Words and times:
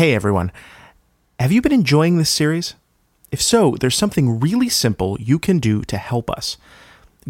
Hey 0.00 0.14
everyone. 0.14 0.50
Have 1.38 1.52
you 1.52 1.60
been 1.60 1.72
enjoying 1.72 2.16
this 2.16 2.30
series? 2.30 2.72
If 3.30 3.42
so, 3.42 3.76
there's 3.78 3.94
something 3.94 4.40
really 4.40 4.70
simple 4.70 5.18
you 5.20 5.38
can 5.38 5.58
do 5.58 5.82
to 5.82 5.98
help 5.98 6.30
us. 6.30 6.56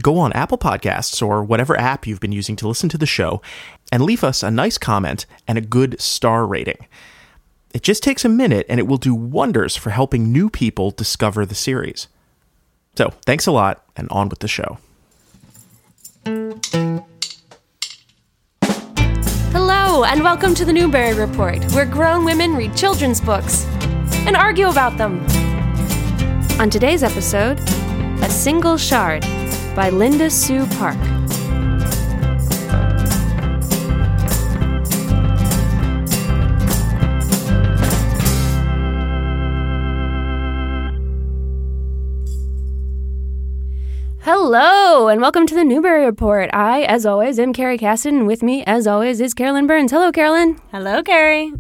Go 0.01 0.19
on 0.19 0.33
Apple 0.35 0.57
Podcasts 0.57 1.21
or 1.21 1.43
whatever 1.43 1.77
app 1.77 2.07
you've 2.07 2.21
been 2.21 2.31
using 2.31 2.55
to 2.55 2.69
listen 2.69 2.89
to 2.91 2.97
the 2.97 3.07
show 3.07 3.43
and 3.91 4.05
leave 4.05 4.23
us 4.23 4.45
a 4.45 4.53
nice 4.53 4.79
comment 4.79 5.27
and 5.49 5.59
a 5.59 5.63
good 5.63 6.01
star 6.01 6.47
rating. 6.47 6.87
It 7.75 7.83
just 7.83 8.05
takes 8.05 8.25
a 8.25 8.29
minute 8.29 8.67
and 8.69 8.79
it 8.79 8.87
will 8.87 8.99
do 8.99 9.17
wonders 9.17 9.75
for 9.75 9.91
helping 9.91 10.31
new 10.31 10.49
people 10.49 10.93
discover 10.93 11.45
the 11.45 11.57
series. 11.57 12.07
So, 12.95 13.15
thanks 13.27 13.49
a 13.49 13.51
lot 13.51 13.85
and 13.97 14.09
on 14.11 14.29
with 14.29 14.39
the 14.39 14.47
show. 14.47 14.79
And 19.91 20.23
welcome 20.23 20.55
to 20.55 20.65
the 20.65 20.73
Newbery 20.73 21.15
Report, 21.15 21.65
where 21.73 21.85
grown 21.85 22.25
women 22.25 22.55
read 22.55 22.77
children's 22.77 23.21
books 23.21 23.67
and 24.25 24.37
argue 24.37 24.69
about 24.69 24.97
them. 24.97 25.21
On 26.61 26.71
today's 26.71 27.03
episode, 27.03 27.59
A 28.23 28.31
Single 28.31 28.77
Shard 28.77 29.23
by 29.75 29.91
Linda 29.91 30.31
Sue 30.31 30.65
Park. 30.79 30.97
Hello, 44.33 45.09
and 45.09 45.21
welcome 45.21 45.45
to 45.45 45.57
the 45.57 45.65
Newbery 45.65 46.05
Report. 46.05 46.51
I, 46.53 46.83
as 46.83 47.05
always, 47.05 47.37
am 47.41 47.53
Kerry 47.53 47.77
Caston, 47.77 48.17
and 48.17 48.27
with 48.29 48.45
me, 48.45 48.63
as 48.63 48.87
always, 48.87 49.21
is 49.21 49.35
Carolyn 49.35 49.67
Burns. 49.67 49.91
Hello, 49.91 50.13
Carolyn. 50.13 50.57
Hello, 50.71 51.03
Kerry. 51.03 51.53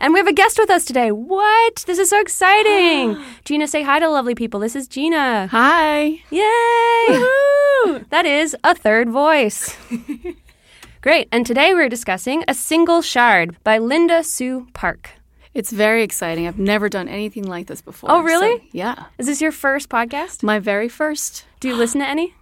And 0.00 0.12
we 0.12 0.18
have 0.18 0.26
a 0.26 0.34
guest 0.34 0.58
with 0.58 0.68
us 0.68 0.84
today. 0.84 1.12
What? 1.12 1.82
This 1.86 1.98
is 1.98 2.10
so 2.10 2.20
exciting. 2.20 3.16
Gina, 3.46 3.66
say 3.66 3.82
hi 3.82 4.00
to 4.00 4.10
lovely 4.10 4.34
people. 4.34 4.60
This 4.60 4.76
is 4.76 4.86
Gina. 4.86 5.46
Hi. 5.46 6.20
Yay! 6.28 8.04
that 8.10 8.26
is 8.26 8.54
a 8.64 8.74
third 8.74 9.08
voice. 9.08 9.74
Great. 11.00 11.26
And 11.32 11.46
today 11.46 11.72
we're 11.72 11.88
discussing 11.88 12.44
A 12.46 12.52
Single 12.52 13.00
Shard 13.00 13.56
by 13.64 13.78
Linda 13.78 14.22
Sue 14.22 14.68
Park. 14.74 15.12
It's 15.54 15.72
very 15.72 16.02
exciting. 16.02 16.46
I've 16.46 16.58
never 16.58 16.90
done 16.90 17.08
anything 17.08 17.44
like 17.44 17.66
this 17.66 17.80
before. 17.80 18.10
Oh, 18.10 18.20
really? 18.20 18.58
so- 18.58 18.64
yeah. 18.72 19.06
Is 19.16 19.24
this 19.24 19.40
your 19.40 19.52
first 19.52 19.88
podcast? 19.88 20.42
My 20.42 20.58
very 20.58 20.90
first. 20.90 21.46
Do 21.60 21.68
you 21.68 21.76
listen 21.76 22.00
to 22.00 22.06
any? 22.08 22.34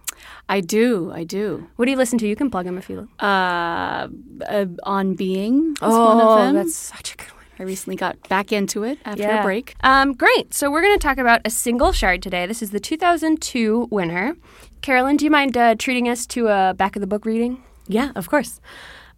I 0.47 0.61
do. 0.61 1.11
I 1.13 1.23
do. 1.23 1.67
What 1.75 1.85
do 1.85 1.91
you 1.91 1.97
listen 1.97 2.17
to? 2.19 2.27
You 2.27 2.35
can 2.35 2.49
plug 2.49 2.65
them 2.65 2.77
if 2.77 2.89
you 2.89 3.07
Uh, 3.19 4.07
uh, 4.49 4.65
on 4.83 5.13
Being 5.15 5.71
is 5.73 5.77
Oh, 5.81 6.05
one 6.15 6.21
of 6.21 6.37
them. 6.39 6.55
that's 6.55 6.75
such 6.75 7.13
a 7.13 7.17
good 7.17 7.27
one. 7.31 7.35
I 7.59 7.63
recently 7.63 7.97
got 7.97 8.17
back 8.29 8.51
into 8.53 8.83
it 8.83 8.97
after 9.05 9.27
a 9.27 9.43
break. 9.43 9.75
Um, 9.81 10.13
great. 10.13 10.53
So 10.53 10.71
we're 10.71 10.81
going 10.81 10.97
to 10.97 11.03
talk 11.07 11.17
about 11.17 11.41
a 11.43 11.49
single 11.49 11.91
shard 11.91 12.23
today. 12.23 12.45
This 12.45 12.61
is 12.61 12.71
the 12.71 12.79
2002 12.79 13.89
winner. 13.91 14.35
Carolyn, 14.81 15.17
do 15.17 15.25
you 15.25 15.31
mind 15.31 15.57
uh, 15.57 15.75
treating 15.75 16.07
us 16.07 16.25
to 16.27 16.47
a 16.47 16.73
back 16.73 16.95
of 16.95 17.01
the 17.01 17.07
book 17.07 17.25
reading? 17.25 17.61
Yeah, 17.87 18.11
of 18.15 18.29
course. 18.29 18.61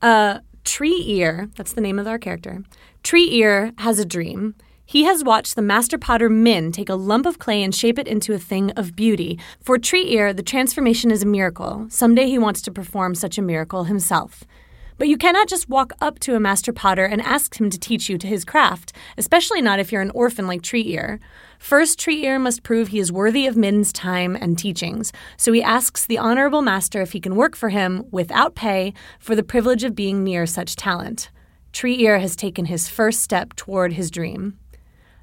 Uh, 0.02 0.40
Tree 0.64 1.04
Ear, 1.06 1.50
that's 1.56 1.74
the 1.74 1.82
name 1.82 2.00
of 2.00 2.08
our 2.08 2.18
character. 2.18 2.64
Tree 3.04 3.32
Ear 3.36 3.74
has 3.78 4.00
a 4.00 4.06
dream. 4.06 4.56
He 4.92 5.06
has 5.06 5.24
watched 5.24 5.56
the 5.56 5.62
master 5.62 5.98
potter 5.98 6.30
Min 6.30 6.74
take 6.74 6.90
a 6.90 6.96
lump 6.96 7.26
of 7.26 7.40
clay 7.40 7.64
and 7.64 7.74
shape 7.74 7.98
it 7.98 8.10
into 8.10 8.34
a 8.34 8.38
thing 8.38 8.72
of 8.72 8.94
beauty. 8.94 9.40
For 9.62 9.78
Tree 9.78 10.12
Ear, 10.12 10.34
the 10.34 10.44
transformation 10.44 11.12
is 11.12 11.24
a 11.24 11.26
miracle. 11.26 11.86
Someday 11.88 12.26
he 12.26 12.38
wants 12.38 12.62
to 12.64 12.74
perform 12.74 13.16
such 13.16 13.38
a 13.38 13.42
miracle 13.42 13.86
himself. 13.86 14.44
But 14.98 15.08
you 15.08 15.16
cannot 15.18 15.48
just 15.48 15.70
walk 15.70 15.94
up 16.02 16.20
to 16.20 16.36
a 16.36 16.42
master 16.42 16.74
potter 16.74 17.06
and 17.06 17.22
ask 17.22 17.58
him 17.58 17.70
to 17.70 17.80
teach 17.80 18.10
you 18.10 18.18
to 18.18 18.28
his 18.28 18.44
craft, 18.44 18.92
especially 19.18 19.62
not 19.62 19.80
if 19.80 19.94
you're 19.94 20.02
an 20.02 20.12
orphan 20.12 20.46
like 20.46 20.62
Tree 20.62 20.84
Ear. 20.88 21.22
First, 21.58 21.98
Tree 21.98 22.26
Ear 22.26 22.38
must 22.38 22.62
prove 22.62 22.90
he 22.90 23.00
is 23.00 23.14
worthy 23.14 23.48
of 23.48 23.56
Min's 23.56 23.94
time 23.94 24.36
and 24.36 24.58
teachings, 24.58 25.14
so 25.38 25.54
he 25.54 25.64
asks 25.64 26.06
the 26.06 26.18
honorable 26.18 26.62
master 26.62 27.02
if 27.02 27.14
he 27.14 27.22
can 27.22 27.38
work 27.38 27.56
for 27.56 27.70
him 27.70 28.04
without 28.12 28.56
pay 28.56 28.94
for 29.22 29.38
the 29.38 29.42
privilege 29.42 29.86
of 29.86 29.96
being 29.96 30.22
near 30.22 30.46
such 30.46 30.76
talent. 30.76 31.30
Tree 31.72 31.98
Ear 32.02 32.20
has 32.20 32.36
taken 32.36 32.66
his 32.66 32.90
first 32.90 33.22
step 33.22 33.56
toward 33.56 33.94
his 33.94 34.12
dream. 34.12 34.58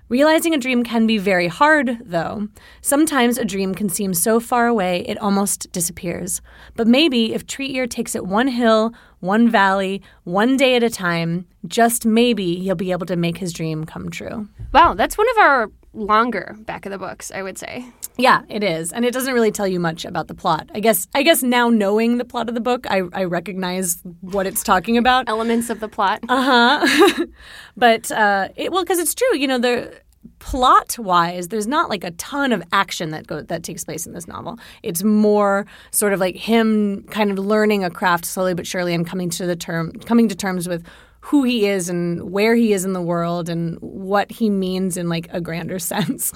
Realizing 0.08 0.54
a 0.54 0.58
dream 0.58 0.84
can 0.84 1.06
be 1.06 1.18
very 1.18 1.48
hard, 1.48 1.98
though. 2.02 2.48
Sometimes 2.80 3.36
a 3.36 3.44
dream 3.44 3.74
can 3.74 3.90
seem 3.90 4.14
so 4.14 4.40
far 4.40 4.66
away 4.66 5.04
it 5.06 5.18
almost 5.18 5.70
disappears. 5.70 6.40
But 6.76 6.86
maybe 6.86 7.34
if 7.34 7.46
Tree 7.46 7.74
Ear 7.74 7.86
takes 7.86 8.14
it 8.14 8.26
one 8.26 8.48
hill, 8.48 8.94
one 9.20 9.50
valley, 9.50 10.00
one 10.24 10.56
day 10.56 10.76
at 10.76 10.82
a 10.82 10.88
time, 10.88 11.46
just 11.66 12.06
maybe 12.06 12.56
he'll 12.56 12.74
be 12.74 12.92
able 12.92 13.06
to 13.06 13.16
make 13.16 13.36
his 13.36 13.52
dream 13.52 13.84
come 13.84 14.08
true. 14.08 14.48
Wow, 14.72 14.94
that's 14.94 15.18
one 15.18 15.28
of 15.30 15.38
our 15.38 15.70
longer 15.92 16.56
back 16.60 16.86
of 16.86 16.92
the 16.92 16.98
books, 16.98 17.30
I 17.30 17.42
would 17.42 17.58
say. 17.58 17.86
Yeah, 18.16 18.42
it 18.48 18.62
is, 18.62 18.92
and 18.92 19.04
it 19.04 19.12
doesn't 19.12 19.32
really 19.32 19.52
tell 19.52 19.66
you 19.66 19.80
much 19.80 20.04
about 20.04 20.28
the 20.28 20.34
plot. 20.34 20.68
I 20.74 20.80
guess. 20.80 21.06
I 21.14 21.22
guess 21.22 21.42
now 21.42 21.68
knowing 21.68 22.18
the 22.18 22.24
plot 22.24 22.48
of 22.48 22.54
the 22.54 22.60
book, 22.60 22.86
I, 22.90 23.02
I 23.12 23.24
recognize 23.24 24.02
what 24.20 24.46
it's 24.46 24.62
talking 24.62 24.96
about. 24.96 25.28
Elements 25.28 25.70
of 25.70 25.80
the 25.80 25.88
plot. 25.88 26.20
Uh 26.28 26.82
huh. 26.82 27.26
but 27.76 28.10
uh, 28.10 28.48
it 28.56 28.72
well, 28.72 28.82
because 28.82 28.98
it's 28.98 29.14
true. 29.14 29.36
You 29.36 29.46
know, 29.46 29.58
the 29.58 30.00
plot 30.38 30.98
wise, 30.98 31.48
there's 31.48 31.66
not 31.66 31.88
like 31.88 32.04
a 32.04 32.10
ton 32.12 32.52
of 32.52 32.62
action 32.72 33.10
that 33.10 33.26
go 33.26 33.42
that 33.42 33.62
takes 33.62 33.84
place 33.84 34.06
in 34.06 34.12
this 34.12 34.26
novel. 34.26 34.58
It's 34.82 35.02
more 35.02 35.66
sort 35.90 36.12
of 36.12 36.20
like 36.20 36.36
him 36.36 37.04
kind 37.10 37.30
of 37.30 37.38
learning 37.38 37.84
a 37.84 37.90
craft 37.90 38.24
slowly 38.24 38.54
but 38.54 38.66
surely 38.66 38.94
and 38.94 39.06
coming 39.06 39.30
to 39.30 39.46
the 39.46 39.56
term 39.56 39.92
coming 39.92 40.28
to 40.28 40.34
terms 40.34 40.68
with 40.68 40.84
who 41.28 41.42
he 41.44 41.66
is 41.66 41.88
and 41.90 42.30
where 42.30 42.54
he 42.54 42.72
is 42.72 42.84
in 42.86 42.94
the 42.94 43.02
world 43.02 43.48
and 43.50 43.76
what 43.80 44.30
he 44.30 44.48
means 44.48 44.96
in 44.96 45.08
like 45.10 45.28
a 45.30 45.40
grander 45.40 45.78
sense. 45.92 46.32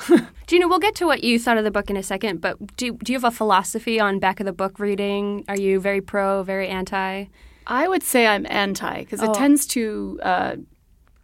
Gina, 0.47 0.69
we'll 0.69 0.78
get 0.78 0.94
to 0.97 1.06
what 1.06 1.25
you 1.25 1.38
thought 1.38 1.56
of 1.56 1.64
the 1.64 1.70
book 1.70 1.88
in 1.88 1.97
a 1.97 2.03
second, 2.03 2.41
but 2.42 2.76
do, 2.76 2.92
do 3.02 3.12
you 3.12 3.19
have 3.19 3.25
a 3.25 3.34
philosophy 3.34 3.98
on 3.98 4.19
back 4.19 4.38
of 4.38 4.44
the 4.47 4.52
book 4.52 4.78
reading? 4.78 5.44
Are 5.48 5.56
you 5.58 5.81
very 5.81 6.02
pro, 6.02 6.42
very 6.42 6.69
anti? 6.69 7.25
I 7.66 7.88
would 7.88 8.02
say 8.02 8.26
I'm 8.26 8.47
anti 8.50 8.98
because 9.00 9.20
Oh. 9.22 9.31
it 9.31 9.34
tends 9.34 9.66
to 9.69 10.20
uh, 10.22 10.56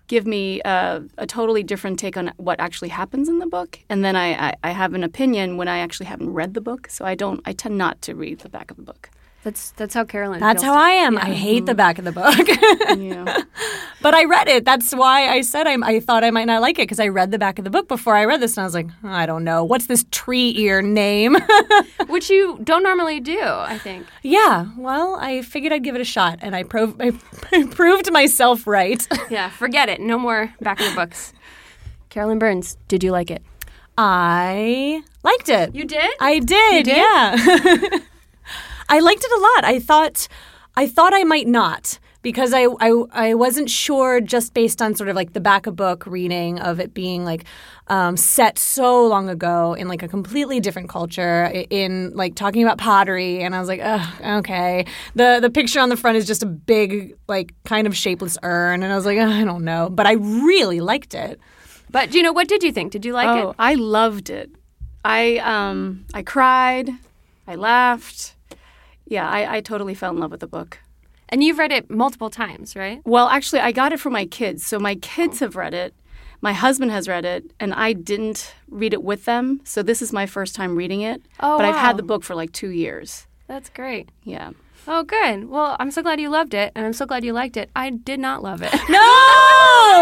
give 0.06 0.26
me 0.26 0.62
uh, 0.62 1.00
a 1.18 1.26
totally 1.26 1.62
different 1.62 1.98
take 1.98 2.16
on 2.16 2.32
what 2.38 2.58
actually 2.60 2.88
happens 2.88 3.28
in 3.28 3.38
the 3.38 3.46
book, 3.46 3.80
and 3.90 4.02
then 4.02 4.16
I, 4.16 4.48
I, 4.48 4.54
I 4.64 4.70
have 4.70 4.94
an 4.94 5.04
opinion 5.04 5.58
when 5.58 5.68
I 5.68 5.78
actually 5.80 6.06
haven't 6.06 6.32
read 6.32 6.54
the 6.54 6.62
book. 6.62 6.88
So 6.88 7.04
I 7.04 7.14
don't. 7.14 7.40
I 7.44 7.52
tend 7.52 7.76
not 7.76 8.00
to 8.02 8.14
read 8.14 8.38
the 8.38 8.48
back 8.48 8.70
of 8.70 8.76
the 8.78 8.82
book. 8.82 9.10
That's 9.44 9.70
that's 9.72 9.94
how 9.94 10.04
Carolyn 10.04 10.40
That's 10.40 10.62
feels. 10.62 10.74
how 10.74 10.80
I 10.80 10.90
am. 10.90 11.16
I 11.16 11.26
hate 11.26 11.64
the 11.66 11.72
mm-hmm. 11.72 11.76
back 11.76 11.98
of 11.98 12.04
the 12.04 12.12
book. 12.12 12.48
Yeah. 12.98 13.42
But 14.00 14.14
I 14.14 14.24
read 14.24 14.48
it. 14.48 14.64
That's 14.64 14.92
why 14.94 15.28
I 15.28 15.40
said 15.40 15.66
I, 15.66 15.76
I 15.82 16.00
thought 16.00 16.22
I 16.24 16.30
might 16.30 16.46
not 16.46 16.60
like 16.62 16.78
it 16.78 16.82
because 16.82 17.00
I 17.00 17.08
read 17.08 17.30
the 17.30 17.38
back 17.38 17.58
of 17.58 17.64
the 17.64 17.70
book 17.70 17.88
before 17.88 18.14
I 18.14 18.24
read 18.24 18.40
this, 18.40 18.56
and 18.56 18.62
I 18.62 18.66
was 18.66 18.74
like, 18.74 18.88
I 19.02 19.26
don't 19.26 19.44
know, 19.44 19.64
what's 19.64 19.86
this 19.86 20.04
tree 20.10 20.54
ear 20.56 20.82
name? 20.82 21.36
Which 22.08 22.30
you 22.30 22.58
don't 22.62 22.82
normally 22.82 23.20
do, 23.20 23.40
I 23.40 23.78
think. 23.78 24.06
yeah, 24.22 24.66
well, 24.76 25.16
I 25.20 25.42
figured 25.42 25.72
I'd 25.72 25.82
give 25.82 25.94
it 25.94 26.00
a 26.00 26.04
shot, 26.04 26.38
and 26.42 26.54
I, 26.54 26.62
prov- 26.62 27.00
I, 27.00 27.12
I 27.52 27.66
proved 27.70 28.10
myself 28.12 28.66
right. 28.66 29.06
Yeah, 29.30 29.50
forget 29.50 29.88
it. 29.88 30.00
No 30.00 30.18
more 30.18 30.54
back 30.60 30.80
of 30.80 30.88
the 30.88 30.94
books. 30.94 31.32
Carolyn 32.08 32.38
Burns, 32.38 32.76
did 32.88 33.02
you 33.02 33.10
like 33.10 33.30
it? 33.30 33.42
I 33.96 35.02
liked 35.24 35.48
it. 35.48 35.74
You 35.74 35.84
did? 35.84 36.10
I 36.20 36.38
did, 36.38 36.84
did? 36.84 36.96
yeah. 36.96 37.98
I 38.88 39.00
liked 39.00 39.24
it 39.24 39.30
a 39.30 39.40
lot. 39.40 39.64
I 39.64 39.78
thought 39.78 40.28
I 40.76 40.86
thought 40.86 41.12
I 41.14 41.24
might 41.24 41.46
not 41.46 41.98
because 42.22 42.52
I, 42.52 42.66
I 42.80 42.90
I 43.12 43.34
wasn't 43.34 43.70
sure 43.70 44.20
just 44.20 44.54
based 44.54 44.82
on 44.82 44.94
sort 44.94 45.08
of 45.08 45.16
like 45.16 45.32
the 45.32 45.40
back 45.40 45.66
of 45.66 45.76
book 45.76 46.04
reading 46.06 46.58
of 46.60 46.80
it 46.80 46.94
being 46.94 47.24
like 47.24 47.44
um, 47.88 48.16
set 48.16 48.58
so 48.58 49.06
long 49.06 49.28
ago 49.28 49.74
in 49.74 49.88
like 49.88 50.02
a 50.02 50.08
completely 50.08 50.60
different 50.60 50.88
culture 50.88 51.44
in 51.70 52.12
like 52.14 52.34
talking 52.34 52.62
about 52.62 52.76
pottery 52.78 53.42
and 53.42 53.54
I 53.54 53.60
was 53.60 53.68
like 53.68 53.80
Ugh, 53.82 54.22
okay 54.44 54.84
the 55.14 55.38
the 55.40 55.48
picture 55.48 55.80
on 55.80 55.88
the 55.88 55.96
front 55.96 56.16
is 56.16 56.26
just 56.26 56.42
a 56.42 56.46
big 56.46 57.16
like 57.28 57.54
kind 57.64 57.86
of 57.86 57.96
shapeless 57.96 58.36
urn 58.42 58.82
and 58.82 58.92
I 58.92 58.96
was 58.96 59.06
like 59.06 59.18
I 59.18 59.44
don't 59.44 59.64
know 59.64 59.88
but 59.90 60.06
I 60.06 60.12
really 60.12 60.80
liked 60.80 61.14
it 61.14 61.40
But 61.90 62.14
you 62.14 62.22
know 62.22 62.32
what 62.32 62.48
did 62.48 62.62
you 62.62 62.72
think? 62.72 62.92
Did 62.92 63.04
you 63.04 63.12
like 63.12 63.28
oh, 63.28 63.50
it? 63.50 63.56
I 63.58 63.74
loved 63.74 64.30
it. 64.30 64.50
I 65.04 65.38
um 65.38 66.04
I 66.12 66.22
cried, 66.22 66.90
I 67.46 67.54
laughed. 67.54 68.34
Yeah, 69.08 69.28
I, 69.28 69.56
I 69.56 69.60
totally 69.60 69.94
fell 69.94 70.12
in 70.12 70.18
love 70.18 70.30
with 70.30 70.40
the 70.40 70.46
book. 70.46 70.78
And 71.30 71.42
you've 71.42 71.58
read 71.58 71.72
it 71.72 71.90
multiple 71.90 72.30
times, 72.30 72.76
right? 72.76 73.00
Well, 73.04 73.28
actually, 73.28 73.60
I 73.60 73.72
got 73.72 73.92
it 73.92 74.00
for 74.00 74.10
my 74.10 74.26
kids. 74.26 74.66
So 74.66 74.78
my 74.78 74.94
kids 74.94 75.42
oh. 75.42 75.46
have 75.46 75.56
read 75.56 75.74
it. 75.74 75.94
My 76.40 76.52
husband 76.52 76.92
has 76.92 77.08
read 77.08 77.24
it, 77.24 77.52
and 77.58 77.74
I 77.74 77.92
didn't 77.92 78.54
read 78.68 78.92
it 78.92 79.02
with 79.02 79.24
them. 79.24 79.60
So 79.64 79.82
this 79.82 80.00
is 80.00 80.12
my 80.12 80.24
first 80.24 80.54
time 80.54 80.76
reading 80.76 81.00
it. 81.00 81.20
Oh, 81.40 81.58
but 81.58 81.64
I've 81.64 81.74
had 81.74 81.96
the 81.96 82.04
book 82.04 82.22
for 82.22 82.36
like 82.36 82.52
two 82.52 82.70
years. 82.70 83.26
That's 83.48 83.68
great. 83.70 84.10
Yeah. 84.22 84.52
Oh, 84.86 85.02
good. 85.02 85.50
Well, 85.50 85.76
I'm 85.80 85.90
so 85.90 86.00
glad 86.00 86.20
you 86.20 86.30
loved 86.30 86.54
it, 86.54 86.72
and 86.74 86.86
I'm 86.86 86.92
so 86.92 87.06
glad 87.06 87.24
you 87.24 87.32
liked 87.32 87.56
it. 87.56 87.70
I 87.74 87.90
did 87.90 88.20
not 88.20 88.42
love 88.42 88.62
it. 88.62 88.72
no 88.88 88.98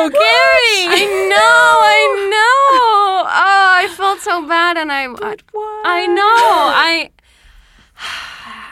Kerry 0.13 0.87
I 0.89 1.27
know, 1.31 1.81
I 1.83 2.29
know. 2.31 3.27
Oh, 3.29 3.65
I 3.83 3.89
felt 3.97 4.21
so 4.21 4.47
bad, 4.47 4.77
and 4.77 4.93
I, 4.93 5.09
But 5.09 5.43
I, 5.55 6.03
I 6.03 6.07
know. 6.07 6.23
I, 6.23 7.11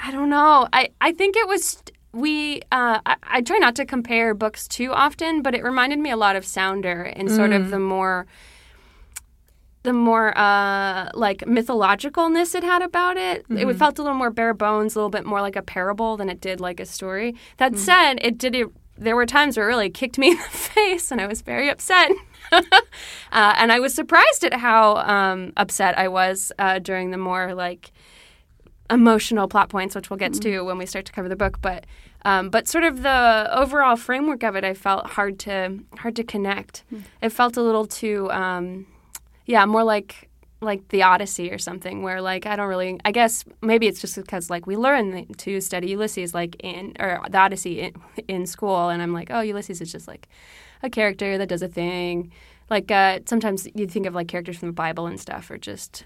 I 0.04 0.10
don't 0.10 0.28
know. 0.28 0.68
I, 0.70 0.90
I 1.00 1.12
think 1.12 1.34
it 1.34 1.48
was 1.48 1.82
we 2.12 2.60
uh, 2.70 3.00
I, 3.06 3.16
I 3.22 3.40
try 3.40 3.56
not 3.56 3.74
to 3.76 3.86
compare 3.86 4.34
books 4.34 4.68
too 4.68 4.92
often, 4.92 5.40
but 5.40 5.54
it 5.54 5.64
reminded 5.64 5.98
me 5.98 6.10
a 6.10 6.16
lot 6.16 6.36
of 6.36 6.44
Sounder 6.44 7.02
and 7.02 7.30
sort 7.30 7.52
of 7.52 7.70
the 7.70 7.78
more 7.78 8.26
the 9.82 9.94
more 9.94 10.36
uh, 10.36 11.10
like 11.14 11.38
mythologicalness 11.40 12.54
it 12.54 12.62
had 12.62 12.82
about 12.82 13.16
it. 13.16 13.46
It 13.50 13.66
felt 13.78 13.98
a 13.98 14.02
little 14.02 14.16
more 14.16 14.30
bare 14.30 14.54
bones, 14.54 14.94
a 14.94 14.98
little 14.98 15.10
bit 15.10 15.24
more 15.24 15.40
like 15.40 15.56
a 15.56 15.62
parable 15.62 16.16
than 16.18 16.28
it 16.28 16.40
did 16.40 16.60
like 16.60 16.80
a 16.80 16.86
story. 16.86 17.34
That 17.56 17.72
said, 17.78 18.14
it 18.22 18.36
did 18.38 18.54
it. 18.54 18.68
There 18.96 19.16
were 19.16 19.26
times 19.26 19.56
where 19.56 19.66
it 19.66 19.68
really 19.68 19.90
kicked 19.90 20.18
me 20.18 20.30
in 20.32 20.36
the 20.36 20.42
face, 20.42 21.10
and 21.10 21.20
I 21.20 21.26
was 21.26 21.40
very 21.40 21.70
upset. 21.70 22.12
uh, 22.52 22.62
and 23.32 23.72
I 23.72 23.80
was 23.80 23.94
surprised 23.94 24.44
at 24.44 24.54
how 24.54 24.96
um, 24.98 25.52
upset 25.56 25.98
I 25.98 26.08
was 26.08 26.52
uh, 26.58 26.78
during 26.78 27.10
the 27.10 27.18
more 27.18 27.54
like 27.54 27.90
emotional 28.94 29.48
plot 29.48 29.68
points, 29.68 29.94
which 29.94 30.08
we'll 30.08 30.16
get 30.16 30.32
to 30.34 30.60
when 30.62 30.78
we 30.78 30.86
start 30.86 31.04
to 31.06 31.12
cover 31.12 31.28
the 31.28 31.36
book. 31.36 31.60
But 31.60 31.84
um, 32.24 32.48
but 32.48 32.66
sort 32.66 32.84
of 32.84 33.02
the 33.02 33.50
overall 33.52 33.96
framework 33.96 34.42
of 34.42 34.56
it, 34.56 34.64
I 34.64 34.72
felt 34.72 35.06
hard 35.06 35.38
to 35.40 35.78
hard 35.98 36.16
to 36.16 36.24
connect. 36.24 36.84
It 37.20 37.30
felt 37.30 37.56
a 37.56 37.62
little 37.62 37.86
too, 37.86 38.30
um, 38.30 38.86
yeah, 39.46 39.66
more 39.66 39.84
like 39.84 40.30
like 40.60 40.88
the 40.88 41.02
Odyssey 41.02 41.50
or 41.52 41.58
something, 41.58 42.02
where 42.02 42.22
like 42.22 42.46
I 42.46 42.56
don't 42.56 42.68
really. 42.68 42.98
I 43.04 43.12
guess 43.12 43.44
maybe 43.60 43.86
it's 43.86 44.00
just 44.00 44.16
because 44.16 44.48
like 44.48 44.66
we 44.66 44.76
learn 44.76 45.26
to 45.34 45.60
study 45.60 45.88
Ulysses 45.90 46.32
like 46.32 46.56
in 46.60 46.94
or 46.98 47.20
the 47.28 47.38
Odyssey 47.38 47.80
in, 47.80 47.94
in 48.28 48.46
school, 48.46 48.88
and 48.88 49.02
I'm 49.02 49.12
like, 49.12 49.28
oh, 49.30 49.40
Ulysses 49.40 49.80
is 49.80 49.92
just 49.92 50.08
like 50.08 50.28
a 50.82 50.88
character 50.88 51.36
that 51.36 51.48
does 51.48 51.62
a 51.62 51.68
thing. 51.68 52.32
Like 52.70 52.90
uh, 52.90 53.20
sometimes 53.26 53.68
you 53.74 53.86
think 53.86 54.06
of 54.06 54.14
like 54.14 54.28
characters 54.28 54.58
from 54.58 54.68
the 54.68 54.74
Bible 54.74 55.06
and 55.06 55.20
stuff, 55.20 55.50
or 55.50 55.58
just 55.58 56.04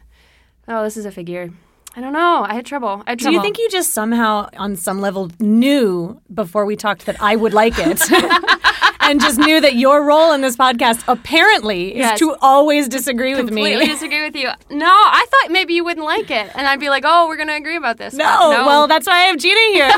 oh, 0.66 0.82
this 0.82 0.96
is 0.96 1.04
a 1.04 1.12
figure. 1.12 1.50
I 1.96 2.00
don't 2.00 2.12
know. 2.12 2.44
I 2.46 2.54
had 2.54 2.66
trouble. 2.66 3.02
I 3.06 3.10
had 3.10 3.18
Do 3.18 3.32
you 3.32 3.40
think 3.42 3.58
you 3.58 3.68
just 3.70 3.92
somehow, 3.92 4.48
on 4.56 4.76
some 4.76 5.00
level, 5.00 5.30
knew 5.40 6.20
before 6.32 6.64
we 6.64 6.76
talked 6.76 7.06
that 7.06 7.16
I 7.20 7.34
would 7.34 7.52
like 7.52 7.74
it? 7.76 8.00
and 9.00 9.20
just 9.20 9.38
knew 9.38 9.60
that 9.60 9.74
your 9.76 10.04
role 10.04 10.32
in 10.32 10.40
this 10.42 10.56
podcast 10.56 11.02
apparently 11.08 11.96
is 11.98 12.18
to 12.18 12.36
always 12.40 12.88
disagree 12.88 13.34
with 13.34 13.46
completely 13.46 13.86
me. 13.86 13.86
disagree 13.86 14.22
with 14.22 14.36
you. 14.36 14.48
No, 14.70 14.86
I 14.86 15.26
thought 15.30 15.50
maybe 15.50 15.74
you 15.74 15.84
wouldn't 15.84 16.04
like 16.04 16.30
it, 16.30 16.50
and 16.54 16.66
I'd 16.66 16.78
be 16.80 16.90
like, 16.90 17.04
"Oh, 17.06 17.26
we're 17.26 17.36
gonna 17.36 17.54
agree 17.56 17.76
about 17.76 17.96
this." 17.96 18.14
No, 18.14 18.24
But 18.24 18.66
well, 18.66 18.86
that's 18.86 19.06
why 19.06 19.14
I 19.14 19.22
have 19.24 19.38
Gina 19.38 19.60
here. 19.72 19.90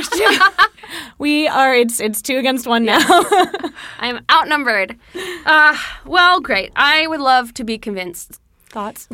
we 1.19 1.49
are. 1.49 1.75
It's 1.75 2.01
it's 2.01 2.23
two 2.23 2.39
against 2.39 2.67
one 2.67 2.85
now. 2.85 3.01
I'm 3.99 4.25
outnumbered. 4.31 4.97
Uh, 5.45 5.77
well, 6.07 6.41
great. 6.41 6.73
I 6.77 7.07
would 7.07 7.21
love 7.21 7.53
to 7.55 7.65
be 7.65 7.79
convinced. 7.79 8.41
Thoughts? 8.69 9.09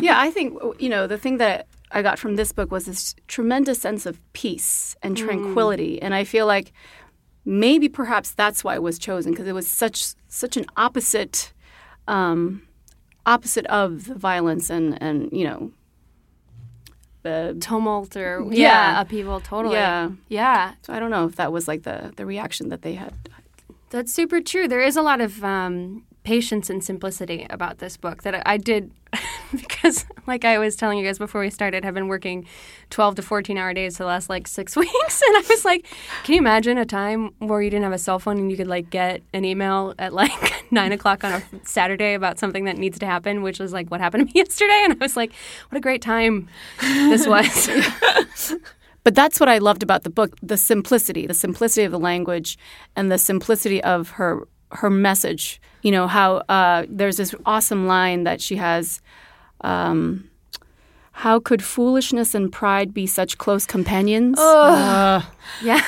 yeah, 0.00 0.20
I 0.20 0.30
think 0.30 0.58
you 0.78 0.88
know 0.88 1.08
the 1.08 1.18
thing 1.18 1.38
that 1.38 1.66
I 1.92 2.02
got 2.02 2.18
from 2.18 2.36
this 2.36 2.52
book 2.52 2.70
was 2.70 2.84
this 2.86 3.14
tremendous 3.26 3.80
sense 3.80 4.06
of 4.06 4.20
peace 4.32 4.96
and 5.02 5.16
tranquility, 5.16 6.00
and 6.00 6.14
I 6.14 6.24
feel 6.24 6.46
like 6.46 6.72
maybe 7.44 7.88
perhaps 7.88 8.30
that's 8.32 8.62
why 8.62 8.74
it 8.74 8.82
was 8.82 8.98
chosen 8.98 9.32
because 9.32 9.46
it 9.48 9.54
was 9.54 9.66
such 9.66 10.14
such 10.28 10.56
an 10.56 10.66
opposite 10.76 11.52
um, 12.06 12.62
opposite 13.26 13.66
of 13.66 14.04
the 14.06 14.14
violence 14.14 14.70
and 14.70 15.00
and 15.02 15.30
you 15.32 15.44
know 15.44 15.72
the 17.22 17.56
Tumult 17.60 18.16
or 18.16 18.42
yeah, 18.50 18.92
Yeah. 18.94 19.00
upheaval. 19.00 19.40
Totally. 19.40 19.74
Yeah. 19.74 20.10
Yeah. 20.28 20.72
so 20.82 20.92
I 20.94 20.98
don't 21.00 21.10
know 21.10 21.26
if 21.26 21.36
that 21.36 21.52
was 21.52 21.68
like 21.68 21.82
the 21.82 22.12
the 22.16 22.24
reaction 22.24 22.68
that 22.70 22.82
they 22.82 22.94
had. 22.94 23.12
That's 23.90 24.12
super 24.12 24.40
true. 24.40 24.68
There 24.68 24.80
is 24.80 24.96
a 24.96 25.02
lot 25.02 25.20
of 25.20 25.42
um, 25.44 26.04
patience 26.30 26.70
and 26.70 26.84
simplicity 26.84 27.44
about 27.50 27.78
this 27.78 27.96
book 27.96 28.22
that 28.22 28.36
I, 28.36 28.42
I 28.46 28.56
did 28.56 28.92
because, 29.50 30.06
like 30.28 30.44
I 30.44 30.58
was 30.58 30.76
telling 30.76 30.96
you 30.96 31.04
guys 31.04 31.18
before 31.18 31.40
we 31.40 31.50
started, 31.50 31.84
I've 31.84 31.92
been 31.92 32.06
working 32.06 32.46
12 32.90 33.16
to 33.16 33.22
14 33.22 33.58
hour 33.58 33.74
days 33.74 33.96
for 33.96 34.04
the 34.04 34.06
last 34.06 34.30
like 34.30 34.46
six 34.46 34.76
weeks. 34.84 35.22
And 35.26 35.36
I 35.36 35.42
was 35.48 35.64
like, 35.64 35.88
can 36.22 36.34
you 36.34 36.38
imagine 36.38 36.78
a 36.78 36.86
time 36.86 37.34
where 37.40 37.60
you 37.60 37.68
didn't 37.68 37.82
have 37.82 37.92
a 37.92 37.98
cell 37.98 38.20
phone 38.20 38.38
and 38.38 38.48
you 38.48 38.56
could 38.56 38.68
like 38.68 38.90
get 38.90 39.22
an 39.34 39.44
email 39.44 39.92
at 39.98 40.12
like 40.12 40.64
nine 40.70 40.92
o'clock 40.92 41.24
on 41.24 41.32
a 41.32 41.42
Saturday 41.64 42.14
about 42.14 42.38
something 42.38 42.64
that 42.66 42.78
needs 42.78 43.00
to 43.00 43.06
happen, 43.06 43.42
which 43.42 43.58
was 43.58 43.72
like 43.72 43.90
what 43.90 44.00
happened 44.00 44.28
to 44.28 44.32
me 44.32 44.32
yesterday? 44.32 44.82
And 44.84 44.92
I 44.92 45.04
was 45.04 45.16
like, 45.16 45.32
what 45.70 45.78
a 45.78 45.80
great 45.80 46.00
time 46.00 46.48
this 46.80 47.26
was. 47.26 48.54
But 49.02 49.16
that's 49.16 49.40
what 49.40 49.48
I 49.48 49.58
loved 49.58 49.82
about 49.82 50.04
the 50.04 50.10
book: 50.10 50.36
the 50.40 50.56
simplicity, 50.56 51.26
the 51.26 51.34
simplicity 51.34 51.84
of 51.84 51.90
the 51.90 51.98
language, 51.98 52.56
and 52.94 53.10
the 53.10 53.18
simplicity 53.18 53.82
of 53.82 54.10
her 54.10 54.46
her 54.72 54.90
message. 54.90 55.60
You 55.82 55.92
know 55.92 56.06
how 56.06 56.36
uh, 56.48 56.86
there's 56.88 57.16
this 57.16 57.34
awesome 57.46 57.86
line 57.86 58.24
that 58.24 58.40
she 58.40 58.56
has. 58.56 59.00
Um, 59.62 60.30
how 61.12 61.38
could 61.38 61.62
foolishness 61.62 62.34
and 62.34 62.50
pride 62.50 62.94
be 62.94 63.06
such 63.06 63.36
close 63.36 63.66
companions? 63.66 64.38
yeah. 65.62 65.80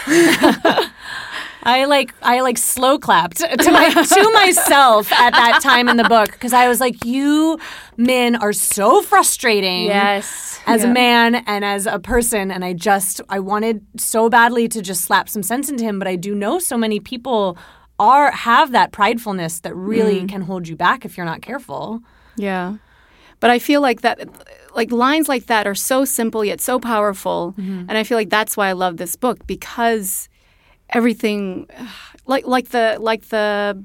I 1.64 1.84
like 1.84 2.12
I 2.22 2.40
like 2.40 2.58
slow 2.58 2.98
clapped 2.98 3.36
to 3.38 3.72
my 3.72 3.90
to 3.90 4.30
myself 4.32 5.12
at 5.12 5.30
that 5.30 5.60
time 5.62 5.88
in 5.88 5.96
the 5.96 6.04
book 6.04 6.32
because 6.32 6.52
I 6.52 6.68
was 6.68 6.80
like, 6.80 7.04
you 7.04 7.58
men 7.96 8.36
are 8.36 8.52
so 8.52 9.00
frustrating. 9.02 9.84
Yes. 9.84 10.60
As 10.66 10.84
a 10.84 10.88
man 10.88 11.36
and 11.36 11.64
as 11.64 11.86
a 11.86 11.98
person, 11.98 12.50
and 12.50 12.64
I 12.64 12.72
just 12.72 13.20
I 13.28 13.40
wanted 13.40 13.84
so 13.96 14.28
badly 14.28 14.68
to 14.68 14.82
just 14.82 15.02
slap 15.04 15.28
some 15.28 15.42
sense 15.42 15.68
into 15.68 15.84
him, 15.84 15.98
but 15.98 16.08
I 16.08 16.16
do 16.16 16.34
know 16.34 16.58
so 16.58 16.76
many 16.76 17.00
people 17.00 17.56
are 18.02 18.32
have 18.32 18.72
that 18.72 18.90
pridefulness 18.90 19.62
that 19.62 19.76
really 19.76 20.16
mm-hmm. 20.16 20.26
can 20.26 20.40
hold 20.42 20.66
you 20.66 20.74
back 20.74 21.04
if 21.04 21.16
you're 21.16 21.24
not 21.24 21.40
careful. 21.40 22.02
Yeah. 22.36 22.78
But 23.38 23.50
I 23.50 23.60
feel 23.60 23.80
like 23.80 24.00
that 24.00 24.28
like 24.74 24.90
lines 24.90 25.28
like 25.28 25.46
that 25.46 25.68
are 25.68 25.74
so 25.76 26.04
simple 26.04 26.44
yet 26.44 26.60
so 26.60 26.80
powerful. 26.80 27.54
Mm-hmm. 27.56 27.86
And 27.88 27.96
I 27.96 28.02
feel 28.02 28.18
like 28.18 28.28
that's 28.28 28.56
why 28.56 28.68
I 28.68 28.72
love 28.72 28.96
this 28.96 29.14
book 29.14 29.46
because 29.46 30.28
everything 30.90 31.68
like 32.26 32.44
like 32.44 32.70
the 32.70 32.96
like 32.98 33.28
the 33.28 33.84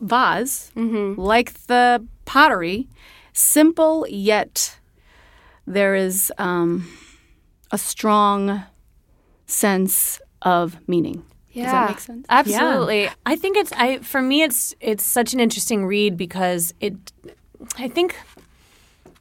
vase, 0.00 0.70
mm-hmm. 0.76 1.20
like 1.20 1.52
the 1.66 2.06
pottery, 2.24 2.88
simple 3.32 4.06
yet 4.08 4.78
there 5.66 5.96
is 5.96 6.32
um, 6.38 6.86
a 7.72 7.78
strong 7.78 8.62
sense 9.46 10.20
of 10.42 10.76
meaning. 10.86 11.24
Does 11.54 11.64
that 11.64 11.90
make 11.90 12.00
sense? 12.00 12.26
Absolutely. 12.28 13.08
I 13.26 13.36
think 13.36 13.56
it's 13.56 13.72
I 13.72 13.98
for 13.98 14.22
me 14.22 14.42
it's 14.42 14.74
it's 14.80 15.04
such 15.04 15.34
an 15.34 15.40
interesting 15.40 15.86
read 15.86 16.16
because 16.16 16.74
it 16.80 16.94
I 17.78 17.88
think 17.88 18.16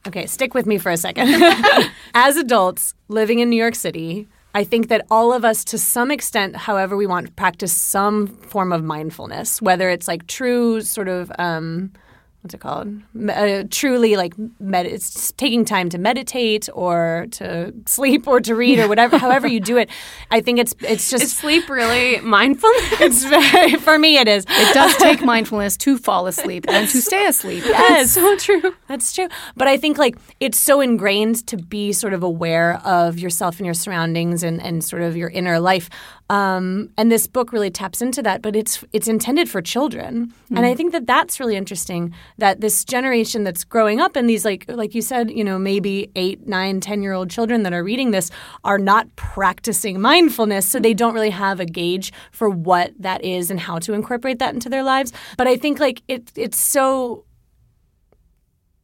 Okay, 0.07 0.25
stick 0.25 0.56
with 0.56 0.66
me 0.66 0.80
for 0.80 0.89
a 0.92 0.98
second. 0.98 1.30
As 2.16 2.36
adults 2.36 2.95
living 3.07 3.38
in 3.38 3.51
New 3.51 3.56
York 3.56 3.75
City, 3.75 4.28
I 4.56 4.63
think 4.63 4.88
that 4.88 5.06
all 5.12 5.31
of 5.31 5.45
us 5.45 5.63
to 5.66 5.78
some 5.78 6.10
extent 6.10 6.56
however 6.56 6.98
we 6.98 7.06
want 7.06 7.36
practice 7.36 7.72
some 7.72 8.28
form 8.28 8.74
of 8.74 8.84
mindfulness, 8.84 9.62
whether 9.62 9.89
it's 9.89 10.07
like 10.07 10.27
true 10.27 10.81
sort 10.81 11.07
of 11.07 11.31
um 11.38 11.92
what's 12.41 12.53
it 12.53 12.59
called? 12.59 12.88
Me- 13.13 13.33
Uh, 13.33 13.63
truly 13.69 14.15
like 14.15 14.33
med- 14.60 14.86
it's 14.86 15.31
taking 15.33 15.63
time 15.65 15.89
to 15.89 15.98
meditate 15.98 16.69
or 16.74 17.27
to 17.31 17.71
sleep 17.86 18.27
or 18.27 18.39
to 18.41 18.55
read 18.55 18.79
or 18.79 18.88
whatever 18.88 19.17
however 19.17 19.48
you 19.48 19.60
do 19.60 19.77
it. 19.77 19.89
I 20.31 20.41
think 20.41 20.60
it's 20.60 20.74
it's 20.79 21.10
just 21.10 21.24
Is 21.24 21.33
sleep 21.33 21.69
really 21.69 22.19
mindfulness? 22.21 22.93
it's 23.01 23.24
very, 23.25 23.75
for 23.75 23.98
me 24.00 24.17
it 24.17 24.27
is. 24.27 24.45
It 24.50 24.74
does 24.74 24.95
take 24.98 25.21
mindfulness 25.24 25.77
to 25.77 25.98
fall 25.98 26.27
asleep 26.27 26.65
and 26.67 26.88
to 26.89 27.01
stay 27.01 27.25
asleep. 27.27 27.63
Yes, 27.65 28.12
so 28.12 28.36
true. 28.38 28.74
that's 28.88 29.13
true. 29.13 29.27
But 29.55 29.67
I 29.67 29.77
think 29.77 29.98
like 29.98 30.17
it's 30.39 30.57
so 30.57 30.81
ingrained 30.81 31.45
to 31.48 31.57
be 31.57 31.93
sort 31.93 32.13
of 32.13 32.24
aware 32.24 32.79
of 32.86 33.19
yourself 33.19 33.57
and 33.60 33.65
your 33.65 33.75
surroundings 33.75 34.43
and, 34.43 34.62
and 34.62 34.83
sort 34.83 35.01
of 35.03 35.15
your 35.15 35.29
inner 35.29 35.60
life. 35.60 35.89
Um, 36.31 36.91
and 36.97 37.11
this 37.11 37.27
book 37.27 37.51
really 37.51 37.69
taps 37.69 38.01
into 38.01 38.21
that, 38.23 38.41
but 38.41 38.55
it's 38.55 38.85
it's 38.93 39.09
intended 39.09 39.50
for 39.50 39.61
children, 39.61 40.33
and 40.50 40.65
I 40.65 40.73
think 40.73 40.93
that 40.93 41.05
that's 41.05 41.41
really 41.41 41.57
interesting. 41.57 42.13
That 42.38 42.61
this 42.61 42.85
generation 42.85 43.43
that's 43.43 43.65
growing 43.65 44.00
up, 44.00 44.15
and 44.15 44.29
these 44.29 44.45
like 44.45 44.63
like 44.69 44.95
you 44.95 45.01
said, 45.01 45.29
you 45.29 45.43
know, 45.43 45.59
maybe 45.59 46.09
eight, 46.15 46.47
nine, 46.47 46.79
ten 46.79 47.03
year 47.03 47.11
old 47.11 47.29
children 47.29 47.63
that 47.63 47.73
are 47.73 47.83
reading 47.83 48.11
this 48.11 48.31
are 48.63 48.77
not 48.77 49.13
practicing 49.17 50.00
mindfulness, 50.00 50.65
so 50.65 50.79
they 50.79 50.93
don't 50.93 51.13
really 51.13 51.31
have 51.31 51.59
a 51.59 51.65
gauge 51.65 52.13
for 52.31 52.50
what 52.50 52.93
that 52.97 53.21
is 53.25 53.51
and 53.51 53.59
how 53.59 53.77
to 53.79 53.91
incorporate 53.91 54.39
that 54.39 54.53
into 54.53 54.69
their 54.69 54.83
lives. 54.83 55.11
But 55.35 55.47
I 55.47 55.57
think 55.57 55.81
like 55.81 56.01
it 56.07 56.31
it's 56.38 56.57
so 56.57 57.25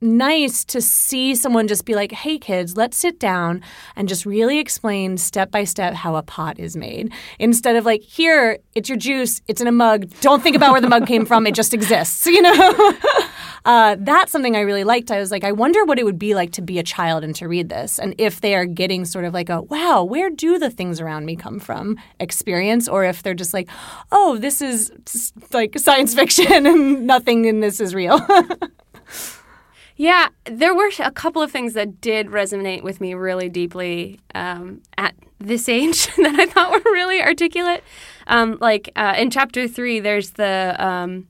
nice 0.01 0.63
to 0.65 0.81
see 0.81 1.35
someone 1.35 1.67
just 1.67 1.85
be 1.85 1.95
like, 1.95 2.11
hey, 2.11 2.37
kids, 2.37 2.77
let's 2.77 2.97
sit 2.97 3.19
down 3.19 3.61
and 3.95 4.07
just 4.07 4.25
really 4.25 4.59
explain 4.59 5.17
step 5.17 5.51
by 5.51 5.63
step 5.63 5.93
how 5.93 6.15
a 6.15 6.23
pot 6.23 6.59
is 6.59 6.75
made. 6.75 7.11
Instead 7.39 7.75
of 7.75 7.85
like, 7.85 8.01
here, 8.01 8.59
it's 8.75 8.89
your 8.89 8.97
juice, 8.97 9.41
it's 9.47 9.61
in 9.61 9.67
a 9.67 9.71
mug. 9.71 10.09
Don't 10.21 10.43
think 10.43 10.55
about 10.55 10.71
where 10.71 10.81
the 10.81 10.89
mug 10.89 11.07
came 11.07 11.25
from, 11.25 11.47
it 11.47 11.55
just 11.55 11.73
exists, 11.73 12.25
you 12.27 12.41
know? 12.41 12.93
Uh, 13.67 13.97
that's 13.99 14.31
something 14.31 14.55
I 14.55 14.61
really 14.61 14.85
liked. 14.85 15.11
I 15.11 15.19
was 15.19 15.29
like, 15.29 15.43
I 15.43 15.51
wonder 15.51 15.83
what 15.83 15.99
it 15.99 16.05
would 16.05 16.17
be 16.17 16.33
like 16.33 16.53
to 16.53 16.61
be 16.61 16.79
a 16.79 16.83
child 16.83 17.25
and 17.25 17.35
to 17.35 17.49
read 17.49 17.67
this. 17.67 17.99
And 17.99 18.15
if 18.17 18.39
they 18.39 18.55
are 18.55 18.65
getting 18.65 19.03
sort 19.03 19.25
of 19.25 19.33
like 19.33 19.49
a, 19.49 19.61
wow, 19.61 20.05
where 20.05 20.29
do 20.29 20.57
the 20.57 20.69
things 20.69 21.01
around 21.01 21.25
me 21.25 21.35
come 21.35 21.59
from 21.59 21.99
experience? 22.17 22.87
Or 22.87 23.03
if 23.03 23.23
they're 23.23 23.33
just 23.33 23.53
like, 23.53 23.67
oh, 24.09 24.37
this 24.37 24.61
is 24.61 24.93
like 25.51 25.77
science 25.77 26.15
fiction 26.15 26.65
and 26.65 27.05
nothing 27.05 27.43
in 27.43 27.59
this 27.59 27.81
is 27.81 27.93
real. 27.93 28.25
Yeah, 29.97 30.29
there 30.45 30.75
were 30.75 30.91
a 30.99 31.11
couple 31.11 31.41
of 31.41 31.51
things 31.51 31.73
that 31.73 31.99
did 31.99 32.27
resonate 32.27 32.83
with 32.83 33.01
me 33.01 33.15
really 33.15 33.49
deeply 33.49 34.19
um, 34.35 34.81
at 34.97 35.15
this 35.39 35.67
age 35.79 36.07
that 36.17 36.39
I 36.39 36.45
thought 36.45 36.71
were 36.71 36.91
really 36.91 37.21
articulate. 37.21 37.83
Um, 38.27 38.57
like 38.61 38.91
uh, 38.95 39.15
in 39.17 39.31
chapter 39.31 39.67
three, 39.67 39.99
there's 39.99 40.31
the 40.31 40.75
um, 40.79 41.27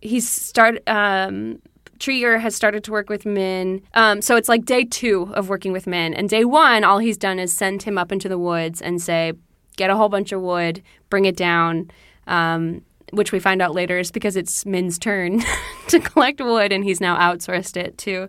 he's 0.00 0.28
start. 0.28 0.86
Um, 0.88 1.60
Tree 1.98 2.20
Ear 2.22 2.40
has 2.40 2.56
started 2.56 2.82
to 2.84 2.90
work 2.90 3.08
with 3.08 3.24
Min. 3.24 3.80
Um, 3.94 4.22
so 4.22 4.34
it's 4.34 4.48
like 4.48 4.64
day 4.64 4.82
two 4.82 5.30
of 5.34 5.48
working 5.48 5.70
with 5.70 5.86
Min. 5.86 6.14
And 6.14 6.28
day 6.28 6.44
one, 6.44 6.82
all 6.82 6.98
he's 6.98 7.16
done 7.16 7.38
is 7.38 7.52
send 7.52 7.84
him 7.84 7.96
up 7.96 8.10
into 8.10 8.28
the 8.28 8.38
woods 8.38 8.82
and 8.82 9.00
say, 9.00 9.34
get 9.76 9.88
a 9.88 9.94
whole 9.94 10.08
bunch 10.08 10.32
of 10.32 10.40
wood, 10.40 10.82
bring 11.10 11.26
it 11.26 11.36
down. 11.36 11.92
Um, 12.26 12.82
which 13.12 13.30
we 13.30 13.38
find 13.38 13.60
out 13.60 13.74
later 13.74 13.98
is 13.98 14.10
because 14.10 14.36
it's 14.36 14.64
Min's 14.64 14.98
turn 14.98 15.42
to 15.88 16.00
collect 16.00 16.40
wood, 16.40 16.72
and 16.72 16.82
he's 16.82 17.00
now 17.00 17.16
outsourced 17.16 17.76
it 17.76 17.96
to 17.98 18.26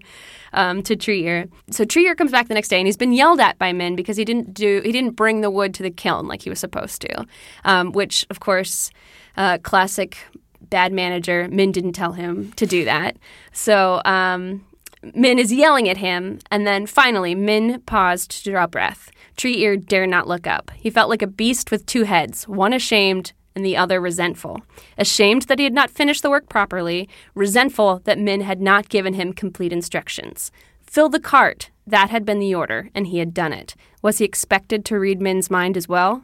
um, 0.51 0.83
to 0.83 0.95
Tree 0.95 1.25
Ear. 1.25 1.47
So 1.71 1.85
Tree 1.85 2.05
Ear 2.05 2.15
comes 2.15 2.31
back 2.31 2.47
the 2.47 2.53
next 2.53 2.67
day, 2.67 2.77
and 2.77 2.85
he's 2.85 2.97
been 2.97 3.13
yelled 3.13 3.39
at 3.39 3.57
by 3.57 3.71
Min 3.73 3.95
because 3.95 4.17
he 4.17 4.25
didn't 4.25 4.53
do 4.53 4.81
he 4.83 4.91
didn't 4.91 5.11
bring 5.11 5.41
the 5.41 5.49
wood 5.49 5.73
to 5.75 5.83
the 5.83 5.91
kiln 5.91 6.27
like 6.27 6.41
he 6.41 6.49
was 6.49 6.59
supposed 6.59 7.01
to, 7.01 7.25
um, 7.63 7.93
which 7.93 8.25
of 8.29 8.39
course, 8.39 8.91
uh, 9.37 9.57
classic 9.59 10.17
bad 10.61 10.91
manager. 10.91 11.47
Min 11.49 11.71
didn't 11.71 11.93
tell 11.93 12.11
him 12.11 12.51
to 12.53 12.65
do 12.65 12.85
that, 12.85 13.17
so. 13.51 14.01
Um, 14.05 14.65
Min 15.13 15.37
is 15.37 15.51
yelling 15.51 15.89
at 15.89 15.97
him, 15.97 16.39
and 16.49 16.65
then 16.65 16.85
finally, 16.85 17.35
Min 17.35 17.81
paused 17.81 18.45
to 18.45 18.51
draw 18.51 18.67
breath. 18.67 19.11
Tree 19.35 19.57
Ear 19.57 19.75
dare 19.75 20.07
not 20.07 20.29
look 20.29 20.47
up. 20.47 20.71
He 20.77 20.89
felt 20.89 21.09
like 21.09 21.21
a 21.21 21.27
beast 21.27 21.71
with 21.71 21.85
two 21.85 22.03
heads, 22.03 22.47
one 22.47 22.71
ashamed, 22.71 23.33
and 23.55 23.65
the 23.65 23.77
other 23.77 23.99
resentful. 23.99 24.61
Ashamed 24.97 25.43
that 25.43 25.59
he 25.59 25.63
had 25.63 25.73
not 25.73 25.89
finished 25.89 26.23
the 26.23 26.29
work 26.29 26.49
properly, 26.49 27.07
resentful 27.35 28.01
that 28.05 28.19
Min 28.19 28.41
had 28.41 28.61
not 28.61 28.89
given 28.89 29.13
him 29.13 29.33
complete 29.33 29.73
instructions. 29.73 30.51
Fill 30.81 31.09
the 31.09 31.19
cart, 31.19 31.69
that 31.85 32.09
had 32.09 32.25
been 32.25 32.39
the 32.39 32.55
order, 32.55 32.89
and 32.93 33.07
he 33.07 33.19
had 33.19 33.33
done 33.33 33.53
it. 33.53 33.75
Was 34.01 34.19
he 34.19 34.25
expected 34.25 34.85
to 34.85 34.99
read 34.99 35.21
Min's 35.21 35.49
mind 35.49 35.77
as 35.77 35.87
well? 35.87 36.23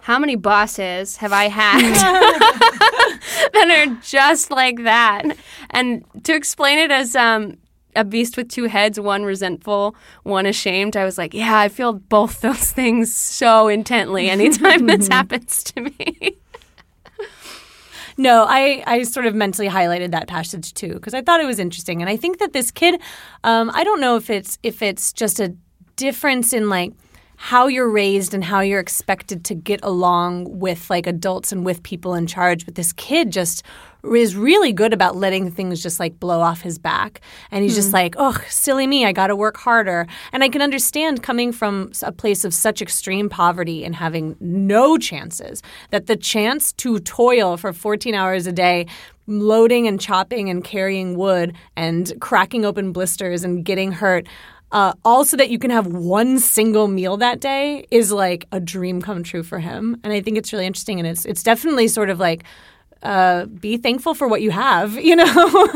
How 0.00 0.18
many 0.18 0.34
bosses 0.34 1.18
have 1.18 1.32
I 1.32 1.44
had 1.44 1.80
that 3.52 3.70
are 3.70 3.94
just 4.02 4.50
like 4.50 4.82
that? 4.82 5.36
And 5.70 6.04
to 6.24 6.34
explain 6.34 6.78
it 6.78 6.90
as 6.90 7.14
um, 7.14 7.58
a 7.94 8.04
beast 8.04 8.36
with 8.36 8.48
two 8.48 8.64
heads, 8.64 8.98
one 8.98 9.24
resentful, 9.24 9.94
one 10.22 10.46
ashamed. 10.46 10.96
I 10.96 11.04
was 11.04 11.18
like, 11.18 11.34
yeah, 11.34 11.58
I 11.58 11.68
feel 11.68 11.92
both 11.92 12.40
those 12.40 12.72
things 12.72 13.14
so 13.14 13.68
intently 13.68 14.28
anytime 14.28 14.86
this 14.86 15.08
happens 15.10 15.62
to 15.64 15.82
me. 15.82 16.36
No, 18.16 18.44
I, 18.48 18.82
I 18.86 19.02
sort 19.04 19.26
of 19.26 19.34
mentally 19.34 19.68
highlighted 19.68 20.10
that 20.10 20.28
passage 20.28 20.74
too 20.74 20.94
because 20.94 21.14
I 21.14 21.22
thought 21.22 21.40
it 21.40 21.46
was 21.46 21.58
interesting, 21.58 22.02
and 22.02 22.08
I 22.10 22.16
think 22.16 22.38
that 22.38 22.52
this 22.52 22.70
kid, 22.70 23.00
um, 23.44 23.70
I 23.74 23.84
don't 23.84 24.00
know 24.00 24.16
if 24.16 24.30
it's 24.30 24.58
if 24.62 24.82
it's 24.82 25.12
just 25.12 25.40
a 25.40 25.54
difference 25.96 26.52
in 26.52 26.68
like 26.68 26.92
how 27.42 27.66
you're 27.66 27.90
raised 27.90 28.34
and 28.34 28.44
how 28.44 28.60
you're 28.60 28.78
expected 28.78 29.44
to 29.44 29.52
get 29.52 29.80
along 29.82 30.60
with 30.60 30.88
like 30.88 31.08
adults 31.08 31.50
and 31.50 31.64
with 31.64 31.82
people 31.82 32.14
in 32.14 32.24
charge. 32.24 32.64
But 32.64 32.76
this 32.76 32.92
kid 32.92 33.32
just 33.32 33.64
is 34.14 34.36
really 34.36 34.72
good 34.72 34.92
about 34.92 35.16
letting 35.16 35.50
things 35.50 35.82
just 35.82 35.98
like 35.98 36.20
blow 36.20 36.40
off 36.40 36.60
his 36.60 36.78
back. 36.78 37.20
And 37.50 37.64
he's 37.64 37.72
mm. 37.72 37.78
just 37.78 37.92
like, 37.92 38.14
oh, 38.16 38.40
silly 38.48 38.86
me, 38.86 39.04
I 39.04 39.10
got 39.10 39.26
to 39.26 39.34
work 39.34 39.56
harder. 39.56 40.06
And 40.32 40.44
I 40.44 40.48
can 40.48 40.62
understand 40.62 41.24
coming 41.24 41.50
from 41.50 41.90
a 42.02 42.12
place 42.12 42.44
of 42.44 42.54
such 42.54 42.80
extreme 42.80 43.28
poverty 43.28 43.84
and 43.84 43.96
having 43.96 44.36
no 44.38 44.96
chances 44.96 45.64
that 45.90 46.06
the 46.06 46.14
chance 46.14 46.72
to 46.74 47.00
toil 47.00 47.56
for 47.56 47.72
14 47.72 48.14
hours 48.14 48.46
a 48.46 48.52
day 48.52 48.86
loading 49.26 49.86
and 49.86 50.00
chopping 50.00 50.48
and 50.48 50.62
carrying 50.62 51.16
wood 51.16 51.56
and 51.76 52.12
cracking 52.20 52.64
open 52.64 52.92
blisters 52.92 53.44
and 53.44 53.64
getting 53.64 53.90
hurt 53.92 54.28
uh, 54.72 54.94
all 55.04 55.24
so 55.24 55.36
that 55.36 55.50
you 55.50 55.58
can 55.58 55.70
have 55.70 55.86
one 55.86 56.38
single 56.38 56.88
meal 56.88 57.18
that 57.18 57.40
day 57.40 57.86
is 57.90 58.10
like 58.10 58.46
a 58.52 58.58
dream 58.58 59.02
come 59.02 59.22
true 59.22 59.42
for 59.42 59.58
him. 59.58 60.00
And 60.02 60.12
I 60.12 60.20
think 60.22 60.38
it's 60.38 60.52
really 60.52 60.66
interesting. 60.66 60.98
And 60.98 61.06
it's, 61.06 61.24
it's 61.26 61.42
definitely 61.42 61.88
sort 61.88 62.08
of 62.08 62.18
like, 62.18 62.44
uh, 63.02 63.46
be 63.46 63.76
thankful 63.76 64.14
for 64.14 64.26
what 64.26 64.40
you 64.40 64.50
have, 64.50 64.94
you 65.04 65.14
know? 65.14 65.68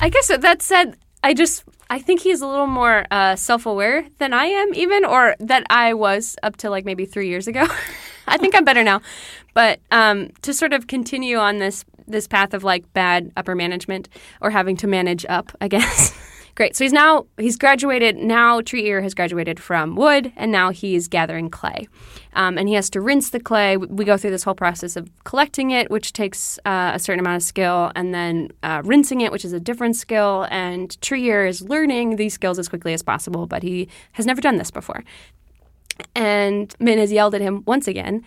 I 0.00 0.08
guess 0.08 0.28
that 0.28 0.62
said, 0.62 0.96
I 1.22 1.34
just, 1.34 1.64
I 1.90 1.98
think 1.98 2.20
he's 2.20 2.40
a 2.40 2.46
little 2.46 2.66
more 2.66 3.04
uh, 3.10 3.36
self 3.36 3.66
aware 3.66 4.06
than 4.18 4.32
I 4.32 4.46
am, 4.46 4.74
even, 4.74 5.04
or 5.04 5.36
that 5.38 5.66
I 5.68 5.94
was 5.94 6.36
up 6.42 6.56
to 6.58 6.70
like 6.70 6.84
maybe 6.84 7.04
three 7.04 7.28
years 7.28 7.46
ago. 7.46 7.66
I 8.26 8.38
think 8.38 8.54
I'm 8.54 8.64
better 8.64 8.82
now. 8.82 9.02
But 9.52 9.80
um, 9.90 10.30
to 10.42 10.54
sort 10.54 10.72
of 10.72 10.86
continue 10.86 11.36
on 11.36 11.58
this 11.58 11.84
this 12.06 12.26
path 12.28 12.52
of 12.52 12.62
like 12.64 12.92
bad 12.92 13.32
upper 13.34 13.54
management 13.54 14.10
or 14.42 14.50
having 14.50 14.76
to 14.76 14.86
manage 14.86 15.24
up, 15.28 15.52
I 15.60 15.68
guess. 15.68 16.12
Great. 16.56 16.76
So 16.76 16.84
he's 16.84 16.92
now 16.92 17.26
he's 17.36 17.56
graduated. 17.56 18.16
Now 18.16 18.60
Tree 18.60 18.86
Ear 18.86 19.02
has 19.02 19.12
graduated 19.12 19.58
from 19.58 19.96
wood, 19.96 20.32
and 20.36 20.52
now 20.52 20.70
he's 20.70 21.08
gathering 21.08 21.50
clay, 21.50 21.88
um, 22.34 22.56
and 22.56 22.68
he 22.68 22.74
has 22.74 22.88
to 22.90 23.00
rinse 23.00 23.30
the 23.30 23.40
clay. 23.40 23.76
We 23.76 24.04
go 24.04 24.16
through 24.16 24.30
this 24.30 24.44
whole 24.44 24.54
process 24.54 24.94
of 24.94 25.10
collecting 25.24 25.72
it, 25.72 25.90
which 25.90 26.12
takes 26.12 26.58
uh, 26.64 26.92
a 26.94 26.98
certain 27.00 27.18
amount 27.18 27.36
of 27.36 27.42
skill, 27.42 27.90
and 27.96 28.14
then 28.14 28.50
uh, 28.62 28.82
rinsing 28.84 29.20
it, 29.20 29.32
which 29.32 29.44
is 29.44 29.52
a 29.52 29.58
different 29.58 29.96
skill. 29.96 30.46
And 30.48 31.00
Tree 31.00 31.24
Ear 31.24 31.44
is 31.44 31.62
learning 31.62 32.16
these 32.16 32.34
skills 32.34 32.60
as 32.60 32.68
quickly 32.68 32.94
as 32.94 33.02
possible, 33.02 33.48
but 33.48 33.64
he 33.64 33.88
has 34.12 34.24
never 34.24 34.40
done 34.40 34.56
this 34.56 34.70
before. 34.70 35.02
And 36.14 36.72
Min 36.78 36.98
has 36.98 37.10
yelled 37.10 37.34
at 37.34 37.40
him 37.40 37.64
once 37.66 37.88
again, 37.88 38.22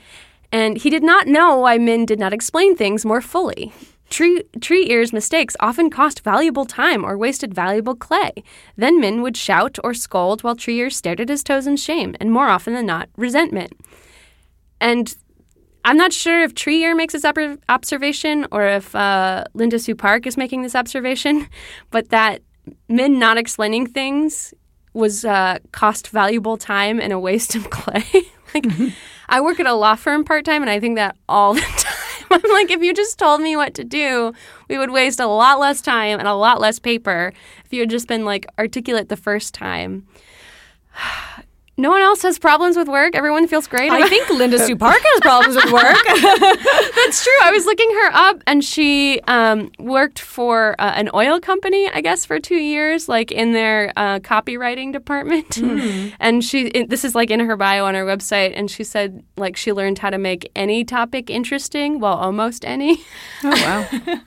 and 0.51 0.77
he 0.77 0.89
did 0.89 1.03
not 1.03 1.27
know 1.27 1.59
why 1.59 1.77
Min 1.77 2.05
did 2.05 2.19
not 2.19 2.33
explain 2.33 2.75
things 2.75 3.05
more 3.05 3.21
fully. 3.21 3.71
Tree, 4.09 4.43
tree 4.61 4.89
ear's 4.89 5.11
mistakes 5.11 5.57
often 5.59 5.89
cost 5.89 6.21
valuable 6.21 6.65
time 6.65 7.03
or 7.03 7.17
wasted 7.17 7.53
valuable 7.53 7.95
clay. 7.95 8.31
Then 8.75 9.01
Min 9.01 9.21
would 9.21 9.35
shout 9.35 9.77
or 9.83 9.93
scold 9.93 10.43
while 10.43 10.55
Tree 10.55 10.79
ear 10.79 10.89
stared 10.89 11.19
at 11.19 11.29
his 11.29 11.43
toes 11.43 11.67
in 11.67 11.75
shame, 11.75 12.15
and 12.19 12.31
more 12.31 12.47
often 12.47 12.73
than 12.73 12.85
not, 12.85 13.09
resentment. 13.17 13.73
And 14.79 15.13
I'm 15.87 15.95
not 15.97 16.11
sure 16.11 16.43
if 16.43 16.53
Tree 16.53 16.83
Ear 16.83 16.95
makes 16.95 17.13
this 17.13 17.23
op- 17.23 17.59
observation 17.69 18.45
or 18.51 18.67
if 18.67 18.93
uh, 18.93 19.45
Linda 19.53 19.79
Sue 19.79 19.95
Park 19.95 20.27
is 20.27 20.35
making 20.35 20.61
this 20.61 20.75
observation, 20.75 21.47
but 21.91 22.09
that 22.09 22.41
Min 22.89 23.17
not 23.17 23.37
explaining 23.37 23.87
things 23.87 24.53
was 24.93 25.23
uh, 25.23 25.59
cost 25.71 26.09
valuable 26.09 26.57
time 26.57 26.99
and 26.99 27.13
a 27.13 27.19
waste 27.19 27.55
of 27.55 27.69
clay. 27.69 28.03
like, 28.53 28.63
mm-hmm. 28.63 28.89
I 29.29 29.39
work 29.39 29.59
at 29.59 29.65
a 29.65 29.73
law 29.73 29.95
firm 29.95 30.25
part 30.25 30.43
time, 30.43 30.61
and 30.61 30.69
I 30.69 30.79
think 30.79 30.97
that 30.97 31.15
all 31.29 31.53
the 31.53 31.61
time. 31.77 31.86
I'm 32.31 32.51
like, 32.51 32.71
if 32.71 32.81
you 32.81 32.93
just 32.93 33.17
told 33.17 33.41
me 33.41 33.55
what 33.55 33.73
to 33.75 33.83
do, 33.83 34.33
we 34.69 34.77
would 34.77 34.91
waste 34.91 35.19
a 35.19 35.27
lot 35.27 35.59
less 35.59 35.81
time 35.81 36.19
and 36.19 36.27
a 36.27 36.33
lot 36.33 36.59
less 36.59 36.79
paper 36.79 37.33
if 37.65 37.73
you 37.73 37.81
had 37.81 37.89
just 37.89 38.07
been 38.07 38.25
like 38.25 38.45
articulate 38.59 39.09
the 39.09 39.17
first 39.17 39.53
time. 39.53 40.05
No 41.79 41.91
one 41.91 42.01
else 42.01 42.23
has 42.23 42.39
problems 42.39 42.75
with 42.75 42.87
work. 42.87 43.15
Everyone 43.15 43.47
feels 43.47 43.67
great. 43.67 43.91
I 43.91 44.09
think 44.09 44.27
Linda 44.31 44.57
Sue 44.57 44.75
Park 44.75 44.99
has 44.99 45.19
problems 45.19 45.55
with 45.55 45.71
work. 45.71 45.83
That's 46.95 47.23
true. 47.23 47.39
I 47.43 47.51
was 47.51 47.65
looking 47.65 47.91
her 47.91 48.09
up, 48.15 48.41
and 48.47 48.63
she 48.63 49.21
um, 49.27 49.71
worked 49.77 50.17
for 50.17 50.75
uh, 50.79 50.93
an 50.95 51.11
oil 51.13 51.39
company, 51.39 51.87
I 51.87 52.01
guess, 52.01 52.25
for 52.25 52.39
two 52.39 52.55
years, 52.55 53.07
like 53.07 53.31
in 53.31 53.53
their 53.53 53.93
uh, 53.95 54.17
copywriting 54.19 54.91
department. 54.91 55.49
Mm. 55.49 56.13
and 56.19 56.43
she, 56.43 56.65
it, 56.69 56.89
this 56.89 57.05
is 57.05 57.13
like 57.13 57.29
in 57.29 57.41
her 57.41 57.55
bio 57.55 57.85
on 57.85 57.93
her 57.93 58.05
website, 58.05 58.53
and 58.55 58.71
she 58.71 58.83
said 58.83 59.23
like 59.35 59.55
she 59.55 59.71
learned 59.71 59.99
how 59.99 60.09
to 60.09 60.17
make 60.17 60.49
any 60.55 60.83
topic 60.83 61.29
interesting, 61.29 61.99
well, 61.99 62.15
almost 62.15 62.65
any. 62.65 63.03
Oh 63.43 63.49
wow. 63.51 64.19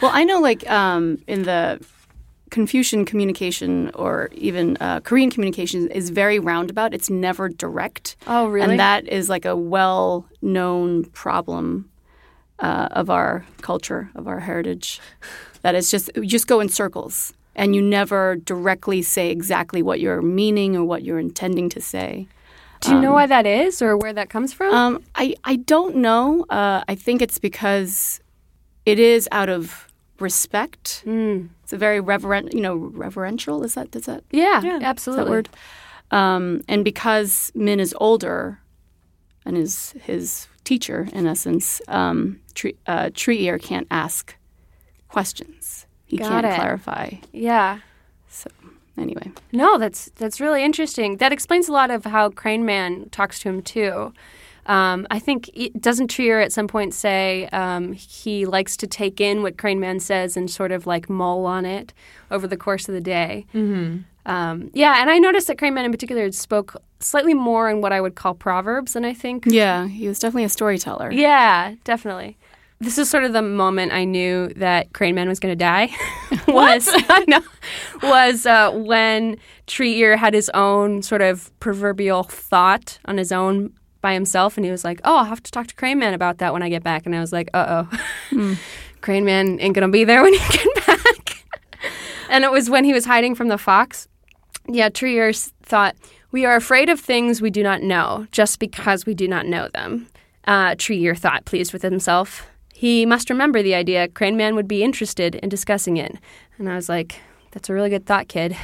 well, 0.00 0.12
I 0.14 0.22
know, 0.22 0.38
like 0.38 0.68
um, 0.70 1.18
in 1.26 1.42
the 1.42 1.84
Confucian 2.50 3.04
communication 3.04 3.90
or 3.94 4.28
even 4.34 4.76
uh, 4.80 5.00
Korean 5.00 5.30
communication 5.30 5.88
is 5.88 6.10
very 6.10 6.38
roundabout. 6.38 6.92
It's 6.92 7.08
never 7.08 7.48
direct. 7.48 8.16
Oh, 8.26 8.48
really? 8.48 8.72
And 8.72 8.80
that 8.80 9.08
is 9.08 9.28
like 9.28 9.44
a 9.44 9.56
well 9.56 10.26
known 10.42 11.04
problem 11.04 11.90
uh, 12.58 12.88
of 12.90 13.08
our 13.10 13.46
culture, 13.62 14.10
of 14.14 14.28
our 14.28 14.40
heritage. 14.40 15.00
That 15.62 15.74
is 15.74 15.90
just, 15.90 16.10
you 16.16 16.26
just 16.26 16.46
go 16.46 16.60
in 16.60 16.68
circles 16.68 17.32
and 17.54 17.74
you 17.74 17.82
never 17.82 18.36
directly 18.36 19.02
say 19.02 19.30
exactly 19.30 19.82
what 19.82 20.00
you're 20.00 20.22
meaning 20.22 20.76
or 20.76 20.84
what 20.84 21.04
you're 21.04 21.18
intending 21.18 21.68
to 21.70 21.80
say. 21.80 22.26
Do 22.80 22.90
you 22.90 22.96
um, 22.96 23.02
know 23.02 23.12
why 23.12 23.26
that 23.26 23.46
is 23.46 23.82
or 23.82 23.96
where 23.96 24.12
that 24.12 24.30
comes 24.30 24.52
from? 24.52 24.72
Um, 24.72 25.04
I, 25.14 25.34
I 25.44 25.56
don't 25.56 25.96
know. 25.96 26.46
Uh, 26.48 26.82
I 26.88 26.94
think 26.94 27.20
it's 27.20 27.38
because 27.38 28.20
it 28.86 28.98
is 28.98 29.28
out 29.30 29.50
of 29.50 29.88
respect. 30.18 31.02
Mm. 31.06 31.48
It's 31.70 31.74
a 31.76 31.78
very 31.78 32.00
reverent, 32.00 32.52
you 32.52 32.60
know, 32.60 32.74
reverential. 32.74 33.62
Is 33.62 33.74
that? 33.74 33.94
Is 33.94 34.06
that? 34.06 34.24
Yeah, 34.32 34.60
yeah 34.60 34.80
absolutely. 34.82 35.24
that 35.24 35.30
word? 35.30 35.48
Um, 36.10 36.62
and 36.66 36.84
because 36.84 37.52
Min 37.54 37.78
is 37.78 37.94
older, 38.00 38.58
and 39.46 39.56
is 39.56 39.94
his 40.02 40.48
teacher 40.64 41.08
in 41.12 41.28
essence, 41.28 41.80
um, 41.86 42.40
Tree, 42.54 42.74
uh, 42.88 43.10
Tree 43.14 43.44
Ear 43.46 43.56
can't 43.56 43.86
ask 43.88 44.34
questions. 45.06 45.86
He 46.06 46.16
Got 46.16 46.42
can't 46.42 46.46
it. 46.46 46.56
clarify. 46.56 47.10
Yeah. 47.32 47.78
So 48.28 48.50
anyway. 48.98 49.30
No, 49.52 49.78
that's 49.78 50.10
that's 50.16 50.40
really 50.40 50.64
interesting. 50.64 51.18
That 51.18 51.32
explains 51.32 51.68
a 51.68 51.72
lot 51.72 51.92
of 51.92 52.04
how 52.04 52.30
Crane 52.30 52.64
Man 52.64 53.08
talks 53.10 53.38
to 53.42 53.48
him 53.48 53.62
too. 53.62 54.12
Um, 54.66 55.06
I 55.10 55.18
think 55.18 55.50
it, 55.54 55.80
doesn't 55.80 56.08
Tree 56.08 56.28
Ear 56.28 56.40
at 56.40 56.52
some 56.52 56.68
point 56.68 56.94
say 56.94 57.48
um, 57.48 57.92
he 57.92 58.46
likes 58.46 58.76
to 58.78 58.86
take 58.86 59.20
in 59.20 59.42
what 59.42 59.58
Crane 59.58 59.80
Man 59.80 60.00
says 60.00 60.36
and 60.36 60.50
sort 60.50 60.72
of 60.72 60.86
like 60.86 61.08
mull 61.08 61.46
on 61.46 61.64
it 61.64 61.92
over 62.30 62.46
the 62.46 62.56
course 62.56 62.88
of 62.88 62.94
the 62.94 63.00
day. 63.00 63.46
Mm-hmm. 63.54 63.98
Um, 64.26 64.70
yeah, 64.74 65.00
and 65.00 65.10
I 65.10 65.18
noticed 65.18 65.46
that 65.46 65.58
Crane 65.58 65.74
Man 65.74 65.84
in 65.84 65.90
particular 65.90 66.30
spoke 66.32 66.76
slightly 67.00 67.34
more 67.34 67.70
in 67.70 67.80
what 67.80 67.92
I 67.92 68.00
would 68.00 68.14
call 68.14 68.34
proverbs 68.34 68.92
than 68.92 69.04
I 69.04 69.14
think. 69.14 69.44
Yeah, 69.46 69.88
he 69.88 70.08
was 70.08 70.18
definitely 70.18 70.44
a 70.44 70.50
storyteller. 70.50 71.10
Yeah, 71.10 71.74
definitely. 71.84 72.36
This 72.82 72.96
is 72.96 73.10
sort 73.10 73.24
of 73.24 73.34
the 73.34 73.42
moment 73.42 73.92
I 73.92 74.04
knew 74.04 74.48
that 74.56 74.94
Crane 74.94 75.14
Man 75.14 75.28
was 75.28 75.38
going 75.38 75.52
to 75.52 75.56
die. 75.56 75.90
was 76.48 76.88
I 76.90 77.24
know 77.28 77.42
was 78.02 78.46
uh, 78.46 78.70
when 78.72 79.36
Tree 79.66 79.96
Ear 79.98 80.16
had 80.16 80.34
his 80.34 80.48
own 80.50 81.02
sort 81.02 81.22
of 81.22 81.50
proverbial 81.60 82.22
thought 82.24 82.98
on 83.04 83.18
his 83.18 83.32
own 83.32 83.72
by 84.00 84.14
himself, 84.14 84.56
and 84.56 84.64
he 84.64 84.70
was 84.70 84.84
like, 84.84 85.00
"Oh, 85.04 85.18
I'll 85.18 85.24
have 85.24 85.42
to 85.42 85.50
talk 85.50 85.66
to 85.68 85.74
Crane 85.74 85.98
Man 85.98 86.14
about 86.14 86.38
that 86.38 86.52
when 86.52 86.62
I 86.62 86.68
get 86.68 86.82
back." 86.82 87.06
And 87.06 87.14
I 87.14 87.20
was 87.20 87.32
like, 87.32 87.48
"Uh 87.54 87.84
oh, 88.32 88.56
Crane 89.00 89.24
Man 89.24 89.58
ain't 89.60 89.74
gonna 89.74 89.88
be 89.88 90.04
there 90.04 90.22
when 90.22 90.32
you 90.32 90.40
get 90.50 90.86
back." 90.86 91.44
and 92.28 92.44
it 92.44 92.50
was 92.50 92.70
when 92.70 92.84
he 92.84 92.92
was 92.92 93.04
hiding 93.04 93.34
from 93.34 93.48
the 93.48 93.58
fox. 93.58 94.08
Yeah, 94.68 94.88
Tree 94.88 95.16
Ear 95.16 95.32
thought, 95.32 95.96
"We 96.30 96.44
are 96.44 96.56
afraid 96.56 96.88
of 96.88 97.00
things 97.00 97.40
we 97.42 97.50
do 97.50 97.62
not 97.62 97.82
know, 97.82 98.26
just 98.32 98.58
because 98.58 99.06
we 99.06 99.14
do 99.14 99.28
not 99.28 99.46
know 99.46 99.68
them." 99.68 100.08
Uh, 100.46 100.74
Tree 100.76 101.00
Ear 101.02 101.14
thought, 101.14 101.44
pleased 101.44 101.72
with 101.72 101.82
himself. 101.82 102.46
He 102.74 103.04
must 103.04 103.28
remember 103.28 103.62
the 103.62 103.74
idea 103.74 104.08
Crane 104.08 104.36
Man 104.38 104.54
would 104.54 104.66
be 104.66 104.82
interested 104.82 105.34
in 105.34 105.50
discussing 105.50 105.98
it. 105.98 106.16
And 106.56 106.68
I 106.68 106.74
was 106.76 106.88
like, 106.88 107.20
that's 107.50 107.68
a 107.68 107.74
really 107.74 107.90
good 107.90 108.06
thought, 108.06 108.28
kid. 108.28 108.56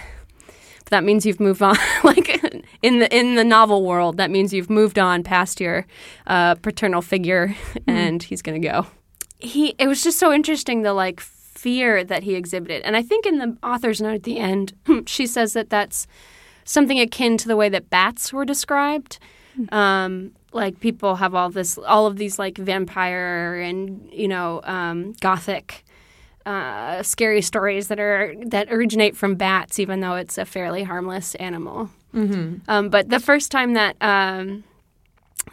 That 0.90 1.04
means 1.04 1.26
you've 1.26 1.40
moved 1.40 1.62
on. 1.62 1.76
like 2.04 2.28
in 2.82 3.00
the 3.00 3.16
in 3.16 3.34
the 3.34 3.44
novel 3.44 3.84
world, 3.84 4.16
that 4.18 4.30
means 4.30 4.52
you've 4.52 4.70
moved 4.70 4.98
on 4.98 5.22
past 5.22 5.60
your 5.60 5.86
uh, 6.26 6.54
paternal 6.56 7.02
figure, 7.02 7.56
and 7.86 8.22
he's 8.22 8.42
gonna 8.42 8.58
go. 8.58 8.86
He. 9.38 9.74
It 9.78 9.88
was 9.88 10.02
just 10.02 10.18
so 10.18 10.32
interesting 10.32 10.82
the 10.82 10.92
like 10.94 11.20
fear 11.20 12.04
that 12.04 12.22
he 12.22 12.34
exhibited, 12.34 12.82
and 12.82 12.96
I 12.96 13.02
think 13.02 13.26
in 13.26 13.38
the 13.38 13.56
author's 13.62 14.00
note 14.00 14.14
at 14.14 14.22
the 14.22 14.38
end, 14.38 14.74
she 15.06 15.26
says 15.26 15.52
that 15.54 15.70
that's 15.70 16.06
something 16.64 17.00
akin 17.00 17.36
to 17.38 17.48
the 17.48 17.56
way 17.56 17.68
that 17.68 17.90
bats 17.90 18.32
were 18.32 18.44
described. 18.44 19.18
Um, 19.70 20.32
like 20.52 20.80
people 20.80 21.16
have 21.16 21.34
all 21.34 21.48
this, 21.48 21.78
all 21.78 22.06
of 22.06 22.16
these 22.16 22.38
like 22.38 22.58
vampire 22.58 23.60
and 23.60 24.08
you 24.12 24.28
know 24.28 24.60
um, 24.64 25.12
gothic 25.20 25.84
uh, 26.46 27.02
scary 27.02 27.42
stories 27.42 27.88
that 27.88 27.98
are 27.98 28.34
that 28.46 28.72
originate 28.72 29.16
from 29.16 29.34
bats, 29.34 29.78
even 29.78 30.00
though 30.00 30.14
it's 30.14 30.38
a 30.38 30.44
fairly 30.44 30.84
harmless 30.84 31.34
animal. 31.34 31.90
Mm-hmm. 32.14 32.58
Um, 32.68 32.88
but 32.88 33.10
the 33.10 33.20
first 33.20 33.50
time 33.50 33.74
that 33.74 33.96
um, 34.00 34.64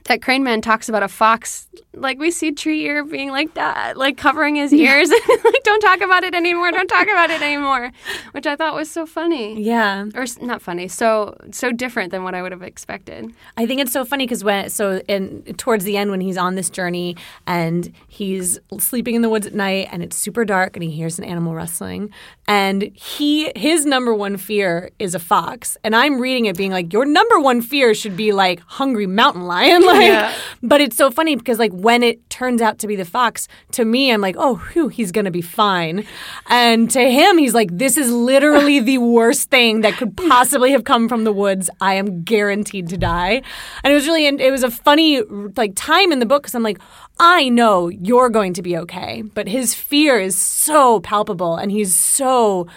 that 0.05 0.21
Crane 0.21 0.43
Man 0.43 0.61
talks 0.61 0.89
about 0.89 1.03
a 1.03 1.07
fox, 1.07 1.67
like 1.93 2.19
we 2.19 2.29
see 2.29 2.51
Tree 2.51 2.83
Ear 2.85 3.05
being 3.05 3.29
like 3.29 3.53
that, 3.53 3.95
like 3.95 4.17
covering 4.17 4.55
his 4.55 4.73
ears, 4.73 5.09
like 5.43 5.63
don't 5.63 5.79
talk 5.79 6.01
about 6.01 6.23
it 6.23 6.35
anymore, 6.35 6.71
don't 6.71 6.87
talk 6.87 7.07
about 7.07 7.29
it 7.29 7.41
anymore, 7.41 7.91
which 8.31 8.45
I 8.45 8.55
thought 8.55 8.75
was 8.75 8.91
so 8.91 9.05
funny. 9.05 9.61
Yeah. 9.61 10.05
Or 10.15 10.25
not 10.41 10.61
funny, 10.61 10.87
so 10.87 11.37
so 11.51 11.71
different 11.71 12.11
than 12.11 12.23
what 12.23 12.35
I 12.35 12.41
would 12.41 12.51
have 12.51 12.63
expected. 12.63 13.33
I 13.55 13.65
think 13.65 13.79
it's 13.79 13.93
so 13.93 14.03
funny 14.03 14.25
because 14.25 14.43
when 14.43 14.69
so 14.69 15.01
in 15.07 15.43
towards 15.57 15.85
the 15.85 15.95
end 15.95 16.11
when 16.11 16.21
he's 16.21 16.37
on 16.37 16.55
this 16.55 16.69
journey 16.69 17.15
and 17.47 17.93
he's 18.07 18.59
sleeping 18.79 19.15
in 19.15 19.21
the 19.21 19.29
woods 19.29 19.47
at 19.47 19.53
night 19.53 19.87
and 19.91 20.03
it's 20.03 20.17
super 20.17 20.43
dark 20.43 20.75
and 20.75 20.83
he 20.83 20.91
hears 20.91 21.17
an 21.17 21.23
animal 21.23 21.55
rustling 21.55 22.11
and 22.47 22.91
he 22.93 23.51
his 23.55 23.85
number 23.85 24.13
one 24.13 24.35
fear 24.35 24.89
is 24.99 25.15
a 25.15 25.19
fox 25.19 25.77
and 25.83 25.95
I'm 25.95 26.19
reading 26.19 26.45
it 26.45 26.57
being 26.57 26.71
like 26.71 26.91
your 26.91 27.05
number 27.05 27.39
one 27.39 27.61
fear 27.61 27.93
should 27.93 28.17
be 28.17 28.33
like 28.33 28.59
hungry 28.61 29.07
mountain 29.07 29.43
lion 29.43 29.82
like 29.85 30.35
but 30.61 30.81
it's 30.81 30.95
so 30.95 31.11
funny 31.11 31.35
because 31.35 31.59
like 31.59 31.71
when 31.73 32.03
it 32.03 32.29
turns 32.29 32.61
out 32.61 32.79
to 32.79 32.87
be 32.87 32.95
the 32.95 33.05
fox 33.05 33.47
to 33.71 33.85
me 33.85 34.11
I'm 34.11 34.21
like 34.21 34.35
oh 34.37 34.55
whew, 34.55 34.87
he's 34.87 35.11
gonna 35.11 35.31
be 35.31 35.41
fine. 35.41 36.05
And 36.47 36.89
to 36.91 36.99
him 36.99 37.37
he's 37.37 37.53
like 37.53 37.69
this 37.77 37.97
is 37.97 38.11
literally 38.11 38.79
the 38.79 38.97
worst 38.97 39.49
thing 39.49 39.81
that 39.81 39.93
could 39.97 40.15
possibly 40.15 40.71
have 40.71 40.83
come 40.83 41.09
from 41.09 41.23
the 41.23 41.33
woods. 41.33 41.69
I 41.81 41.95
am 41.95 42.23
guaranteed 42.23 42.89
to 42.89 42.97
die. 42.97 43.41
And 43.83 43.91
it 43.91 43.95
was 43.95 44.07
really 44.07 44.25
it 44.25 44.51
was 44.51 44.63
a 44.63 44.71
funny 44.71 45.21
like 45.55 45.73
time 45.75 46.11
in 46.11 46.19
the 46.19 46.25
book 46.25 46.43
because 46.43 46.55
I'm 46.55 46.63
like 46.63 46.79
I 47.19 47.49
know 47.49 47.89
you're 47.89 48.29
going 48.29 48.53
to 48.53 48.61
be 48.61 48.77
okay 48.77 49.21
but 49.21 49.47
his 49.47 49.73
fear 49.73 50.19
is 50.19 50.37
so 50.37 50.99
palpable 51.01 51.55
and 51.55 51.71
he's 51.71 51.95
so 51.95 52.67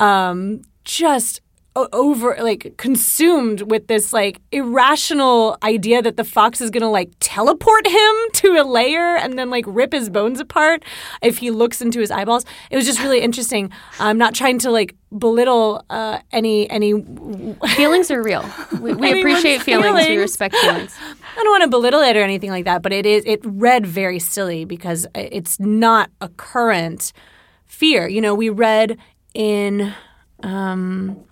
um 0.00 0.62
just 0.84 1.40
over 1.74 2.36
like 2.40 2.74
consumed 2.76 3.62
with 3.62 3.86
this 3.86 4.12
like 4.12 4.40
irrational 4.52 5.56
idea 5.62 6.02
that 6.02 6.16
the 6.16 6.24
fox 6.24 6.60
is 6.60 6.70
going 6.70 6.82
to 6.82 6.88
like 6.88 7.10
teleport 7.20 7.86
him 7.86 8.14
to 8.32 8.60
a 8.60 8.64
layer 8.64 9.16
and 9.16 9.38
then 9.38 9.48
like 9.48 9.64
rip 9.66 9.92
his 9.92 10.10
bones 10.10 10.38
apart 10.38 10.84
if 11.22 11.38
he 11.38 11.50
looks 11.50 11.80
into 11.80 11.98
his 11.98 12.10
eyeballs 12.10 12.44
it 12.70 12.76
was 12.76 12.84
just 12.84 13.00
really 13.00 13.22
interesting 13.22 13.70
i'm 13.98 14.18
not 14.18 14.34
trying 14.34 14.58
to 14.58 14.70
like 14.70 14.94
belittle 15.18 15.84
uh, 15.90 16.18
any 16.30 16.68
any 16.70 16.92
Feelings 17.76 18.10
are 18.10 18.22
real. 18.22 18.44
We, 18.80 18.94
we 18.94 19.20
appreciate 19.20 19.62
feelings. 19.62 20.06
We 20.08 20.16
respect 20.16 20.54
feelings. 20.56 20.96
I 21.36 21.42
don't 21.42 21.50
want 21.50 21.62
to 21.64 21.68
belittle 21.68 22.00
it 22.00 22.16
or 22.16 22.22
anything 22.22 22.50
like 22.50 22.64
that, 22.64 22.82
but 22.82 22.92
it 22.92 23.06
is 23.06 23.22
it 23.26 23.40
read 23.44 23.86
very 23.86 24.18
silly 24.18 24.64
because 24.64 25.06
it's 25.14 25.60
not 25.60 26.10
a 26.20 26.28
current 26.28 27.12
fear. 27.66 28.08
You 28.08 28.20
know, 28.20 28.34
we 28.34 28.48
read 28.48 28.98
in 29.34 29.94
um, 30.42 31.22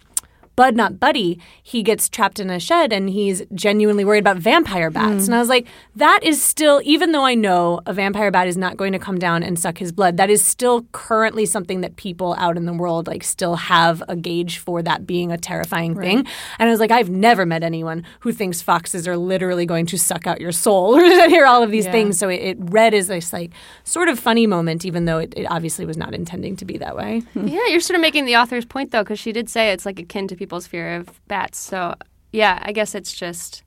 Bud 0.60 0.76
Not 0.76 1.00
Buddy, 1.00 1.40
he 1.62 1.82
gets 1.82 2.06
trapped 2.06 2.38
in 2.38 2.50
a 2.50 2.60
shed 2.60 2.92
and 2.92 3.08
he's 3.08 3.42
genuinely 3.54 4.04
worried 4.04 4.18
about 4.18 4.36
vampire 4.36 4.90
bats. 4.90 5.24
Hmm. 5.24 5.30
And 5.30 5.34
I 5.36 5.38
was 5.38 5.48
like, 5.48 5.66
that 5.96 6.22
is 6.22 6.44
still, 6.44 6.82
even 6.84 7.12
though 7.12 7.24
I 7.24 7.34
know 7.34 7.80
a 7.86 7.94
vampire 7.94 8.30
bat 8.30 8.46
is 8.46 8.58
not 8.58 8.76
going 8.76 8.92
to 8.92 8.98
come 8.98 9.18
down 9.18 9.42
and 9.42 9.58
suck 9.58 9.78
his 9.78 9.90
blood, 9.90 10.18
that 10.18 10.28
is 10.28 10.44
still 10.44 10.82
currently 10.92 11.46
something 11.46 11.80
that 11.80 11.96
people 11.96 12.34
out 12.36 12.58
in 12.58 12.66
the 12.66 12.74
world 12.74 13.06
like 13.06 13.24
still 13.24 13.56
have 13.56 14.02
a 14.06 14.14
gauge 14.14 14.58
for 14.58 14.82
that 14.82 15.06
being 15.06 15.32
a 15.32 15.38
terrifying 15.38 15.98
thing. 15.98 16.26
And 16.58 16.68
I 16.68 16.70
was 16.70 16.78
like, 16.78 16.90
I've 16.90 17.08
never 17.08 17.46
met 17.46 17.62
anyone 17.62 18.04
who 18.18 18.30
thinks 18.30 18.60
foxes 18.60 19.08
are 19.08 19.16
literally 19.16 19.64
going 19.64 19.86
to 19.86 19.96
suck 19.96 20.26
out 20.26 20.42
your 20.42 20.52
soul 20.52 20.94
or 21.00 21.28
hear 21.30 21.46
all 21.46 21.62
of 21.62 21.70
these 21.70 21.86
things. 21.86 22.18
So 22.18 22.28
it, 22.28 22.42
it 22.42 22.58
read 22.60 22.92
as 22.92 23.06
this 23.06 23.32
like 23.32 23.52
sort 23.84 24.10
of 24.10 24.18
funny 24.18 24.46
moment, 24.46 24.84
even 24.84 25.06
though 25.06 25.20
it, 25.20 25.32
it 25.38 25.46
obviously 25.46 25.86
was 25.86 25.96
not 25.96 26.14
intending 26.14 26.54
to 26.56 26.66
be 26.66 26.76
that 26.76 26.96
way. 26.96 27.22
Yeah, 27.34 27.66
you're 27.68 27.80
sort 27.80 27.94
of 27.94 28.02
making 28.02 28.26
the 28.26 28.36
author's 28.36 28.66
point 28.66 28.90
though, 28.90 29.02
because 29.02 29.18
she 29.18 29.32
did 29.32 29.48
say 29.48 29.72
it's 29.72 29.86
like 29.86 29.98
akin 29.98 30.28
to 30.28 30.49
people's 30.50 30.66
fear 30.66 30.96
of 30.96 31.20
bats. 31.28 31.58
So 31.58 31.94
yeah, 32.32 32.58
I 32.62 32.72
guess 32.72 32.96
it's 32.96 33.14
just 33.14 33.62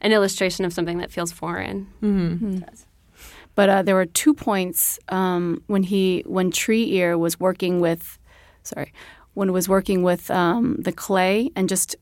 an 0.00 0.10
illustration 0.10 0.64
of 0.64 0.72
something 0.72 0.98
that 0.98 1.12
feels 1.12 1.30
foreign. 1.30 1.86
But 3.54 3.68
uh, 3.68 3.82
there 3.82 3.94
were 3.94 4.06
two 4.06 4.34
points 4.34 4.98
um, 5.10 5.62
when 5.68 5.84
he 5.84 6.24
when 6.26 6.50
Tree 6.50 6.92
Ear 6.94 7.16
was 7.16 7.38
working 7.38 7.78
with, 7.80 8.18
sorry, 8.64 8.92
when 9.34 9.52
was 9.52 9.68
working 9.68 10.02
with 10.02 10.28
um, 10.28 10.76
the 10.80 10.90
clay 10.90 11.50
and 11.54 11.68
just 11.68 11.94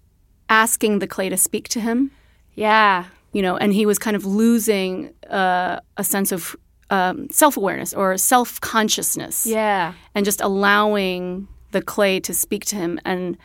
asking 0.48 1.00
the 1.00 1.06
clay 1.06 1.28
to 1.28 1.36
speak 1.36 1.68
to 1.68 1.80
him. 1.80 2.10
Yeah, 2.54 3.04
You 3.32 3.42
know, 3.42 3.56
and 3.58 3.72
he 3.74 3.84
was 3.84 3.98
kind 3.98 4.16
of 4.16 4.24
losing 4.24 5.12
uh, 5.28 5.80
a 5.98 6.04
sense 6.04 6.32
of 6.32 6.56
um, 6.88 7.28
self 7.30 7.58
awareness 7.58 7.92
or 7.92 8.16
self 8.16 8.58
consciousness. 8.62 9.44
yeah, 9.46 9.92
and 10.14 10.24
just 10.24 10.40
allowing 10.40 11.48
the 11.72 11.82
clay 11.82 12.20
to 12.20 12.32
speak 12.34 12.64
to 12.66 12.76
him 12.76 12.98
and 13.04 13.36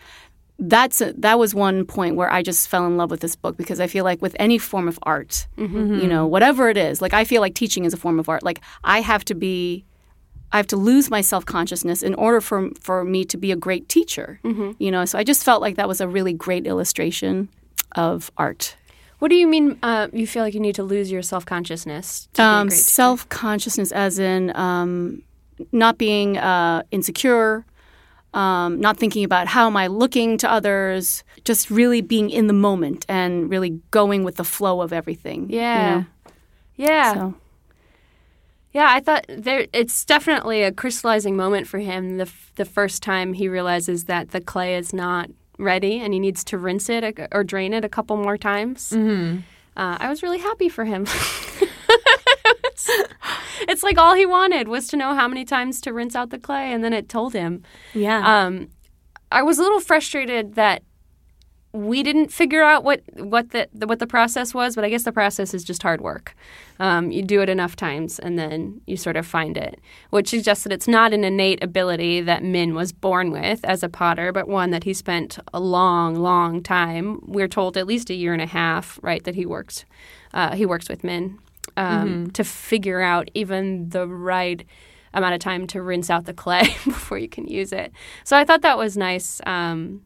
that's 0.60 1.02
a, 1.02 1.14
that 1.14 1.38
was 1.38 1.54
one 1.54 1.86
point 1.86 2.16
where 2.16 2.32
I 2.32 2.42
just 2.42 2.68
fell 2.68 2.86
in 2.88 2.98
love 2.98 3.12
with 3.12 3.20
this 3.20 3.36
book 3.36 3.58
because 3.58 3.80
I 3.80 3.88
feel 3.88 4.04
like 4.04 4.22
with 4.22 4.36
any 4.40 4.58
form 4.58 4.88
of 4.88 4.98
art, 5.04 5.48
you 6.02 6.08
know, 6.08 6.26
whatever 6.26 6.68
it 6.70 6.78
is, 6.78 7.02
like 7.02 7.14
I 7.14 7.26
feel 7.26 7.42
like 7.42 7.54
teaching 7.54 7.86
is 7.86 7.94
a 7.94 7.98
form 7.98 8.20
of 8.20 8.28
art. 8.28 8.42
Like 8.44 8.62
I 8.84 9.02
have 9.02 9.24
to 9.26 9.36
be, 9.36 9.86
I 10.52 10.58
have 10.58 10.68
to 10.68 10.78
lose 10.78 11.10
my 11.12 11.22
self 11.22 11.46
consciousness 11.46 12.02
in 12.02 12.16
order 12.16 12.42
for 12.42 12.70
for 12.82 13.04
me 13.04 13.24
to 13.26 13.38
be 13.38 13.52
a 13.52 13.56
great 13.56 13.88
teacher. 13.88 14.40
You 14.80 14.90
know, 14.92 15.06
so 15.06 15.20
I 15.20 15.24
just 15.24 15.44
felt 15.44 15.62
like 15.62 15.76
that 15.76 15.88
was 15.88 16.02
a 16.02 16.08
really 16.08 16.34
great 16.34 16.66
illustration 16.66 17.50
of 17.96 18.32
art. 18.38 18.76
What 19.20 19.30
do 19.30 19.36
you 19.36 19.48
mean? 19.48 19.78
Uh, 19.84 20.08
you 20.14 20.26
feel 20.28 20.44
like 20.44 20.54
you 20.54 20.60
need 20.60 20.76
to 20.76 20.84
lose 20.84 21.12
your 21.12 21.22
self 21.22 21.46
consciousness? 21.46 22.30
Um, 22.40 22.70
self 22.70 23.28
consciousness, 23.30 23.92
as 23.92 24.20
in 24.20 24.56
um, 24.56 25.22
not 25.72 25.98
being 25.98 26.38
uh, 26.38 26.84
insecure, 26.92 27.66
um, 28.38 28.80
not 28.80 28.98
thinking 28.98 29.24
about 29.24 29.48
how 29.48 29.66
am 29.68 29.76
I 29.78 29.88
looking 29.88 30.38
to 30.38 30.52
others, 30.52 31.24
just 31.44 31.72
really 31.72 32.02
being 32.02 32.30
in 32.30 32.46
the 32.48 32.54
moment 32.54 33.06
and 33.10 33.50
really 33.50 33.72
going 33.92 34.24
with 34.24 34.36
the 34.36 34.44
flow 34.44 34.82
of 34.82 34.92
everything. 34.94 35.50
you 35.50 35.58
Yeah. 35.60 35.90
know? 36.00 36.06
yeah, 36.76 37.14
So 37.14 37.34
yeah. 38.74 38.88
I 38.92 39.00
thought 39.00 39.26
there. 39.30 39.66
It's 39.74 40.06
definitely 40.06 40.62
a 40.64 40.72
crystallizing 40.72 41.36
moment 41.36 41.68
for 41.68 41.80
him. 41.80 42.18
The 42.18 42.24
f- 42.26 42.52
the 42.56 42.66
first 42.66 43.02
time 43.02 43.34
he 43.34 43.48
realizes 43.48 44.06
that 44.06 44.30
the 44.32 44.42
clay 44.42 44.76
is 44.76 44.94
not 44.94 45.30
ready 45.58 46.00
and 46.00 46.14
he 46.14 46.20
needs 46.20 46.44
to 46.44 46.58
rinse 46.58 46.88
it 46.90 47.04
a- 47.04 47.28
or 47.36 47.44
drain 47.44 47.74
it 47.74 47.84
a 47.84 47.90
couple 47.90 48.18
more 48.18 48.38
times. 48.38 48.92
Mm-hmm. 48.92 49.40
Uh, 49.76 49.98
I 50.00 50.10
was 50.10 50.22
really 50.22 50.40
happy 50.40 50.70
for 50.70 50.86
him. 50.86 51.06
it's, 52.88 53.10
it's 53.62 53.84
like 53.84 53.98
all 53.98 54.16
he 54.16 54.26
wanted 54.26 54.68
was 54.68 54.88
to 54.90 54.98
know 54.98 55.14
how 55.16 55.28
many 55.28 55.46
times 55.46 55.82
to 55.82 55.94
rinse 55.94 56.16
out 56.16 56.30
the 56.30 56.40
clay, 56.40 56.72
and 56.72 56.84
then 56.84 56.94
it 56.94 57.10
told 57.10 57.34
him. 57.34 57.64
Yeah. 57.94 58.46
Um, 58.46 58.70
I 59.32 59.44
was 59.44 59.58
a 59.60 59.62
little 59.62 59.82
frustrated 59.82 60.56
that 60.56 60.84
we 61.74 62.02
didn't 62.02 62.32
figure 62.32 62.64
out 62.64 62.84
what 62.84 63.02
what 63.16 63.52
the 63.52 63.68
what 63.86 64.00
the 64.00 64.08
process 64.08 64.54
was, 64.54 64.76
but 64.76 64.84
I 64.84 64.90
guess 64.90 65.04
the 65.04 65.12
process 65.12 65.54
is 65.54 65.64
just 65.64 65.84
hard 65.84 66.02
work. 66.02 66.36
Um, 66.80 67.12
you 67.12 67.22
do 67.22 67.42
it 67.42 67.50
enough 67.50 67.76
times, 67.76 68.20
and 68.20 68.40
then 68.40 68.82
you 68.88 68.98
sort 68.98 69.18
of 69.18 69.28
find 69.28 69.58
it, 69.58 69.80
which 70.10 70.30
suggests 70.30 70.64
that 70.64 70.72
it's 70.72 70.88
not 70.88 71.14
an 71.14 71.24
innate 71.24 71.64
ability 71.64 72.22
that 72.22 72.44
Min 72.44 72.74
was 72.74 72.92
born 72.92 73.32
with 73.32 73.64
as 73.66 73.84
a 73.84 73.90
potter, 73.90 74.32
but 74.32 74.48
one 74.48 74.72
that 74.72 74.86
he 74.86 74.94
spent 74.94 75.40
a 75.54 75.60
long, 75.60 76.16
long 76.16 76.64
time. 76.64 77.20
We're 77.26 77.48
told 77.48 77.78
at 77.78 77.86
least 77.86 78.10
a 78.10 78.16
year 78.16 78.34
and 78.34 78.42
a 78.42 78.48
half, 78.48 79.00
right? 79.02 79.24
That 79.24 79.36
he 79.36 79.46
works 79.46 79.86
uh, 80.34 80.56
he 80.56 80.66
works 80.66 80.88
with 80.90 81.04
Min 81.04 81.38
um, 81.78 82.32
to 82.32 82.44
figure 82.44 83.02
out 83.02 83.30
even 83.34 83.90
the 83.90 84.08
right 84.08 84.66
amount 85.14 85.34
of 85.34 85.40
time 85.40 85.68
to 85.68 85.82
rinse 85.82 86.10
out 86.10 86.26
the 86.26 86.34
clay 86.34 86.64
before 86.86 87.18
you 87.18 87.30
can 87.30 87.48
use 87.48 87.72
it. 87.72 87.92
So 88.24 88.36
I 88.36 88.44
thought 88.44 88.62
that 88.64 88.78
was 88.78 88.98
nice, 88.98 89.40
um, 89.46 90.02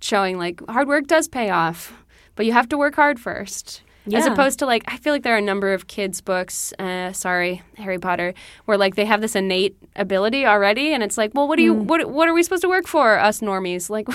showing 0.00 0.38
like 0.38 0.60
hard 0.68 0.88
work 0.88 1.06
does 1.06 1.28
pay 1.28 1.50
off, 1.50 1.92
but 2.34 2.44
you 2.44 2.52
have 2.52 2.68
to 2.68 2.78
work 2.78 2.94
hard 2.96 3.18
first. 3.18 3.82
As 4.10 4.24
opposed 4.24 4.58
to 4.60 4.66
like, 4.66 4.84
I 4.86 4.96
feel 4.96 5.12
like 5.12 5.22
there 5.22 5.34
are 5.34 5.38
a 5.38 5.42
number 5.42 5.74
of 5.74 5.86
kids' 5.86 6.22
books. 6.22 6.72
Uh, 6.78 7.12
sorry, 7.12 7.62
Harry 7.76 7.98
Potter, 7.98 8.32
where 8.64 8.78
like 8.78 8.94
they 8.94 9.04
have 9.04 9.20
this 9.20 9.36
innate 9.36 9.76
ability 9.96 10.46
already, 10.46 10.94
and 10.94 11.02
it's 11.02 11.18
like, 11.18 11.32
well, 11.34 11.46
what 11.46 11.56
do 11.56 11.62
you, 11.62 11.74
what, 11.74 12.08
what 12.10 12.26
are 12.26 12.32
we 12.32 12.42
supposed 12.42 12.62
to 12.62 12.70
work 12.70 12.86
for, 12.86 13.18
us 13.18 13.40
normies? 13.40 13.90
Like, 13.90 14.08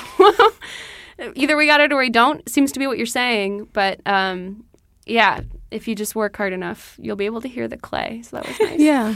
either 1.35 1.55
we 1.55 1.67
got 1.67 1.79
it 1.79 1.93
or 1.93 1.99
we 1.99 2.09
don't. 2.09 2.47
Seems 2.49 2.71
to 2.71 2.79
be 2.79 2.87
what 2.87 2.97
you're 2.97 3.05
saying, 3.05 3.67
but 3.71 3.99
um, 4.07 4.63
yeah, 5.05 5.41
if 5.71 5.87
you 5.87 5.95
just 5.95 6.15
work 6.15 6.35
hard 6.37 6.53
enough, 6.53 6.95
you'll 7.01 7.15
be 7.15 7.25
able 7.25 7.41
to 7.41 7.47
hear 7.47 7.67
the 7.67 7.77
clay. 7.77 8.21
So 8.23 8.37
that 8.37 8.47
was 8.47 8.59
nice. 8.59 8.79
Yeah. 8.79 9.15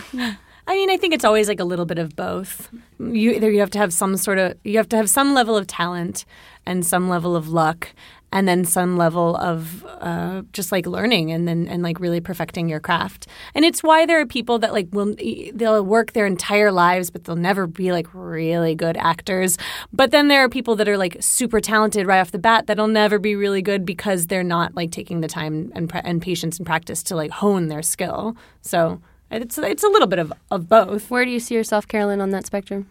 I 0.69 0.73
mean, 0.73 0.89
I 0.89 0.97
think 0.97 1.13
it's 1.13 1.23
always 1.23 1.47
like 1.47 1.61
a 1.61 1.63
little 1.63 1.85
bit 1.85 1.97
of 1.97 2.13
both. 2.17 2.69
You 2.99 3.31
either 3.31 3.49
you 3.49 3.61
have 3.61 3.71
to 3.71 3.77
have 3.79 3.93
some 3.93 4.17
sort 4.17 4.37
of 4.37 4.57
you 4.65 4.75
have 4.77 4.89
to 4.89 4.97
have 4.97 5.09
some 5.09 5.33
level 5.33 5.55
of 5.55 5.65
talent 5.65 6.25
and 6.65 6.85
some 6.85 7.07
level 7.07 7.37
of 7.37 7.47
luck, 7.47 7.93
and 8.31 8.47
then 8.47 8.65
some 8.65 8.97
level 8.97 9.37
of 9.37 9.85
uh, 9.99 10.41
just 10.51 10.71
like 10.71 10.85
learning 10.85 11.31
and 11.31 11.47
then 11.47 11.67
and 11.67 11.81
like 11.81 11.99
really 11.99 12.19
perfecting 12.19 12.67
your 12.67 12.79
craft. 12.79 13.27
And 13.55 13.63
it's 13.63 13.81
why 13.81 14.05
there 14.05 14.19
are 14.19 14.25
people 14.25 14.59
that 14.59 14.73
like 14.73 14.87
will 14.91 15.15
they'll 15.53 15.83
work 15.83 16.11
their 16.11 16.25
entire 16.25 16.71
lives, 16.71 17.09
but 17.09 17.23
they'll 17.23 17.35
never 17.35 17.67
be 17.67 17.91
like 17.91 18.07
really 18.13 18.75
good 18.75 18.97
actors. 18.97 19.57
But 19.93 20.11
then 20.11 20.27
there 20.27 20.43
are 20.43 20.49
people 20.49 20.75
that 20.75 20.89
are 20.89 20.97
like 20.97 21.17
super 21.21 21.61
talented 21.61 22.05
right 22.05 22.19
off 22.19 22.31
the 22.31 22.39
bat 22.39 22.67
that'll 22.67 22.87
never 22.87 23.17
be 23.17 23.35
really 23.35 23.61
good 23.61 23.85
because 23.85 24.27
they're 24.27 24.43
not 24.43 24.75
like 24.75 24.91
taking 24.91 25.21
the 25.21 25.27
time 25.27 25.71
and 25.73 25.89
pra- 25.89 26.03
and 26.03 26.21
patience 26.21 26.57
and 26.57 26.65
practice 26.65 27.01
to 27.03 27.15
like 27.15 27.31
hone 27.31 27.67
their 27.67 27.83
skill. 27.83 28.35
So. 28.61 29.01
It's 29.29 29.57
it's 29.57 29.83
a 29.83 29.89
little 29.89 30.07
bit 30.07 30.19
of, 30.19 30.31
of 30.51 30.69
both. 30.69 31.11
Where 31.11 31.25
do 31.25 31.31
you 31.31 31.41
see 31.41 31.53
yourself, 31.53 31.85
Carolyn, 31.85 32.21
on 32.21 32.29
that 32.29 32.45
spectrum? 32.45 32.87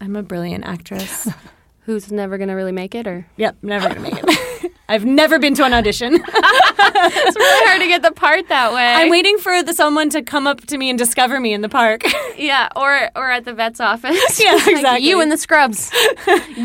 I'm 0.00 0.14
a 0.14 0.22
brilliant 0.22 0.64
actress. 0.64 1.28
Who's 1.80 2.12
never 2.12 2.38
going 2.38 2.48
to 2.48 2.54
really 2.54 2.70
make 2.70 2.94
it, 2.94 3.06
or 3.06 3.26
yep, 3.36 3.56
never 3.62 3.88
gonna 3.88 4.00
make 4.00 4.14
it. 4.16 4.38
I've 4.88 5.04
never 5.04 5.38
been 5.40 5.54
to 5.56 5.64
an 5.64 5.74
audition. 5.74 6.14
it's 6.24 7.36
really 7.36 7.66
hard 7.66 7.80
to 7.82 7.88
get 7.88 8.02
the 8.02 8.12
part 8.12 8.48
that 8.48 8.72
way. 8.72 8.86
I'm 8.94 9.10
waiting 9.10 9.36
for 9.38 9.62
the, 9.62 9.74
someone 9.74 10.10
to 10.10 10.22
come 10.22 10.46
up 10.46 10.60
to 10.66 10.78
me 10.78 10.90
and 10.90 10.98
discover 10.98 11.40
me 11.40 11.52
in 11.52 11.60
the 11.62 11.68
park. 11.68 12.02
Yeah, 12.36 12.68
or 12.76 13.10
or 13.16 13.30
at 13.30 13.46
the 13.46 13.54
vet's 13.54 13.80
office. 13.80 14.38
Yeah, 14.44 14.52
Like, 14.56 14.66
exactly. 14.68 15.08
you 15.08 15.22
and 15.22 15.32
the 15.32 15.38
scrubs. 15.38 15.90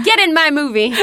Get 0.03 0.19
in 0.19 0.33
my 0.33 0.51
movie. 0.51 0.93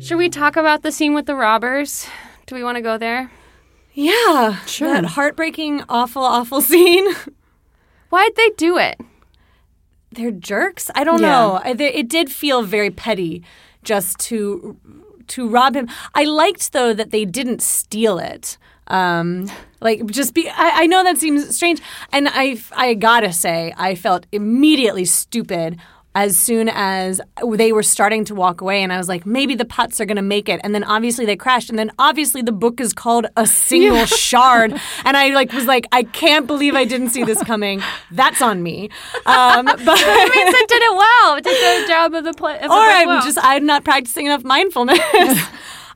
Should 0.00 0.16
we 0.16 0.30
talk 0.30 0.56
about 0.56 0.82
the 0.82 0.90
scene 0.90 1.12
with 1.12 1.26
the 1.26 1.34
robbers? 1.34 2.06
Do 2.46 2.54
we 2.54 2.64
want 2.64 2.76
to 2.76 2.82
go 2.82 2.96
there? 2.96 3.30
yeah, 3.92 4.64
Sure. 4.64 4.88
That 4.92 5.04
heartbreaking, 5.04 5.82
awful, 5.88 6.22
awful 6.22 6.60
scene. 6.62 7.06
Why'd 8.10 8.36
they 8.36 8.50
do 8.50 8.78
it? 8.78 8.98
They're 10.10 10.30
jerks. 10.30 10.90
I 10.94 11.04
don't 11.04 11.20
Yeah. 11.20 11.28
know. 11.28 11.60
It 11.64 12.08
did 12.08 12.30
feel 12.30 12.62
very 12.62 12.90
petty, 12.90 13.42
just 13.82 14.18
to 14.20 14.76
to 15.28 15.46
rob 15.46 15.76
him. 15.76 15.88
I 16.14 16.24
liked 16.24 16.72
though 16.72 16.94
that 16.94 17.10
they 17.10 17.24
didn't 17.26 17.60
steal 17.62 18.18
it. 18.18 18.56
Um, 18.86 19.50
like 19.82 20.06
just 20.06 20.32
be. 20.32 20.48
I, 20.48 20.82
I 20.82 20.86
know 20.86 21.04
that 21.04 21.18
seems 21.18 21.54
strange, 21.54 21.82
and 22.10 22.28
I 22.32 22.58
I 22.74 22.94
gotta 22.94 23.32
say 23.32 23.74
I 23.76 23.94
felt 23.94 24.24
immediately 24.32 25.04
stupid 25.04 25.78
as 26.24 26.36
soon 26.36 26.68
as 26.68 27.20
they 27.54 27.70
were 27.72 27.82
starting 27.84 28.24
to 28.24 28.34
walk 28.34 28.60
away, 28.60 28.82
and 28.82 28.92
I 28.92 28.98
was 28.98 29.08
like, 29.08 29.24
maybe 29.24 29.54
the 29.54 29.64
putts 29.64 30.00
are 30.00 30.04
gonna 30.04 30.20
make 30.22 30.48
it, 30.48 30.60
and 30.64 30.74
then 30.74 30.82
obviously 30.82 31.24
they 31.26 31.36
crashed, 31.36 31.70
and 31.70 31.78
then 31.78 31.92
obviously 31.96 32.42
the 32.42 32.50
book 32.52 32.80
is 32.80 32.92
called 32.92 33.26
a 33.36 33.46
single 33.46 34.04
shard, 34.26 34.72
and 35.04 35.16
I 35.16 35.28
like 35.28 35.52
was 35.52 35.66
like, 35.66 35.86
I 35.92 36.02
can't 36.02 36.46
believe 36.48 36.74
I 36.74 36.84
didn't 36.84 37.10
see 37.10 37.22
this 37.22 37.40
coming. 37.44 37.80
That's 38.10 38.42
on 38.42 38.62
me. 38.64 38.90
Um, 39.26 39.64
but 39.66 39.78
It 39.78 40.34
means 40.34 40.54
it 40.54 40.68
did 40.68 40.82
it 40.82 40.96
well. 40.96 41.36
It 41.36 41.44
did 41.44 41.84
the 41.84 41.88
job 41.88 42.14
of 42.14 42.24
the 42.24 42.32
play. 42.32 42.56
Of 42.56 42.62
the 42.62 42.68
or 42.68 42.80
I'm 42.80 43.06
well. 43.08 43.22
just 43.22 43.38
I'm 43.40 43.64
not 43.64 43.84
practicing 43.84 44.26
enough 44.26 44.42
mindfulness. 44.44 44.98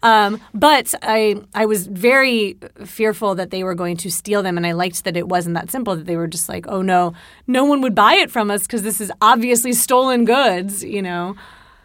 um, 0.02 0.40
but 0.52 0.94
I 1.02 1.36
I 1.54 1.66
was 1.66 1.86
very 1.86 2.58
fearful 2.84 3.34
that 3.36 3.50
they 3.50 3.62
were 3.64 3.74
going 3.74 3.96
to 3.98 4.10
steal 4.10 4.42
them, 4.42 4.56
and 4.56 4.66
I 4.66 4.72
liked 4.72 5.04
that 5.04 5.16
it 5.16 5.28
wasn't 5.28 5.54
that 5.54 5.70
simple. 5.70 5.96
That 5.96 6.06
they 6.06 6.16
were 6.16 6.26
just 6.26 6.48
like, 6.48 6.66
oh 6.68 6.82
no, 6.82 7.14
no 7.46 7.64
one 7.64 7.80
would 7.82 7.94
buy 7.94 8.14
it 8.14 8.30
from 8.30 8.50
us 8.50 8.62
because 8.62 8.82
this 8.82 9.00
is 9.00 9.12
obviously 9.20 9.72
stolen 9.72 10.24
goods. 10.24 10.82
You 10.82 11.02
know. 11.02 11.36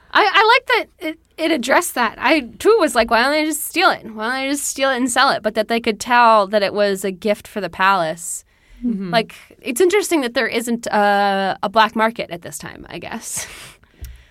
I, 0.10 0.23
I 0.23 0.45
like 0.45 0.65
that 0.67 1.08
it, 1.10 1.19
it 1.38 1.51
addressed 1.51 1.93
that. 1.95 2.15
I 2.17 2.39
too 2.39 2.75
was 2.80 2.95
like, 2.95 3.12
why 3.12 3.21
don't 3.21 3.34
they 3.34 3.45
just 3.45 3.65
steal 3.65 3.89
it? 3.91 4.06
Why 4.06 4.30
don't 4.30 4.45
they 4.45 4.49
just 4.49 4.65
steal 4.65 4.89
it 4.89 4.97
and 4.97 5.12
sell 5.12 5.30
it? 5.32 5.43
But 5.43 5.53
that 5.56 5.67
they 5.67 5.80
could 5.80 5.99
tell 5.99 6.47
that 6.47 6.63
it 6.63 6.73
was 6.73 7.03
a 7.03 7.12
gift 7.12 7.47
for 7.47 7.62
the 7.62 7.69
palace. 7.69 8.43
Like 9.12 9.36
it's 9.62 9.82
interesting 9.82 10.21
that 10.21 10.34
there 10.34 10.47
isn't 10.47 10.88
a, 10.88 11.58
a 11.62 11.69
black 11.69 11.95
market 11.95 12.32
at 12.32 12.41
this 12.41 12.58
time. 12.58 12.86
I 12.89 12.99
guess. 12.99 13.45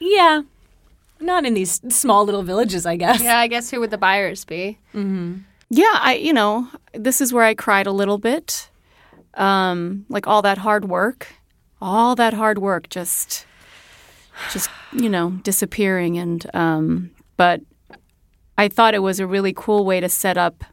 Yeah. 0.01 0.43
Not 1.21 1.47
in 1.47 1.55
these 1.55 1.81
small 1.89 2.25
little 2.25 2.43
villages, 2.43 2.87
I 2.87 2.97
guess. 2.97 3.23
Yeah, 3.23 3.39
I 3.39 3.47
guess 3.47 3.71
who 3.71 3.81
would 3.81 3.91
the 3.91 3.99
buyers 3.99 4.45
be? 4.45 4.79
Yeah, 4.93 5.95
I 5.95 6.19
you 6.21 6.33
know, 6.33 6.69
this 6.93 7.21
is 7.21 7.33
where 7.33 7.45
I 7.45 7.55
cried 7.55 7.87
a 7.87 7.93
little 7.93 8.19
bit. 8.19 8.71
Um, 9.35 10.07
like 10.09 10.27
all 10.27 10.43
that 10.43 10.59
hard 10.59 10.87
work, 10.89 11.29
all 11.81 12.15
that 12.17 12.35
hard 12.35 12.59
work 12.59 12.89
just 12.89 13.47
just, 14.53 14.71
you 14.93 15.09
know, 15.09 15.31
disappearing 15.43 16.19
and 16.19 16.47
um 16.55 17.11
but 17.37 17.61
I 18.59 18.69
thought 18.69 18.95
it 18.95 19.03
was 19.03 19.21
a 19.21 19.27
really 19.27 19.53
cool 19.55 19.85
way 19.85 20.01
to 20.01 20.09
set 20.09 20.39
up 20.39 20.65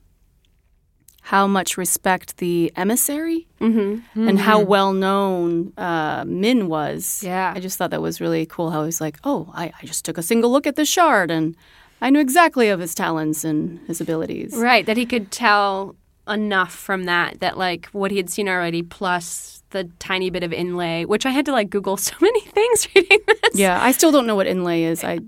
how 1.23 1.47
much 1.47 1.77
respect 1.77 2.37
the 2.37 2.71
emissary 2.75 3.47
and 3.61 4.39
how 4.39 4.59
well 4.59 4.91
known 4.91 5.71
uh, 5.77 6.25
Min 6.27 6.67
was. 6.67 7.23
Yeah. 7.23 7.53
I 7.55 7.61
just 7.61 7.77
thought 7.77 7.91
that 7.91 8.01
was 8.01 8.19
really 8.19 8.45
cool. 8.45 8.71
How 8.71 8.83
he's 8.83 8.99
like, 8.99 9.17
oh, 9.23 9.49
I, 9.53 9.71
I 9.81 9.85
just 9.85 10.03
took 10.03 10.17
a 10.17 10.21
single 10.21 10.51
look 10.51 10.67
at 10.67 10.75
the 10.75 10.83
shard 10.83 11.31
and 11.31 11.55
I 12.01 12.09
knew 12.09 12.19
exactly 12.19 12.67
of 12.67 12.81
his 12.81 12.93
talents 12.93 13.45
and 13.45 13.79
his 13.87 14.01
abilities. 14.01 14.53
Right, 14.53 14.85
that 14.85 14.97
he 14.97 15.05
could 15.05 15.31
tell 15.31 15.95
enough 16.27 16.73
from 16.73 17.05
that 17.05 17.39
that 17.41 17.57
like 17.57 17.85
what 17.87 18.09
he 18.11 18.17
had 18.17 18.29
seen 18.29 18.47
already 18.47 18.81
plus 18.81 19.61
the 19.69 19.89
tiny 19.99 20.29
bit 20.29 20.43
of 20.43 20.51
inlay, 20.51 21.05
which 21.05 21.25
I 21.25 21.29
had 21.31 21.45
to 21.45 21.53
like 21.53 21.69
Google 21.69 21.95
so 22.09 22.15
many 22.19 22.41
things 22.41 22.87
reading 22.93 23.19
this. 23.27 23.55
Yeah, 23.55 23.81
I 23.81 23.93
still 23.93 24.11
don't 24.11 24.27
know 24.27 24.35
what 24.35 24.47
inlay 24.47 24.83
is. 24.83 25.05
I 25.05 25.19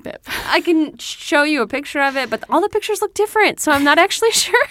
I 0.47 0.59
can 0.59 0.97
show 0.97 1.43
you 1.43 1.61
a 1.61 1.67
picture 1.67 2.01
of 2.01 2.17
it, 2.17 2.29
but 2.29 2.43
all 2.49 2.59
the 2.59 2.69
pictures 2.69 3.01
look 3.01 3.13
different, 3.13 3.61
so 3.61 3.71
I'm 3.71 3.85
not 3.85 3.97
actually 3.97 4.31
sure 4.45 4.67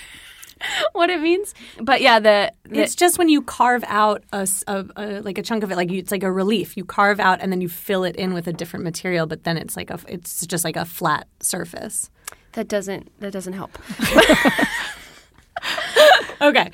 what 0.92 1.10
it 1.10 1.20
means. 1.20 1.54
But 1.80 2.00
yeah, 2.00 2.18
the, 2.20 2.52
the 2.64 2.80
It's 2.82 2.94
just 2.94 3.18
when 3.18 3.28
you 3.28 3.42
carve 3.42 3.84
out 3.86 4.22
a, 4.32 4.48
a- 4.66 4.84
a- 4.96 5.20
like 5.20 5.38
a 5.38 5.42
chunk 5.42 5.62
of 5.64 5.70
it, 5.70 5.76
like 5.76 5.90
you, 5.90 5.98
it's 5.98 6.10
like 6.10 6.22
a 6.22 6.32
relief. 6.32 6.76
You 6.76 6.84
carve 6.84 7.20
out 7.20 7.40
and 7.40 7.50
then 7.52 7.60
you 7.60 7.68
fill 7.68 8.04
it 8.04 8.16
in 8.16 8.34
with 8.34 8.46
a 8.46 8.52
different 8.52 8.84
material, 8.84 9.26
but 9.26 9.44
then 9.44 9.56
it's 9.56 9.76
like 9.76 9.90
a 9.90 9.98
it's 10.08 10.46
just 10.46 10.64
like 10.64 10.76
a 10.76 10.84
flat 10.84 11.26
surface. 11.40 12.10
that 12.52 12.68
doesn't 12.68 13.10
that 13.20 13.32
doesn't 13.32 13.52
help. 13.54 13.78
Okay. 16.40 16.68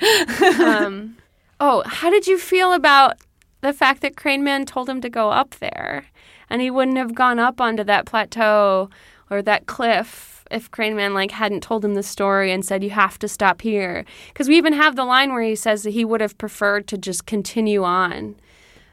Um, 0.59 1.17
oh, 1.59 1.83
how 1.85 2.09
did 2.09 2.27
you 2.27 2.37
feel 2.37 2.73
about 2.73 3.17
the 3.61 3.71
fact 3.73 4.01
that 4.01 4.17
Crane 4.17 4.43
Man 4.43 4.65
told 4.65 4.89
him 4.89 4.99
to 5.01 5.09
go 5.09 5.29
up 5.29 5.51
there, 5.59 6.05
and 6.49 6.61
he 6.61 6.69
wouldn't 6.71 6.97
have 6.97 7.13
gone 7.15 7.39
up 7.39 7.61
onto 7.61 7.83
that 7.85 8.05
plateau 8.05 8.89
or 9.29 9.41
that 9.43 9.67
cliff 9.67 10.30
if 10.51 10.69
Crane 10.71 10.95
Man 10.95 11.13
like 11.13 11.31
hadn't 11.31 11.63
told 11.63 11.83
him 11.83 11.95
the 11.95 12.03
story 12.03 12.51
and 12.51 12.65
said 12.65 12.83
you 12.83 12.89
have 12.91 13.17
to 13.19 13.27
stop 13.27 13.61
here? 13.61 14.05
Because 14.27 14.47
we 14.47 14.57
even 14.57 14.73
have 14.73 14.95
the 14.95 15.05
line 15.05 15.33
where 15.33 15.41
he 15.41 15.55
says 15.55 15.83
that 15.83 15.91
he 15.91 16.05
would 16.05 16.21
have 16.21 16.37
preferred 16.37 16.87
to 16.87 16.97
just 16.97 17.25
continue 17.25 17.83
on, 17.83 18.35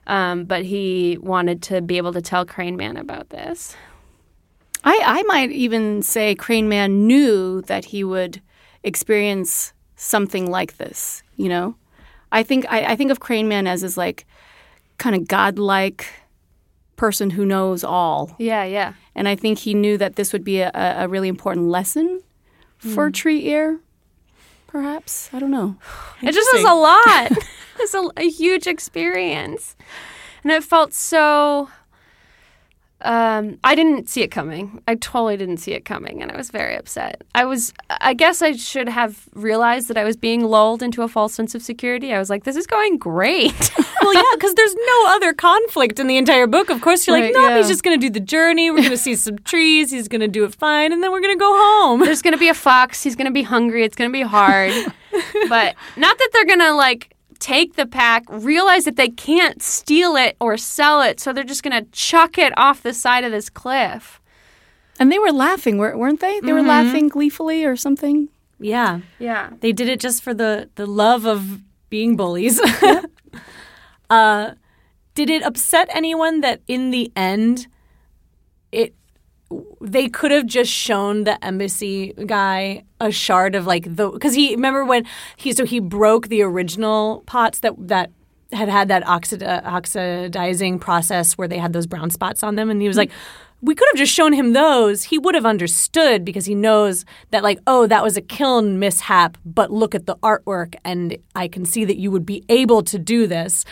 um, 0.07 0.45
but 0.45 0.65
he 0.65 1.19
wanted 1.21 1.63
to 1.63 1.81
be 1.81 1.97
able 1.97 2.13
to 2.13 2.23
tell 2.23 2.45
Crane 2.45 2.77
Man 2.77 2.97
about 2.97 3.31
this. 3.31 3.77
I, 4.85 5.01
I 5.05 5.23
might 5.25 5.51
even 5.51 6.03
say 6.03 6.35
Crane 6.35 6.69
Man 6.69 7.07
knew 7.07 7.63
that 7.63 7.87
he 7.87 8.05
would 8.05 8.41
experience 8.83 9.73
something 9.97 10.51
like 10.51 10.77
this. 10.77 11.23
You 11.37 11.49
know, 11.49 11.77
I 12.33 12.43
think 12.43 12.67
I, 12.69 12.93
I 12.93 12.97
think 12.97 13.11
of 13.11 13.21
Crane 13.21 13.49
Man 13.49 13.67
as 13.67 13.83
his 13.83 13.97
like 13.97 14.27
kind 14.99 15.15
of 15.15 15.29
godlike 15.29 16.07
person 16.99 17.31
who 17.31 17.47
knows 17.47 17.83
all, 17.83 18.37
Yeah, 18.39 18.65
yeah. 18.65 18.93
and 19.15 19.27
I 19.27 19.37
think 19.37 19.61
he 19.61 19.73
knew 19.73 19.97
that 19.97 20.17
this 20.17 20.33
would 20.35 20.45
be 20.45 20.61
a, 20.61 20.71
a 20.75 21.05
a 21.05 21.09
really 21.09 21.29
important 21.29 21.69
lesson 21.69 22.21
for 22.77 23.07
hmm. 23.07 23.13
Tree 23.13 23.49
Ear. 23.49 23.81
Perhaps 24.67 25.31
I 25.33 25.39
don't 25.39 25.51
know. 25.51 25.77
It 26.23 26.33
just 26.35 26.53
was 26.53 26.65
a 26.65 26.75
lot. 26.75 27.33
It 27.79 27.93
was 27.93 27.95
a, 27.95 28.23
a 28.25 28.29
huge 28.29 28.67
experience, 28.67 29.77
and 30.43 30.53
it 30.53 30.65
felt 30.65 30.93
so. 30.93 31.71
Um, 33.03 33.59
I 33.63 33.77
didn't 33.77 34.09
see 34.09 34.23
it 34.23 34.29
coming. 34.29 34.83
I 34.89 34.97
totally 34.97 35.37
didn't 35.37 35.59
see 35.59 35.73
it 35.73 35.85
coming, 35.85 36.21
and 36.21 36.33
I 36.33 36.37
was 36.37 36.51
very 36.51 36.75
upset. 36.77 37.23
I 37.35 37.45
was. 37.45 37.73
I 37.89 38.13
guess 38.13 38.43
I 38.43 38.53
should 38.53 38.89
have 38.89 39.29
realized 39.35 39.87
that 39.89 39.97
I 39.97 40.03
was 40.03 40.17
being 40.17 40.43
lulled 40.45 40.83
into 40.83 41.03
a 41.03 41.09
false 41.09 41.33
sense 41.33 41.55
of 41.55 41.63
security. 41.63 42.13
I 42.13 42.19
was 42.19 42.29
like, 42.29 42.43
"This 42.43 42.57
is 42.57 42.67
going 42.67 42.99
great." 42.99 43.71
well, 44.03 44.15
yeah, 44.15 44.23
because 44.35 44.55
there's 44.55 44.75
no 44.75 45.05
other 45.11 45.33
conflict 45.33 46.01
in 46.01 46.09
the 46.09 46.17
entire 46.17 46.49
book. 46.49 46.71
Of 46.71 46.81
course, 46.81 47.07
you're 47.07 47.15
Right, 47.17 47.33
like, 47.33 47.41
no, 47.41 47.49
yeah. 47.49 47.59
he's 47.59 47.69
just 47.69 47.85
going 47.85 47.99
to 47.99 48.05
do 48.05 48.11
the 48.11 48.19
journey. 48.25 48.71
We're 48.71 48.79
going 48.79 48.91
to 48.91 48.97
see 48.97 49.15
some 49.15 49.39
trees. 49.39 49.93
He's 49.93 50.09
going 50.09 50.21
to 50.23 50.29
do 50.29 50.45
it 50.45 50.55
fine, 50.57 50.93
and 50.93 51.01
then 51.03 51.13
we're 51.13 51.21
going 51.21 51.35
to 51.37 51.39
go 51.39 51.53
home. 51.57 52.01
There's 52.01 52.23
gonna 52.23 52.37
be 52.39 52.49
a 52.49 52.55
fox. 52.55 53.03
He's 53.03 53.15
gonna 53.17 53.31
be 53.31 53.43
hungry. 53.43 53.85
It's 53.85 53.95
gonna 53.95 54.11
be 54.11 54.23
hard, 54.23 54.73
but 55.49 55.77
not 55.97 56.19
that 56.19 56.31
they're 56.33 56.47
gonna 56.47 56.75
like 56.75 57.15
take 57.39 57.75
the 57.75 57.87
pack, 57.87 58.25
realize 58.29 58.85
that 58.85 58.97
they 58.97 59.09
can't 59.09 59.63
steal 59.63 60.17
it 60.17 60.37
or 60.41 60.57
sell 60.57 61.01
it, 61.03 61.21
so 61.21 61.33
they're 61.33 61.45
just 61.45 61.63
gonna 61.63 61.85
chuck 61.93 62.39
it 62.39 62.53
off 62.57 62.83
the 62.83 62.93
side 62.95 63.25
of 63.25 63.31
this 63.33 63.49
cliff. 63.49 64.21
And 65.01 65.13
they 65.13 65.19
were 65.19 65.31
laughing, 65.33 65.79
weren't 65.79 66.21
they? 66.21 66.41
They 66.41 66.53
were 66.53 66.63
laughing 66.63 67.09
gleefully 67.09 67.65
or 67.65 67.77
something. 67.77 68.29
Yeah, 68.59 69.01
Yeah. 69.21 69.51
they 69.61 69.73
did 69.73 69.89
it 69.89 70.01
just 70.01 70.23
for 70.23 70.35
the 70.35 70.69
the 70.75 70.87
love 70.87 71.25
of 71.27 71.61
being 71.91 72.17
bullies. 72.17 72.61
uh, 74.11 74.53
did 75.15 75.31
it 75.31 75.43
upset 75.43 75.89
anyone 75.93 76.41
that 76.41 76.61
in 76.67 76.91
the 76.91 77.11
end, 77.17 77.67
it 78.73 78.95
they 79.81 80.09
could 80.09 80.31
have 80.31 80.47
just 80.47 80.71
shown 80.71 81.25
the 81.25 81.43
embassy 81.45 82.13
guy 82.27 82.85
a 83.01 83.11
shard 83.11 83.55
of 83.55 83.67
like 83.67 83.85
the 83.97 84.11
because 84.11 84.35
he 84.35 84.55
remember 84.55 84.85
when 84.85 85.07
he 85.37 85.53
so 85.53 85.65
he 85.65 85.81
broke 85.81 86.29
the 86.29 86.43
original 86.43 87.23
pots 87.27 87.61
that 87.61 87.75
that 87.79 88.11
had 88.53 88.69
had 88.69 88.89
that 88.89 89.07
oxid, 89.07 89.43
uh, 89.43 89.61
oxidizing 89.65 90.79
process 90.79 91.37
where 91.37 91.49
they 91.49 91.59
had 91.59 91.73
those 91.73 91.87
brown 91.87 92.11
spots 92.11 92.43
on 92.43 92.57
them? 92.57 92.71
And 92.71 92.81
he 92.81 92.89
was 92.89 92.97
like 92.97 93.11
we 93.61 93.75
could 93.75 93.89
have 93.93 93.99
just 93.99 94.13
shown 94.13 94.33
him 94.33 94.53
those. 94.53 95.05
He 95.05 95.19
would 95.19 95.35
have 95.35 95.45
understood 95.45 96.25
because 96.25 96.47
he 96.47 96.55
knows 96.55 97.05
that 97.31 97.43
like 97.43 97.59
oh 97.67 97.87
that 97.87 98.05
was 98.05 98.17
a 98.17 98.21
kiln 98.21 98.79
mishap 98.79 99.37
but 99.45 99.73
look 99.73 99.95
at 99.95 100.07
the 100.07 100.17
artwork 100.17 100.77
and 100.85 101.17
i 101.35 101.49
can 101.49 101.65
see 101.65 101.85
that 101.85 101.97
you 101.97 102.11
would 102.11 102.25
be 102.25 102.45
able 102.49 102.83
to 102.83 102.99
do 102.99 103.27
this. 103.27 103.65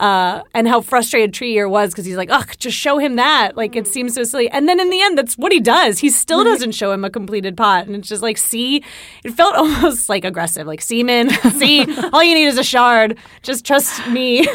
Uh, 0.00 0.42
and 0.54 0.66
how 0.66 0.80
frustrated 0.80 1.32
tree 1.32 1.54
ear 1.54 1.68
was 1.68 1.90
because 1.90 2.04
he's 2.04 2.16
like 2.16 2.30
ugh 2.30 2.54
just 2.58 2.76
show 2.76 2.98
him 2.98 3.16
that. 3.16 3.56
Like 3.56 3.76
it 3.76 3.86
seems 3.86 4.14
so 4.14 4.24
silly. 4.24 4.48
And 4.48 4.68
then 4.68 4.80
in 4.80 4.90
the 4.90 5.02
end 5.02 5.18
that's 5.18 5.36
what 5.36 5.52
he 5.52 5.60
does. 5.60 5.98
He 5.98 6.10
still 6.10 6.42
doesn't 6.44 6.72
show 6.72 6.90
him 6.92 7.04
a 7.04 7.10
completed 7.10 7.56
pot. 7.56 7.86
And 7.86 7.94
it's 7.96 8.08
just 8.08 8.22
like 8.22 8.38
see 8.38 8.82
it 9.24 9.32
felt 9.32 9.54
almost 9.56 10.08
like 10.08 10.24
aggressive. 10.24 10.66
Like 10.66 10.80
seaman 10.80 11.30
see 11.52 11.84
all 12.12 12.24
you 12.24 12.34
need 12.34 12.46
is 12.46 12.58
a 12.58 12.64
shard. 12.64 13.18
Just 13.42 13.66
trust 13.66 14.06
me. 14.08 14.46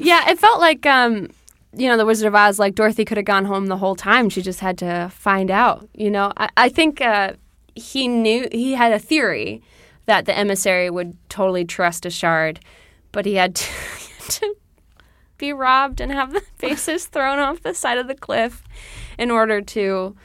Yeah, 0.00 0.30
it 0.30 0.38
felt 0.38 0.60
like 0.60 0.86
um, 0.86 1.28
you 1.72 1.88
know, 1.88 1.96
the 1.96 2.06
Wizard 2.06 2.26
of 2.26 2.34
Oz, 2.34 2.58
like 2.58 2.74
Dorothy 2.74 3.04
could 3.04 3.16
have 3.16 3.26
gone 3.26 3.44
home 3.44 3.66
the 3.66 3.76
whole 3.76 3.94
time. 3.94 4.28
She 4.28 4.42
just 4.42 4.60
had 4.60 4.78
to 4.78 5.10
find 5.14 5.50
out. 5.50 5.88
You 5.94 6.10
know, 6.10 6.32
I, 6.36 6.48
I 6.56 6.68
think 6.68 7.00
uh, 7.00 7.34
he 7.74 8.08
knew 8.08 8.48
he 8.50 8.72
had 8.72 8.92
a 8.92 8.98
theory 8.98 9.62
that 10.06 10.26
the 10.26 10.36
emissary 10.36 10.90
would 10.90 11.16
totally 11.28 11.64
trust 11.64 12.04
a 12.04 12.10
shard, 12.10 12.60
but 13.12 13.24
he 13.24 13.34
had 13.34 13.54
to, 13.54 13.68
to 14.28 14.56
be 15.38 15.52
robbed 15.52 16.00
and 16.00 16.10
have 16.10 16.32
the 16.32 16.40
faces 16.58 17.06
thrown 17.06 17.38
off 17.38 17.62
the 17.62 17.74
side 17.74 17.98
of 17.98 18.08
the 18.08 18.14
cliff 18.14 18.62
in 19.18 19.30
order 19.30 19.60
to 19.60 20.16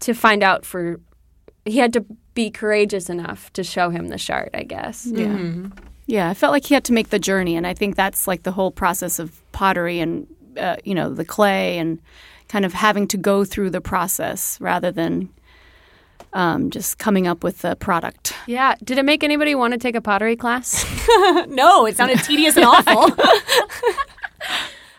to 0.00 0.12
find 0.14 0.42
out 0.42 0.64
for. 0.64 1.00
He 1.64 1.78
had 1.78 1.92
to 1.94 2.04
be 2.34 2.50
courageous 2.50 3.10
enough 3.10 3.52
to 3.54 3.64
show 3.64 3.90
him 3.90 4.08
the 4.08 4.18
shard. 4.18 4.50
I 4.52 4.62
guess. 4.62 5.06
Yeah. 5.06 5.68
Yeah, 6.08 6.30
I 6.30 6.34
felt 6.34 6.52
like 6.52 6.64
he 6.64 6.74
had 6.74 6.84
to 6.84 6.92
make 6.92 7.08
the 7.08 7.18
journey, 7.18 7.56
and 7.56 7.66
I 7.66 7.74
think 7.74 7.96
that's 7.96 8.28
like 8.28 8.44
the 8.44 8.52
whole 8.52 8.70
process 8.70 9.18
of 9.18 9.42
pottery 9.50 9.98
and 9.98 10.28
uh, 10.58 10.76
you 10.84 10.94
know 10.94 11.12
the 11.12 11.24
clay 11.24 11.78
and 11.78 11.98
kind 12.48 12.64
of 12.64 12.72
having 12.72 13.08
to 13.08 13.16
go 13.16 13.44
through 13.44 13.70
the 13.70 13.80
process 13.80 14.60
rather 14.60 14.92
than 14.92 15.28
um, 16.32 16.70
just 16.70 16.98
coming 16.98 17.26
up 17.26 17.42
with 17.42 17.62
the 17.62 17.76
product. 17.76 18.34
Yeah. 18.46 18.74
Did 18.84 18.98
it 18.98 19.04
make 19.04 19.24
anybody 19.24 19.54
want 19.54 19.72
to 19.72 19.78
take 19.78 19.94
a 19.94 20.00
pottery 20.00 20.36
class? 20.36 20.84
no 21.48 21.86
it 21.86 21.96
sounded 21.96 22.22
tedious 22.22 22.56
and 22.56 22.66
awful 22.66 23.16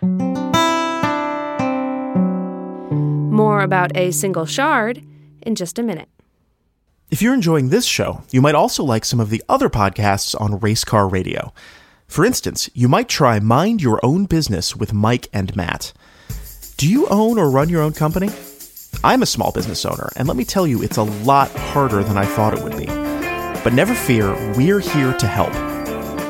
More 3.31 3.61
about 3.61 3.95
a 3.95 4.11
single 4.11 4.47
shard 4.47 5.03
in 5.43 5.55
just 5.55 5.77
a 5.77 5.83
minute. 5.83 6.09
If 7.11 7.21
you're 7.21 7.35
enjoying 7.35 7.69
this 7.69 7.85
show, 7.85 8.23
you 8.31 8.41
might 8.41 8.55
also 8.55 8.83
like 8.83 9.05
some 9.05 9.19
of 9.19 9.29
the 9.29 9.43
other 9.47 9.69
podcasts 9.69 10.39
on 10.41 10.59
Race 10.59 10.83
Car 10.83 11.07
Radio. 11.07 11.53
For 12.07 12.25
instance, 12.25 12.69
you 12.73 12.87
might 12.87 13.09
try 13.09 13.39
Mind 13.39 13.81
Your 13.81 13.99
Own 14.03 14.25
Business 14.25 14.75
with 14.75 14.93
Mike 14.93 15.27
and 15.33 15.55
Matt. 15.55 15.93
Do 16.77 16.89
you 16.89 17.05
own 17.07 17.37
or 17.37 17.51
run 17.51 17.69
your 17.69 17.83
own 17.83 17.93
company? 17.93 18.29
I'm 19.03 19.21
a 19.21 19.27
small 19.27 19.51
business 19.51 19.85
owner, 19.85 20.09
and 20.15 20.27
let 20.27 20.37
me 20.37 20.43
tell 20.43 20.65
you, 20.65 20.81
it's 20.81 20.97
a 20.97 21.03
lot 21.03 21.51
harder 21.51 22.03
than 22.03 22.17
I 22.17 22.25
thought 22.25 22.57
it 22.57 22.63
would 22.63 22.77
be. 22.77 22.87
But 22.87 23.73
never 23.73 23.93
fear, 23.93 24.33
we're 24.53 24.79
here 24.79 25.13
to 25.13 25.27
help. 25.27 25.53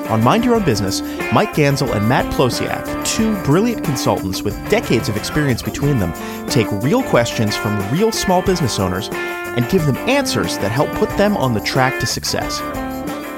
On 0.09 0.23
Mind 0.23 0.43
Your 0.43 0.55
Own 0.55 0.65
Business, 0.65 1.01
Mike 1.31 1.53
Ganzel 1.53 1.95
and 1.95 2.09
Matt 2.09 2.33
Plosiak, 2.33 3.05
two 3.05 3.41
brilliant 3.43 3.85
consultants 3.85 4.41
with 4.41 4.55
decades 4.69 5.07
of 5.07 5.15
experience 5.15 5.61
between 5.61 5.99
them, 5.99 6.13
take 6.47 6.67
real 6.83 7.03
questions 7.03 7.55
from 7.55 7.79
real 7.91 8.11
small 8.11 8.41
business 8.41 8.79
owners 8.79 9.09
and 9.11 9.69
give 9.69 9.85
them 9.85 9.97
answers 10.09 10.57
that 10.57 10.71
help 10.71 10.89
put 10.93 11.09
them 11.17 11.37
on 11.37 11.53
the 11.53 11.61
track 11.61 11.99
to 11.99 12.05
success. 12.05 12.59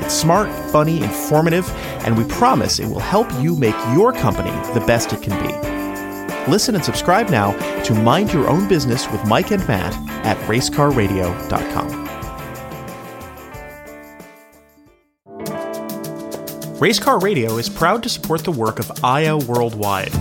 It's 0.02 0.14
smart, 0.14 0.50
funny, 0.72 1.02
informative, 1.02 1.70
and 2.06 2.18
we 2.18 2.24
promise 2.26 2.80
it 2.80 2.88
will 2.88 3.00
help 3.00 3.28
you 3.42 3.56
make 3.56 3.76
your 3.94 4.14
company 4.14 4.52
the 4.74 4.84
best 4.86 5.14
it 5.14 5.22
can 5.22 5.38
be. 5.46 5.70
Listen 6.50 6.76
and 6.76 6.84
subscribe 6.84 7.30
now 7.30 7.52
to 7.84 7.94
Mind 7.94 8.34
Your 8.34 8.50
Own 8.50 8.68
Business 8.68 9.10
with 9.12 9.24
Mike 9.26 9.52
and 9.52 9.68
Matt 9.68 9.94
at 10.26 10.38
racecarradio.com. 10.48 12.10
Racecar 16.80 17.22
Radio 17.22 17.58
is 17.58 17.68
proud 17.68 18.02
to 18.04 18.10
support 18.10 18.46
the 18.46 18.54
work 18.54 18.80
of 18.80 19.04
Aya 19.04 19.38
Worldwide, 19.38 20.14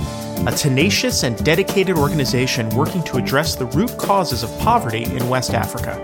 a 0.45 0.51
tenacious 0.51 1.23
and 1.23 1.43
dedicated 1.45 1.97
organization 1.97 2.69
working 2.71 3.05
to 3.05 3.17
address 3.17 3.55
the 3.55 3.67
root 3.67 3.97
causes 3.97 4.43
of 4.43 4.51
poverty 4.59 5.05
in 5.05 5.29
West 5.29 5.55
Africa. 5.55 5.97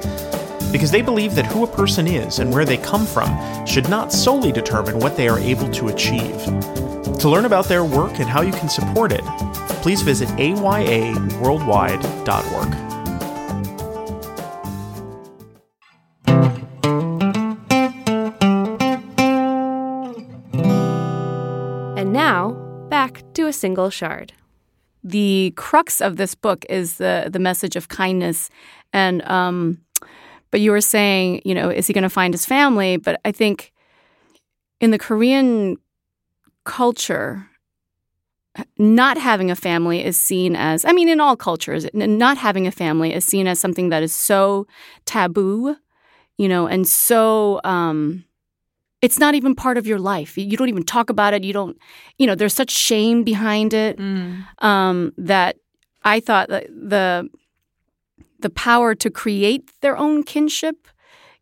Because 0.74 0.90
they 0.90 1.02
believe 1.02 1.36
that 1.36 1.46
who 1.46 1.62
a 1.62 1.68
person 1.68 2.08
is 2.08 2.40
and 2.40 2.52
where 2.52 2.64
they 2.64 2.76
come 2.76 3.06
from 3.06 3.64
should 3.64 3.88
not 3.88 4.12
solely 4.12 4.50
determine 4.50 4.98
what 4.98 5.16
they 5.16 5.28
are 5.28 5.38
able 5.38 5.70
to 5.70 5.86
achieve. 5.86 6.42
To 7.20 7.28
learn 7.28 7.44
about 7.44 7.66
their 7.66 7.84
work 7.84 8.18
and 8.18 8.28
how 8.28 8.42
you 8.42 8.50
can 8.50 8.68
support 8.68 9.12
it, 9.12 9.22
please 9.82 10.02
visit 10.02 10.28
ayaworldwide.org. 10.30 12.74
And 21.96 22.12
now, 22.12 22.50
back 22.90 23.22
to 23.34 23.46
a 23.46 23.52
single 23.52 23.90
shard. 23.90 24.32
the 25.04 25.52
crux 25.54 26.00
of 26.00 26.16
this 26.16 26.34
book 26.34 26.64
is 26.68 26.96
the 26.96 27.28
the 27.30 27.38
message 27.38 27.76
of 27.76 27.88
kindness 27.88 28.50
and 28.92 29.22
um 29.28 29.78
but 30.54 30.60
you 30.60 30.70
were 30.70 30.80
saying 30.80 31.42
you 31.44 31.52
know 31.52 31.68
is 31.68 31.88
he 31.88 31.92
going 31.92 32.02
to 32.02 32.08
find 32.08 32.32
his 32.32 32.46
family? 32.46 32.96
But 32.96 33.20
i 33.24 33.32
think 33.32 33.72
in 34.78 34.92
the 34.92 34.98
korean 34.98 35.76
culture 36.64 37.48
not 38.78 39.18
having 39.18 39.50
a 39.50 39.56
family 39.56 40.04
is 40.04 40.16
seen 40.16 40.54
as 40.54 40.84
i 40.84 40.92
mean 40.92 41.08
in 41.08 41.18
all 41.18 41.36
cultures 41.36 41.88
not 41.92 42.38
having 42.38 42.68
a 42.68 42.70
family 42.70 43.12
is 43.12 43.24
seen 43.24 43.48
as 43.48 43.58
something 43.58 43.88
that 43.88 44.04
is 44.04 44.14
so 44.14 44.64
taboo 45.06 45.74
you 46.38 46.48
know 46.48 46.68
and 46.68 46.86
so 46.86 47.60
um 47.64 48.24
it's 49.02 49.18
not 49.18 49.34
even 49.34 49.54
part 49.54 49.76
of 49.76 49.86
your 49.86 49.98
life. 49.98 50.38
You 50.38 50.56
don't 50.56 50.70
even 50.70 50.82
talk 50.84 51.10
about 51.10 51.34
it. 51.34 51.44
You 51.44 51.52
don't 51.52 51.76
you 52.16 52.26
know 52.28 52.36
there's 52.36 52.54
such 52.54 52.70
shame 52.70 53.24
behind 53.24 53.74
it 53.74 53.98
um, 54.60 55.12
that 55.18 55.56
I 56.04 56.20
thought 56.20 56.48
that 56.48 56.68
the 56.68 57.28
the 58.44 58.50
power 58.50 58.94
to 58.94 59.08
create 59.10 59.62
their 59.80 59.96
own 59.96 60.22
kinship, 60.22 60.76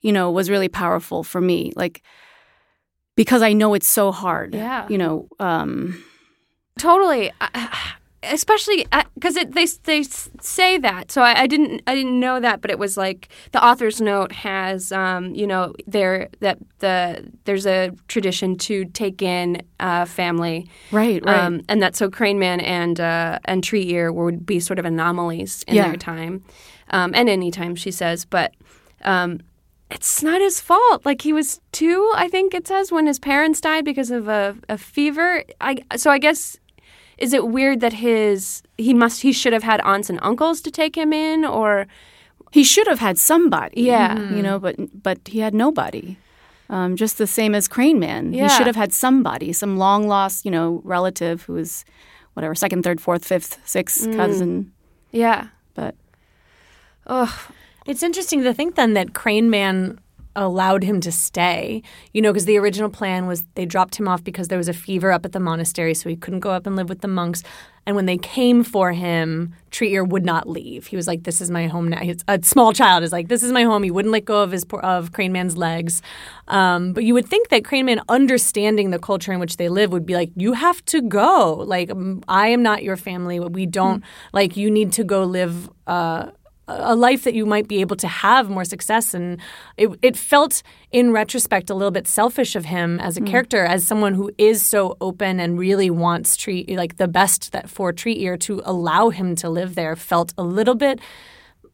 you 0.01 0.13
know, 0.13 0.31
was 0.39 0.49
really 0.49 0.69
powerful 0.69 1.23
for 1.25 1.41
me. 1.41 1.73
Like 1.77 2.03
because 3.17 3.43
I 3.43 3.53
know 3.53 3.75
it's 3.75 3.87
so 4.01 4.13
hard. 4.13 4.55
Yeah. 4.55 4.87
You 4.89 4.99
know, 4.99 5.29
um, 5.39 6.03
Totally, 6.79 7.31
I- 7.41 7.93
especially 8.23 8.87
because 9.15 9.35
they 9.35 9.67
they 9.85 10.03
say 10.41 10.79
that. 10.79 11.11
So 11.11 11.21
I, 11.21 11.43
I 11.43 11.47
didn't 11.47 11.83
I 11.87 11.95
didn't 11.95 12.19
know 12.19 12.41
that, 12.41 12.61
but 12.63 12.71
it 12.71 12.79
was 12.79 12.97
like 12.97 13.29
the 13.53 13.63
author's 13.63 14.01
note 14.01 14.33
has 14.33 14.91
um, 14.93 15.35
you 15.35 15.47
know 15.47 15.75
there 15.87 16.29
that 16.41 16.57
the 16.79 17.29
there's 17.45 17.67
a 17.67 17.91
tradition 18.09 18.57
to 18.59 18.87
take 18.87 19.21
in 19.21 19.61
uh, 19.81 20.07
family, 20.07 20.67
right, 20.93 21.23
right. 21.27 21.45
Um, 21.45 21.61
and 21.69 21.83
that 21.83 21.95
so 21.95 22.09
Crane 22.09 22.39
Man 22.39 22.61
and 22.61 22.99
uh, 22.99 23.39
and 23.45 23.63
Tree 23.63 23.87
Ear 23.91 24.11
would 24.13 24.47
be 24.47 24.61
sort 24.61 24.79
of 24.79 24.87
anomalies 24.87 25.63
in 25.69 25.75
Yeah. 25.75 25.89
their 25.89 25.97
time, 25.99 26.43
um, 26.93 27.13
and 27.15 27.29
anytime 27.29 27.75
she 27.75 27.91
says, 27.91 28.25
but 28.25 28.53
um, 29.05 29.41
it's 29.91 30.23
not 30.23 30.41
his 30.41 30.61
fault. 30.61 31.05
Like 31.05 31.23
he 31.23 31.33
was 31.33 31.61
two, 31.73 32.13
I 32.15 32.29
think 32.29 32.55
it 32.55 32.67
says, 32.69 32.93
when 32.93 33.07
his 33.07 33.19
parents 33.19 33.61
died 33.61 33.85
because 33.85 34.11
of 34.11 34.29
a, 34.29 34.57
a 34.69 34.79
fever. 34.79 35.45
I 35.61 35.77
so 35.97 36.11
I 36.11 36.19
guess 36.19 36.57
is 37.19 37.33
it 37.33 37.47
weird 37.49 37.81
that 37.81 37.93
his 37.93 38.63
he 38.79 38.95
must 38.95 39.23
he 39.23 39.33
should 39.33 39.53
have 39.53 39.63
had 39.65 39.81
aunts 39.83 40.11
and 40.11 40.19
uncles 40.23 40.61
to 40.63 40.71
take 40.71 40.97
him 40.97 41.13
in 41.13 41.45
or 41.45 41.87
He 42.53 42.65
should 42.65 42.87
have 42.87 43.01
had 43.01 43.17
somebody. 43.19 43.83
Yeah. 43.83 44.19
You 44.31 44.43
know, 44.43 44.59
but 44.59 44.77
but 45.03 45.19
he 45.27 45.41
had 45.41 45.55
nobody. 45.55 46.17
Um, 46.69 46.97
just 46.97 47.17
the 47.19 47.27
same 47.27 47.55
as 47.55 47.69
Crane 47.69 47.99
Man. 47.99 48.33
Yeah. 48.33 48.43
He 48.43 48.49
should 48.49 48.67
have 48.67 48.77
had 48.77 48.93
somebody, 48.93 49.53
some 49.53 49.77
long 49.79 50.09
lost, 50.09 50.45
you 50.45 50.51
know, 50.51 50.81
relative 50.85 51.43
who 51.47 51.55
was 51.55 51.85
whatever, 52.35 52.55
second, 52.55 52.83
third, 52.83 53.01
fourth, 53.01 53.25
fifth, 53.27 53.59
sixth 53.65 54.05
cousin. 54.17 54.73
yeah. 55.11 55.49
But 55.75 55.95
Ugh. 57.07 57.53
It's 57.87 58.03
interesting 58.03 58.43
to 58.45 58.55
think 58.55 58.77
then 58.77 58.95
that 58.95 59.13
Crane 59.13 59.51
Man 59.51 59.99
allowed 60.35 60.83
him 60.83 61.01
to 61.01 61.13
stay, 61.13 61.83
you 62.13 62.23
know, 62.23 62.33
because 62.33 62.47
the 62.47 62.57
original 62.57 62.89
plan 62.89 63.27
was 63.27 63.45
they 63.55 63.67
dropped 63.67 63.97
him 63.97 64.09
off 64.09 64.25
because 64.25 64.49
there 64.49 64.59
was 64.59 64.69
a 64.69 64.73
fever 64.73 65.13
up 65.13 65.25
at 65.25 65.33
the 65.33 65.41
monastery, 65.41 65.95
so 65.95 66.09
he 66.09 66.17
couldn't 66.17 66.41
go 66.41 66.51
up 66.51 66.67
and 66.67 66.77
live 66.77 66.89
with 66.89 67.01
the 67.01 67.09
monks. 67.09 67.43
And 67.85 67.97
when 67.97 68.07
they 68.07 68.17
came 68.17 68.63
for 68.63 68.93
him, 68.93 69.55
Tree 69.71 69.93
Ear 69.93 70.05
would 70.05 70.25
not 70.25 70.49
leave. 70.49 70.87
He 70.87 70.97
was 70.97 71.09
like, 71.09 71.25
"This 71.25 71.41
is 71.41 71.51
my 71.51 71.67
home 71.67 71.89
now." 71.89 71.99
He's, 71.99 72.25
a 72.29 72.39
small 72.43 72.73
child 72.73 73.03
is 73.03 73.13
like, 73.13 73.29
"This 73.29 73.43
is 73.43 73.53
my 73.53 73.65
home." 73.65 73.83
He 73.83 73.91
wouldn't 73.91 74.13
let 74.13 74.25
go 74.25 74.43
of 74.43 74.53
his 74.53 74.65
of 74.83 75.13
Crane 75.13 75.33
Man's 75.33 75.57
legs. 75.57 76.01
Um, 76.49 76.93
but 76.93 77.05
you 77.05 77.13
would 77.15 77.27
think 77.27 77.49
that 77.49 77.65
Crane 77.65 77.87
Man, 77.87 78.01
understanding 78.09 78.91
the 78.91 79.01
culture 79.01 79.33
in 79.33 79.41
which 79.41 79.57
they 79.57 79.69
live, 79.69 79.93
would 79.93 80.07
be 80.07 80.15
like, 80.15 80.31
"You 80.37 80.53
have 80.53 80.85
to 80.87 81.03
go. 81.03 81.55
Like, 81.67 81.91
I 82.29 82.49
am 82.49 82.63
not 82.63 82.85
your 82.85 82.97
family. 82.97 83.41
We 83.41 83.67
don't 83.67 84.05
like. 84.33 84.57
You 84.57 84.71
need 84.71 84.93
to 84.93 85.05
go 85.05 85.25
live." 85.25 85.69
Uh, 85.87 86.31
a 86.69 86.95
life 86.95 87.25
that 87.25 87.35
you 87.35 87.45
might 87.45 87.67
be 87.67 87.81
able 87.81 87.97
to 87.97 88.09
have 88.09 88.49
more 88.49 88.65
success 88.65 89.15
and 89.15 89.41
it, 89.77 89.89
it 90.01 90.17
felt 90.17 90.63
in 90.93 91.13
retrospect 91.13 91.71
a 91.71 91.75
little 91.75 91.91
bit 91.91 92.07
selfish 92.07 92.55
of 92.55 92.67
him 92.67 93.01
as 93.01 93.17
a 93.17 93.21
mm. 93.21 93.27
character 93.27 93.65
as 93.65 93.87
someone 93.87 94.15
who 94.15 94.31
is 94.39 94.65
so 94.65 94.97
open 95.01 95.41
and 95.41 95.59
really 95.59 95.91
wants 95.91 96.37
tree 96.37 96.65
like 96.69 96.97
the 96.99 97.09
best 97.09 97.53
that 97.53 97.69
for 97.69 97.93
Tree 97.93 98.21
Ear 98.21 98.37
to 98.39 98.63
allow 98.65 99.11
him 99.11 99.35
to 99.37 99.51
live 99.51 99.75
there 99.75 99.97
felt 99.97 100.33
a 100.39 100.45
little 100.45 100.77
bit 100.77 101.01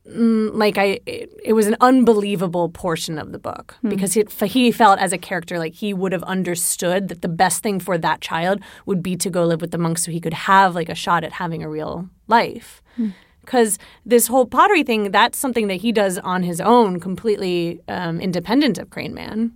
mm, 0.09 0.51
like 0.55 0.79
I 0.79 1.01
it, 1.05 1.38
it 1.44 1.53
was 1.53 1.66
an 1.66 1.77
unbelievable 1.83 2.70
portion 2.70 3.18
of 3.18 3.33
the 3.33 3.38
book. 3.38 3.77
Hmm. 3.83 3.90
Because 3.90 4.14
he, 4.14 4.24
he 4.46 4.72
felt 4.72 4.98
as 4.98 5.12
a 5.12 5.18
character 5.18 5.59
like 5.59 5.74
he 5.74 5.92
would 5.92 6.12
have 6.12 6.22
understood 6.22 7.09
that 7.09 7.20
the 7.20 7.29
best 7.29 7.62
thing 7.62 7.79
for 7.79 7.98
that 7.98 8.22
child 8.22 8.61
would 8.87 9.03
be 9.03 9.16
to 9.16 9.29
go 9.29 9.44
live 9.44 9.61
with 9.61 9.70
the 9.70 9.79
monks 9.79 10.05
so 10.05 10.11
he 10.11 10.20
could 10.20 10.35
have 10.35 10.74
like 10.74 10.88
a 10.88 10.94
shot 10.94 11.24
at 11.24 11.33
having 11.33 11.62
a 11.62 11.68
real 11.68 12.09
life 12.27 12.83
hmm. 12.96 13.11
Because 13.48 13.78
this 14.04 14.26
whole 14.26 14.44
pottery 14.44 14.82
thing 14.82 15.11
that's 15.11 15.38
something 15.38 15.68
that 15.68 15.80
he 15.80 15.90
does 15.90 16.18
on 16.18 16.42
his 16.42 16.61
own 16.61 17.00
completely 17.00 17.80
um, 17.88 18.20
independent 18.20 18.76
of 18.78 18.90
Crane 18.90 19.14
Man 19.14 19.52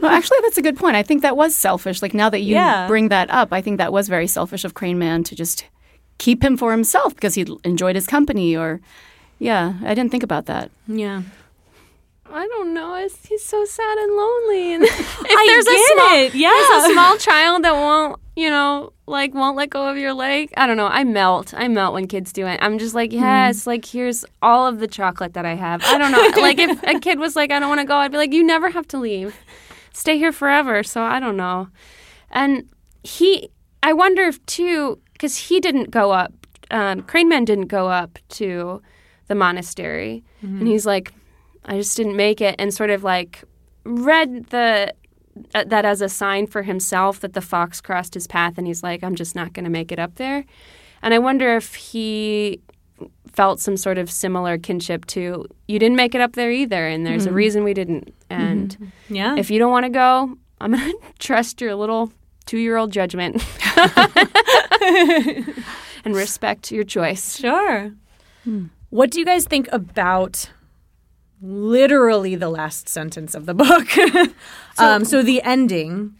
well, 0.00 0.12
actually, 0.12 0.38
that's 0.42 0.56
a 0.56 0.62
good 0.62 0.76
point. 0.76 0.94
I 0.94 1.02
think 1.02 1.22
that 1.22 1.36
was 1.36 1.52
selfish. 1.52 2.00
Like 2.00 2.14
now 2.14 2.30
that 2.30 2.42
you 2.42 2.54
Yeah. 2.54 2.86
bring 2.86 3.08
that 3.08 3.28
up, 3.30 3.52
I 3.52 3.60
think 3.60 3.78
that 3.78 3.92
was 3.92 4.08
very 4.08 4.28
selfish 4.28 4.64
of 4.64 4.74
Crane 4.74 5.00
Man 5.00 5.24
to 5.24 5.34
just 5.34 5.66
keep 6.18 6.44
him 6.44 6.56
for 6.56 6.70
himself 6.70 7.12
because 7.16 7.34
he 7.34 7.44
enjoyed 7.64 7.96
his 7.96 8.06
company. 8.06 8.56
Or, 8.56 8.80
yeah, 9.40 9.74
I 9.84 9.94
didn't 9.96 10.12
think 10.12 10.22
about 10.22 10.46
that. 10.46 10.70
yeah 10.86 11.22
I 12.34 12.48
don't 12.48 12.74
know. 12.74 12.96
It's, 12.96 13.24
he's 13.26 13.44
so 13.44 13.64
sad 13.64 13.98
and 13.98 14.16
lonely. 14.16 14.74
And 14.74 14.82
if 14.84 15.22
I 15.22 15.46
there's 15.46 15.66
a 15.66 15.94
small, 15.94 16.18
it, 16.18 16.34
yeah. 16.34 16.50
there's 16.50 16.84
a 16.84 16.92
small 16.92 17.16
child 17.16 17.62
that 17.62 17.74
won't, 17.74 18.20
you 18.34 18.50
know, 18.50 18.92
like 19.06 19.32
won't 19.34 19.56
let 19.56 19.70
go 19.70 19.88
of 19.88 19.96
your 19.96 20.12
leg. 20.12 20.52
I 20.56 20.66
don't 20.66 20.76
know. 20.76 20.88
I 20.88 21.04
melt. 21.04 21.54
I 21.54 21.68
melt 21.68 21.94
when 21.94 22.08
kids 22.08 22.32
do 22.32 22.46
it. 22.48 22.58
I'm 22.60 22.78
just 22.78 22.92
like, 22.92 23.12
yes, 23.12 23.68
like 23.68 23.84
here's 23.84 24.24
all 24.42 24.66
of 24.66 24.80
the 24.80 24.88
chocolate 24.88 25.34
that 25.34 25.46
I 25.46 25.54
have. 25.54 25.84
I 25.84 25.96
don't 25.96 26.10
know. 26.10 26.42
like 26.42 26.58
if 26.58 26.82
a 26.82 26.98
kid 26.98 27.20
was 27.20 27.36
like, 27.36 27.52
I 27.52 27.60
don't 27.60 27.68
want 27.68 27.82
to 27.82 27.86
go, 27.86 27.96
I'd 27.96 28.10
be 28.10 28.18
like, 28.18 28.32
you 28.32 28.42
never 28.42 28.68
have 28.68 28.88
to 28.88 28.98
leave. 28.98 29.36
Stay 29.92 30.18
here 30.18 30.32
forever. 30.32 30.82
So 30.82 31.02
I 31.02 31.20
don't 31.20 31.36
know. 31.36 31.68
And 32.32 32.68
he, 33.04 33.50
I 33.80 33.92
wonder 33.92 34.22
if 34.22 34.44
too, 34.46 34.98
because 35.12 35.36
he 35.36 35.60
didn't 35.60 35.92
go 35.92 36.10
up. 36.10 36.32
Um, 36.72 37.02
Crane 37.02 37.28
Man 37.28 37.44
didn't 37.44 37.68
go 37.68 37.88
up 37.88 38.18
to 38.30 38.82
the 39.28 39.34
monastery, 39.36 40.24
and 40.42 40.66
he's 40.66 40.84
like, 40.84 41.12
I 41.64 41.76
just 41.76 41.96
didn't 41.96 42.16
make 42.16 42.40
it, 42.40 42.54
and 42.58 42.72
sort 42.72 42.90
of 42.90 43.02
like 43.02 43.44
read 43.84 44.46
the 44.46 44.94
uh, 45.54 45.64
that 45.64 45.84
as 45.84 46.00
a 46.00 46.08
sign 46.08 46.46
for 46.46 46.62
himself 46.62 47.20
that 47.20 47.32
the 47.32 47.40
fox 47.40 47.80
crossed 47.80 48.14
his 48.14 48.26
path, 48.26 48.58
and 48.58 48.66
he's 48.66 48.82
like, 48.82 49.02
I'm 49.02 49.14
just 49.14 49.34
not 49.34 49.52
going 49.52 49.64
to 49.64 49.70
make 49.70 49.90
it 49.92 49.98
up 49.98 50.16
there. 50.16 50.44
And 51.02 51.12
I 51.12 51.18
wonder 51.18 51.56
if 51.56 51.74
he 51.74 52.60
felt 53.32 53.60
some 53.60 53.76
sort 53.76 53.98
of 53.98 54.10
similar 54.10 54.56
kinship 54.56 55.04
to 55.06 55.46
you 55.66 55.78
didn't 55.78 55.96
make 55.96 56.14
it 56.14 56.20
up 56.20 56.34
there 56.34 56.50
either, 56.50 56.86
and 56.86 57.06
there's 57.06 57.24
a 57.24 57.28
mm-hmm. 57.28 57.36
reason 57.36 57.64
we 57.64 57.74
didn't. 57.74 58.06
Mm-hmm. 58.28 58.42
And 58.42 58.92
yeah 59.08 59.36
if 59.36 59.50
you 59.50 59.58
don't 59.58 59.72
want 59.72 59.84
to 59.84 59.90
go, 59.90 60.36
I'm 60.60 60.72
going 60.72 60.92
to 61.00 61.12
trust 61.18 61.60
your 61.60 61.74
little 61.74 62.12
two 62.46 62.58
year 62.58 62.76
old 62.76 62.92
judgment 62.92 63.44
and 66.04 66.14
respect 66.14 66.70
your 66.70 66.84
choice. 66.84 67.38
Sure. 67.38 67.92
Hmm. 68.44 68.66
What 68.90 69.10
do 69.10 69.18
you 69.18 69.24
guys 69.24 69.46
think 69.46 69.68
about 69.72 70.50
literally 71.44 72.34
the 72.34 72.48
last 72.48 72.88
sentence 72.88 73.34
of 73.34 73.46
the 73.46 73.54
book? 73.54 73.86
um, 74.78 75.04
so 75.04 75.22
the 75.22 75.42
ending. 75.42 76.14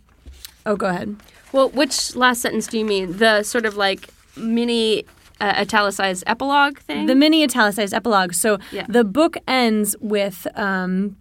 Oh, 0.67 0.77
go 0.77 0.87
ahead. 0.87 1.17
Well, 1.53 1.71
which 1.71 2.15
last 2.17 2.43
sentence 2.43 2.67
do 2.67 2.79
you 2.79 2.85
mean? 2.85 3.17
The 3.19 3.43
sort 3.43 3.65
of 3.67 3.77
like 3.77 4.09
mini 4.37 5.05
uh, 5.41 5.55
italicized 5.59 6.25
epilogue 6.27 6.79
thing? 6.79 7.07
The 7.07 7.15
mini 7.15 7.43
italicized 7.43 7.95
epilogue. 7.95 8.35
So 8.35 8.59
Yeah. 8.73 8.87
the 8.89 9.05
book 9.05 9.37
ends 9.49 9.97
with, 10.01 10.47
um, 10.57 11.17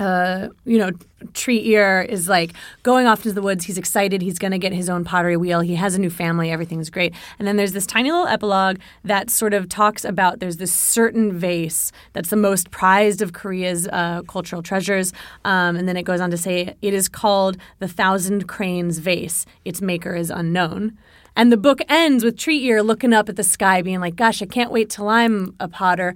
uh, 0.00 0.48
you 0.64 0.78
know, 0.78 0.90
Tree 1.34 1.62
Ear 1.68 2.00
is 2.00 2.28
like 2.28 2.54
going 2.82 3.06
off 3.06 3.18
into 3.18 3.32
the 3.32 3.42
woods. 3.42 3.64
He's 3.66 3.76
excited. 3.76 4.22
He's 4.22 4.38
going 4.38 4.52
to 4.52 4.58
get 4.58 4.72
his 4.72 4.88
own 4.88 5.04
pottery 5.04 5.36
wheel. 5.36 5.60
He 5.60 5.74
has 5.74 5.94
a 5.94 5.98
new 5.98 6.08
family. 6.08 6.50
Everything's 6.50 6.88
great. 6.88 7.14
And 7.38 7.46
then 7.46 7.56
there's 7.56 7.72
this 7.72 7.86
tiny 7.86 8.10
little 8.10 8.26
epilogue 8.26 8.78
that 9.04 9.28
sort 9.28 9.52
of 9.52 9.68
talks 9.68 10.04
about 10.04 10.40
there's 10.40 10.56
this 10.56 10.72
certain 10.72 11.38
vase 11.38 11.92
that's 12.14 12.30
the 12.30 12.36
most 12.36 12.70
prized 12.70 13.20
of 13.20 13.34
Korea's 13.34 13.86
uh, 13.88 14.22
cultural 14.26 14.62
treasures. 14.62 15.12
Um, 15.44 15.76
and 15.76 15.86
then 15.86 15.96
it 15.96 16.04
goes 16.04 16.20
on 16.20 16.30
to 16.30 16.38
say 16.38 16.74
it 16.80 16.94
is 16.94 17.08
called 17.08 17.58
the 17.78 17.88
Thousand 17.88 18.48
Cranes 18.48 18.98
Vase. 18.98 19.44
Its 19.64 19.82
maker 19.82 20.14
is 20.14 20.30
unknown. 20.30 20.96
And 21.36 21.52
the 21.52 21.56
book 21.56 21.80
ends 21.88 22.24
with 22.24 22.36
Tree 22.36 22.64
Ear 22.64 22.82
looking 22.82 23.12
up 23.12 23.28
at 23.28 23.36
the 23.36 23.44
sky, 23.44 23.82
being 23.82 24.00
like, 24.00 24.16
Gosh, 24.16 24.42
I 24.42 24.46
can't 24.46 24.72
wait 24.72 24.90
till 24.90 25.08
I'm 25.08 25.54
a 25.60 25.68
potter. 25.68 26.14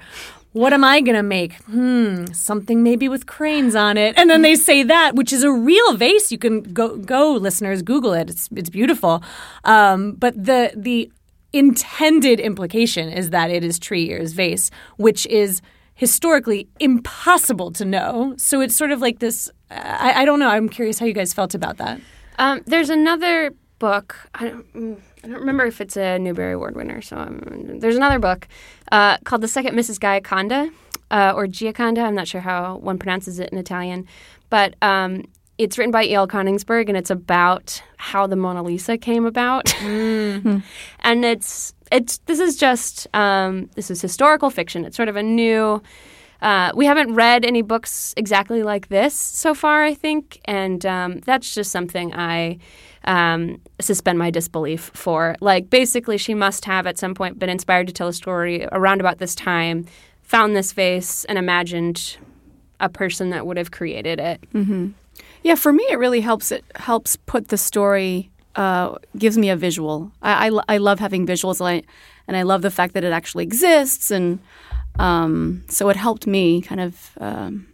What 0.55 0.73
am 0.73 0.85
I 0.85 1.01
going 1.01 1.17
to 1.17 1.23
make? 1.25 1.55
Hmm, 1.65 2.27
something 2.27 2.85
maybe 2.85 3.09
with 3.09 3.27
cranes 3.27 3.75
on 3.75 3.97
it. 3.97 4.17
And 4.17 4.31
then 4.31 4.43
they 4.43 4.55
say 4.55 4.85
that, 4.85 5.17
which 5.17 5.33
is 5.33 5.43
a 5.43 5.51
real 5.51 5.97
vase. 5.97 6.31
You 6.31 6.39
can 6.39 6.63
go, 6.63 6.97
go 6.97 7.33
listeners, 7.33 7.83
Google 7.83 8.13
it. 8.13 8.31
It's, 8.31 8.49
it's 8.55 8.71
beautiful. 8.71 9.21
Um, 9.65 10.13
but 10.13 10.33
the, 10.43 10.71
the 10.77 11.11
intended 11.53 12.39
implication 12.39 13.09
is 13.09 13.31
that 13.31 13.51
it 13.51 13.65
is 13.65 13.81
Tree 13.81 14.11
Ear's 14.13 14.33
vase, 14.33 14.71
which 14.97 15.27
is 15.27 15.61
historically 15.95 16.69
impossible 16.79 17.73
to 17.73 17.85
know. 17.85 18.35
So 18.37 18.61
it's 18.61 18.77
sort 18.77 18.93
of 18.93 19.01
like 19.01 19.19
this. 19.19 19.51
I, 19.73 20.23
I 20.23 20.25
don't 20.25 20.39
know. 20.39 20.49
I'm 20.49 20.69
curious 20.69 21.01
how 21.01 21.07
you 21.07 21.15
guys 21.15 21.35
felt 21.35 21.57
about 21.57 21.79
that. 21.79 22.01
Um, 22.39 22.63
there's 22.65 22.91
another 22.91 23.53
book. 23.81 24.17
I 24.37 24.49
don't, 24.49 24.73
mm, 24.73 25.01
I 25.25 25.27
don't 25.27 25.41
remember 25.41 25.65
if 25.65 25.81
it's 25.81 25.97
a 25.97 26.19
Newbery 26.19 26.53
Award 26.53 26.77
winner. 26.77 27.01
So 27.01 27.17
um, 27.17 27.79
there's 27.79 27.97
another 27.97 28.19
book 28.19 28.47
uh, 28.93 29.17
called 29.25 29.41
The 29.41 29.49
Second 29.49 29.75
Mrs. 29.75 29.99
Gioconda 29.99 30.71
uh, 31.11 31.33
or 31.35 31.47
Gioconda. 31.47 32.05
I'm 32.05 32.15
not 32.15 32.29
sure 32.29 32.43
how 32.43 32.77
one 32.77 32.99
pronounces 32.99 33.39
it 33.39 33.49
in 33.49 33.57
Italian, 33.57 34.07
but 34.51 34.75
um, 34.83 35.25
it's 35.57 35.79
written 35.79 35.93
by 35.93 36.05
E.L. 36.05 36.29
Konigsburg 36.29 36.89
and 36.89 36.97
it's 36.99 37.09
about 37.09 37.83
how 37.97 38.27
the 38.27 38.37
Mona 38.37 38.63
Lisa 38.63 38.99
came 38.99 39.25
about. 39.25 39.75
and 39.83 40.63
it's 41.01 41.75
it's 41.91 42.19
this 42.27 42.39
is 42.39 42.59
just 42.59 43.07
um, 43.15 43.71
this 43.77 43.91
is 43.91 44.03
historical 44.03 44.51
fiction. 44.51 44.85
It's 44.85 44.97
sort 44.97 45.09
of 45.09 45.17
a 45.17 45.23
new. 45.23 45.83
Uh, 46.45 46.71
we 46.75 46.85
haven't 46.85 47.15
read 47.15 47.43
any 47.43 47.63
books 47.63 48.13
exactly 48.19 48.63
like 48.63 48.89
this 48.89 49.15
so 49.15 49.55
far, 49.55 49.83
I 49.83 49.95
think, 49.95 50.43
and 50.45 50.85
um, 50.85 51.21
that's 51.21 51.55
just 51.55 51.73
something 51.73 52.15
I 52.15 52.59
um, 53.07 53.63
suspend 53.81 54.19
my 54.19 54.31
disbelief 54.31 54.91
for. 54.93 55.37
Like, 55.41 55.71
basically, 55.71 56.19
she 56.19 56.35
must 56.35 56.67
have 56.67 56.87
at 56.87 56.99
some 56.99 57.15
point 57.15 57.39
been 57.39 57.49
inspired 57.49 57.87
to 57.87 57.95
tell 57.95 58.09
a 58.09 58.13
story 58.13 58.67
around 58.73 59.01
about 59.01 59.17
this 59.19 59.35
time, 59.35 59.87
found 60.21 60.55
this 60.55 60.71
face, 60.71 61.25
and 61.25 61.39
imagined 61.39 62.19
a 62.79 62.91
person 62.91 63.31
that 63.31 63.47
would 63.47 63.57
have 63.57 63.71
created 63.71 64.21
it. 64.21 64.45
Yeah, 65.43 65.55
for 65.55 65.73
me, 65.73 65.85
it 65.91 65.99
really 65.99 66.21
helps. 66.21 66.53
It 66.53 66.65
helps 66.77 67.17
put 67.17 67.49
the 67.49 67.57
story, 67.57 68.31
uh, 68.55 68.97
gives 69.17 69.39
me 69.39 69.49
a 69.49 69.57
visual. 69.57 70.13
I, 70.21 70.51
I, 70.51 70.75
I 70.75 70.77
love 70.77 70.99
having 71.01 71.27
visuals, 71.27 71.59
and 71.59 71.69
I, 71.69 71.83
and 72.29 72.37
I 72.37 72.43
love 72.43 72.61
the 72.61 72.71
fact 72.71 72.93
that 72.93 73.03
it 73.03 73.13
actually 73.13 73.45
exists. 73.45 74.11
And 74.11 74.41
um, 74.99 75.65
so 75.69 75.89
it 75.89 75.97
helped 75.97 76.27
me 76.27 76.61
kind 76.63 76.81
of 76.81 77.11
um, 77.21 77.67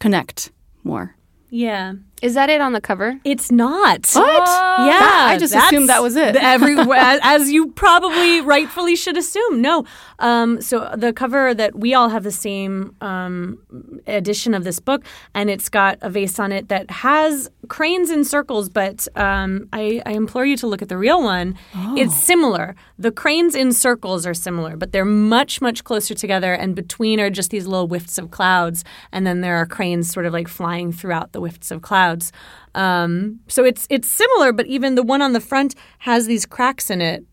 connect 0.00 0.50
more. 0.84 1.14
Yeah. 1.54 1.94
Is 2.22 2.32
that 2.32 2.48
it 2.48 2.62
on 2.62 2.72
the 2.72 2.80
cover? 2.80 3.20
It's 3.24 3.50
not. 3.52 4.08
What? 4.14 4.24
Yeah, 4.24 4.98
That- 5.00 5.26
I 5.32 5.38
just 5.38 5.54
assumed 5.54 5.88
that 5.90 6.00
was 6.00 6.16
it. 6.16 6.32
that's 6.32 6.44
Every 6.44 6.78
as, 6.96 7.20
as 7.22 7.50
you 7.52 7.72
probably 7.72 8.40
rightfully 8.40 8.96
should 8.96 9.18
assume. 9.18 9.60
No. 9.60 9.84
Um, 10.18 10.62
so 10.62 10.88
the 10.96 11.12
cover 11.12 11.52
that 11.52 11.78
we 11.78 11.92
all 11.92 12.08
have 12.08 12.22
the 12.24 12.30
same 12.32 12.96
um, 13.02 13.58
edition 14.06 14.54
of 14.54 14.64
this 14.64 14.80
book, 14.80 15.04
and 15.34 15.50
it's 15.50 15.68
got 15.68 15.98
a 16.00 16.08
vase 16.08 16.38
on 16.38 16.52
it 16.52 16.68
that 16.68 16.90
has 16.90 17.50
cranes 17.68 18.10
in 18.10 18.24
circles. 18.24 18.68
But 18.68 19.06
um, 19.16 19.68
I, 19.72 20.02
I 20.06 20.12
implore 20.12 20.44
you 20.44 20.56
to 20.58 20.66
look 20.66 20.82
at 20.82 20.88
the 20.88 20.96
real 20.98 21.22
one. 21.22 21.56
It's 21.96 22.14
similar. 22.16 22.74
The 22.98 23.10
cranes 23.12 23.54
in 23.54 23.72
circles 23.72 24.26
are 24.26 24.34
similar, 24.34 24.76
but 24.76 24.92
they're 24.92 25.04
much 25.04 25.60
much 25.60 25.84
closer 25.84 26.14
together, 26.14 26.52
and 26.52 26.74
between 26.74 27.20
are 27.20 27.30
just 27.30 27.50
these 27.50 27.66
little 27.66 27.86
whiffs 27.86 28.18
of 28.18 28.30
clouds, 28.30 28.84
and 29.12 29.26
then 29.26 29.40
there 29.40 29.56
are 29.56 29.66
cranes 29.66 30.10
sort 30.10 30.26
of 30.26 30.32
like 30.32 30.48
flying 30.48 30.92
throughout 30.92 31.32
the 31.32 31.38
whiffs 31.40 31.70
of 31.70 31.82
clouds. 31.82 32.32
Um, 32.74 33.40
so 33.48 33.64
it's 33.64 33.86
it's 33.90 34.08
similar, 34.08 34.52
but 34.52 34.66
even 34.66 34.94
the 34.94 35.02
one 35.02 35.22
on 35.22 35.32
the 35.32 35.40
front 35.40 35.74
has 35.98 36.26
these 36.26 36.46
cracks 36.46 36.90
in 36.90 37.00
it 37.00 37.24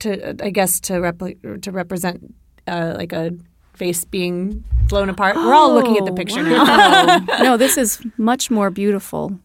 to 0.00 0.36
I 0.44 0.50
guess 0.50 0.80
to 0.80 0.94
repli- 0.94 1.62
to 1.62 1.70
represent 1.72 2.34
uh, 2.66 2.94
like 2.96 3.12
a 3.12 3.32
face 3.74 4.04
being 4.04 4.64
blown 4.88 5.08
apart. 5.08 5.36
We're 5.36 5.54
all 5.54 5.72
looking 5.72 5.96
at 5.96 6.04
the 6.04 6.10
Oh, 6.10 6.14
picture 6.14 6.42
now. 6.42 7.18
no, 7.40 7.56
this 7.56 7.76
is 7.78 8.00
much 8.16 8.50
more 8.50 8.70
beautiful. 8.70 9.38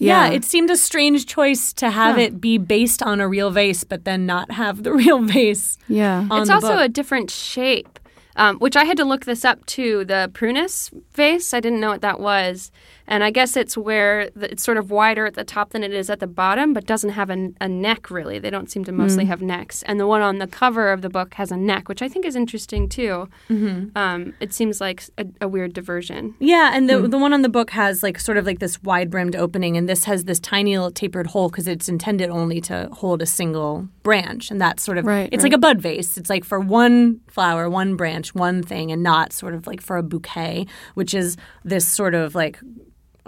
Yeah. 0.00 0.26
Yeah. 0.28 0.32
it 0.36 0.44
seemed 0.44 0.70
a 0.70 0.76
strange 0.76 1.26
choice 1.26 1.72
to 1.74 1.90
have 1.90 2.16
Huh. 2.16 2.22
it 2.22 2.40
be 2.40 2.58
based 2.58 3.02
on 3.02 3.20
a 3.20 3.28
real 3.28 3.50
vase, 3.50 3.84
but 3.84 4.04
then 4.04 4.26
not 4.26 4.50
have 4.52 4.82
the 4.82 4.92
real 5.02 5.20
vase. 5.20 5.78
Yeah. 5.88 6.26
on 6.30 6.40
it's 6.42 6.48
the 6.48 6.54
also 6.54 6.68
book. 6.68 6.80
a 6.80 6.88
different 6.88 7.30
shape, 7.30 7.98
um, 8.36 8.58
which 8.58 8.76
I 8.76 8.84
had 8.84 8.96
to 8.96 9.04
look 9.04 9.24
this 9.26 9.44
up 9.44 9.64
too. 9.66 10.04
The 10.04 10.30
prunus 10.32 10.90
vase, 11.14 11.52
I 11.52 11.60
didn't 11.60 11.80
know 11.80 11.90
what 11.90 12.02
that 12.02 12.18
was, 12.20 12.70
and 13.10 13.24
I 13.24 13.30
guess 13.30 13.56
it's 13.56 13.76
where 13.76 14.30
the, 14.36 14.52
it's 14.52 14.62
sort 14.62 14.78
of 14.78 14.90
wider 14.90 15.26
at 15.26 15.34
the 15.34 15.44
top 15.44 15.70
than 15.70 15.82
it 15.82 15.92
is 15.92 16.08
at 16.08 16.20
the 16.20 16.28
bottom, 16.28 16.72
but 16.72 16.86
doesn't 16.86 17.10
have 17.10 17.28
a, 17.28 17.50
a 17.60 17.68
neck 17.68 18.10
really. 18.10 18.38
They 18.38 18.50
don't 18.50 18.70
seem 18.70 18.84
to 18.84 18.92
mostly 18.92 19.24
hmm. 19.24 19.30
have 19.30 19.42
necks, 19.42 19.82
and 19.82 19.98
the 19.98 20.06
one 20.06 20.22
on 20.22 20.38
the 20.38 20.46
cover 20.46 20.92
of 20.92 21.02
the 21.02 21.10
book 21.10 21.34
has 21.34 21.50
a 21.50 21.56
neck, 21.56 21.88
which 21.88 22.00
I 22.00 22.08
think 22.08 22.24
is 22.24 22.36
interesting 22.36 22.88
too. 22.88 23.28
Mm-hmm. 23.50 23.98
Um, 23.98 24.32
it 24.40 24.54
seems 24.54 24.80
like 24.80 25.02
a, 25.18 25.26
a 25.42 25.48
weird 25.48 25.72
diversion. 25.72 26.36
Yeah, 26.38 26.70
and 26.72 26.88
the 26.88 27.00
hmm. 27.00 27.10
the 27.10 27.18
one 27.18 27.32
on 27.32 27.42
the 27.42 27.48
book 27.48 27.70
has 27.70 28.02
like 28.02 28.18
sort 28.20 28.38
of 28.38 28.46
like 28.46 28.60
this 28.60 28.82
wide 28.82 29.10
brimmed 29.10 29.34
opening, 29.36 29.76
and 29.76 29.88
this 29.88 30.04
has 30.04 30.24
this 30.24 30.38
tiny 30.38 30.78
little 30.78 30.92
tapered 30.92 31.26
hole 31.26 31.48
because 31.50 31.66
it's 31.66 31.88
intended 31.88 32.30
only 32.30 32.60
to 32.62 32.88
hold 32.92 33.20
a 33.20 33.26
single 33.26 33.88
branch, 34.04 34.50
and 34.50 34.60
that's 34.60 34.82
sort 34.82 34.96
of 34.96 35.04
Right, 35.04 35.28
it's 35.32 35.42
right. 35.42 35.50
like 35.50 35.56
a 35.56 35.58
bud 35.58 35.80
vase. 35.80 36.16
It's 36.16 36.30
like 36.30 36.44
for 36.44 36.60
one 36.60 37.20
flower, 37.26 37.68
one 37.68 37.96
branch, 37.96 38.34
one 38.34 38.62
thing, 38.62 38.92
and 38.92 39.02
not 39.02 39.32
sort 39.32 39.54
of 39.54 39.66
like 39.66 39.80
for 39.80 39.96
a 39.96 40.02
bouquet, 40.02 40.66
which 40.94 41.14
is 41.14 41.36
this 41.64 41.86
sort 41.86 42.14
of 42.14 42.34
like 42.36 42.60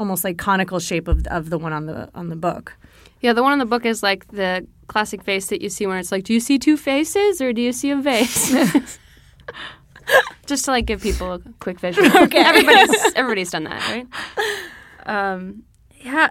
almost 0.03 0.24
like 0.24 0.36
conical 0.36 0.80
shape 0.80 1.07
of 1.07 1.24
of 1.28 1.48
the 1.50 1.59
one 1.59 1.72
on 1.72 1.86
the 1.86 2.11
on 2.14 2.28
the 2.28 2.36
book. 2.36 2.76
Yeah, 3.20 3.32
the 3.32 3.42
one 3.42 3.53
on 3.53 3.61
the 3.61 3.66
book 3.66 3.86
is 3.86 4.03
like 4.03 4.26
the 4.28 4.66
classic 4.88 5.22
face 5.22 5.46
that 5.46 5.62
you 5.62 5.68
see 5.68 5.86
when 5.86 5.96
it's 5.98 6.11
like, 6.11 6.24
do 6.24 6.34
you 6.34 6.40
see 6.40 6.59
two 6.59 6.76
faces 6.76 7.40
or 7.40 7.53
do 7.53 7.62
you 7.62 7.72
see 7.72 7.90
a 7.90 7.96
vase? 7.96 8.53
Just 10.46 10.64
to 10.64 10.72
like 10.72 10.86
give 10.86 11.00
people 11.00 11.34
a 11.34 11.38
quick 11.61 11.78
visual. 11.78 12.09
Okay. 12.24 12.42
Everybody's 12.42 13.12
everybody's 13.14 13.50
done 13.53 13.64
that, 13.64 13.80
right? 13.88 14.07
Um, 15.07 15.62
yeah. 16.00 16.30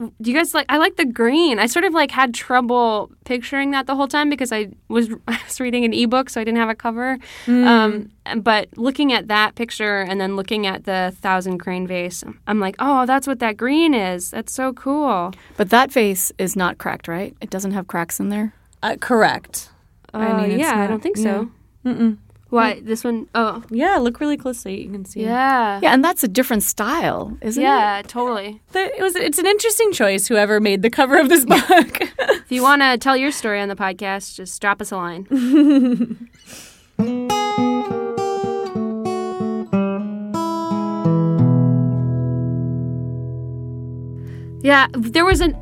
Do 0.00 0.30
you 0.30 0.34
guys 0.34 0.54
like? 0.54 0.64
I 0.70 0.78
like 0.78 0.96
the 0.96 1.04
green. 1.04 1.58
I 1.58 1.66
sort 1.66 1.84
of 1.84 1.92
like 1.92 2.10
had 2.10 2.32
trouble 2.32 3.10
picturing 3.24 3.72
that 3.72 3.86
the 3.86 3.94
whole 3.94 4.08
time 4.08 4.30
because 4.30 4.50
I 4.50 4.68
was 4.88 5.10
I 5.28 5.38
was 5.44 5.60
reading 5.60 5.84
an 5.84 5.92
ebook, 5.92 6.30
so 6.30 6.40
I 6.40 6.44
didn't 6.44 6.58
have 6.58 6.70
a 6.70 6.74
cover. 6.74 7.18
Um, 7.46 8.10
but 8.38 8.68
looking 8.78 9.12
at 9.12 9.28
that 9.28 9.56
picture 9.56 10.00
and 10.00 10.18
then 10.18 10.36
looking 10.36 10.66
at 10.66 10.84
the 10.84 11.14
thousand 11.20 11.58
crane 11.58 11.86
vase, 11.86 12.24
I'm 12.46 12.60
like, 12.60 12.76
oh, 12.78 13.04
that's 13.04 13.26
what 13.26 13.40
that 13.40 13.58
green 13.58 13.92
is. 13.92 14.30
That's 14.30 14.52
so 14.52 14.72
cool. 14.72 15.32
But 15.58 15.68
that 15.68 15.92
vase 15.92 16.32
is 16.38 16.56
not 16.56 16.78
cracked, 16.78 17.06
right? 17.06 17.36
It 17.42 17.50
doesn't 17.50 17.72
have 17.72 17.86
cracks 17.86 18.18
in 18.18 18.30
there. 18.30 18.54
Uh, 18.82 18.96
correct. 18.98 19.70
I 20.14 20.28
mean, 20.28 20.36
mean, 20.36 20.50
it's 20.52 20.60
yeah, 20.60 20.80
I 20.80 20.86
don't 20.86 21.02
think 21.02 21.18
yeah. 21.18 21.22
so. 21.22 21.50
Mm-mm. 21.84 22.16
Why 22.50 22.80
this 22.80 23.04
one? 23.04 23.28
Oh, 23.34 23.62
Yeah, 23.70 23.96
look 23.96 24.20
really 24.20 24.36
closely. 24.36 24.82
You 24.82 24.90
can 24.90 25.04
see. 25.04 25.22
yeah, 25.22 25.78
Yeah, 25.82 25.94
and 25.94 26.04
that's 26.04 26.22
a 26.24 26.28
different 26.28 26.62
style, 26.64 27.36
isn't 27.40 27.62
it? 27.62 27.66
yeah, 27.66 28.02
totally. 28.06 28.60
The- 28.72 28.94
it 28.96 29.00
was. 29.00 29.14
It's 29.16 29.38
an 29.38 29.46
interesting 29.46 29.92
choice. 29.92 30.26
Whoever 30.28 30.60
made 30.60 30.82
the 30.82 30.90
cover 30.90 31.18
of 31.18 31.28
this 31.28 31.44
book. 31.54 32.00
If 32.18 32.50
you 32.50 32.62
want 32.62 32.82
to 32.82 32.98
tell 32.98 33.16
your 33.16 33.30
story 33.32 33.60
on 33.60 33.68
the 33.68 33.76
podcast, 33.76 34.34
just 34.34 34.60
drop 34.60 34.80
us 34.82 34.90
a 34.92 34.96
line. 34.96 35.26
yeah, 44.62 44.86
there 44.92 45.24
was 45.24 45.40
an. 45.40 45.56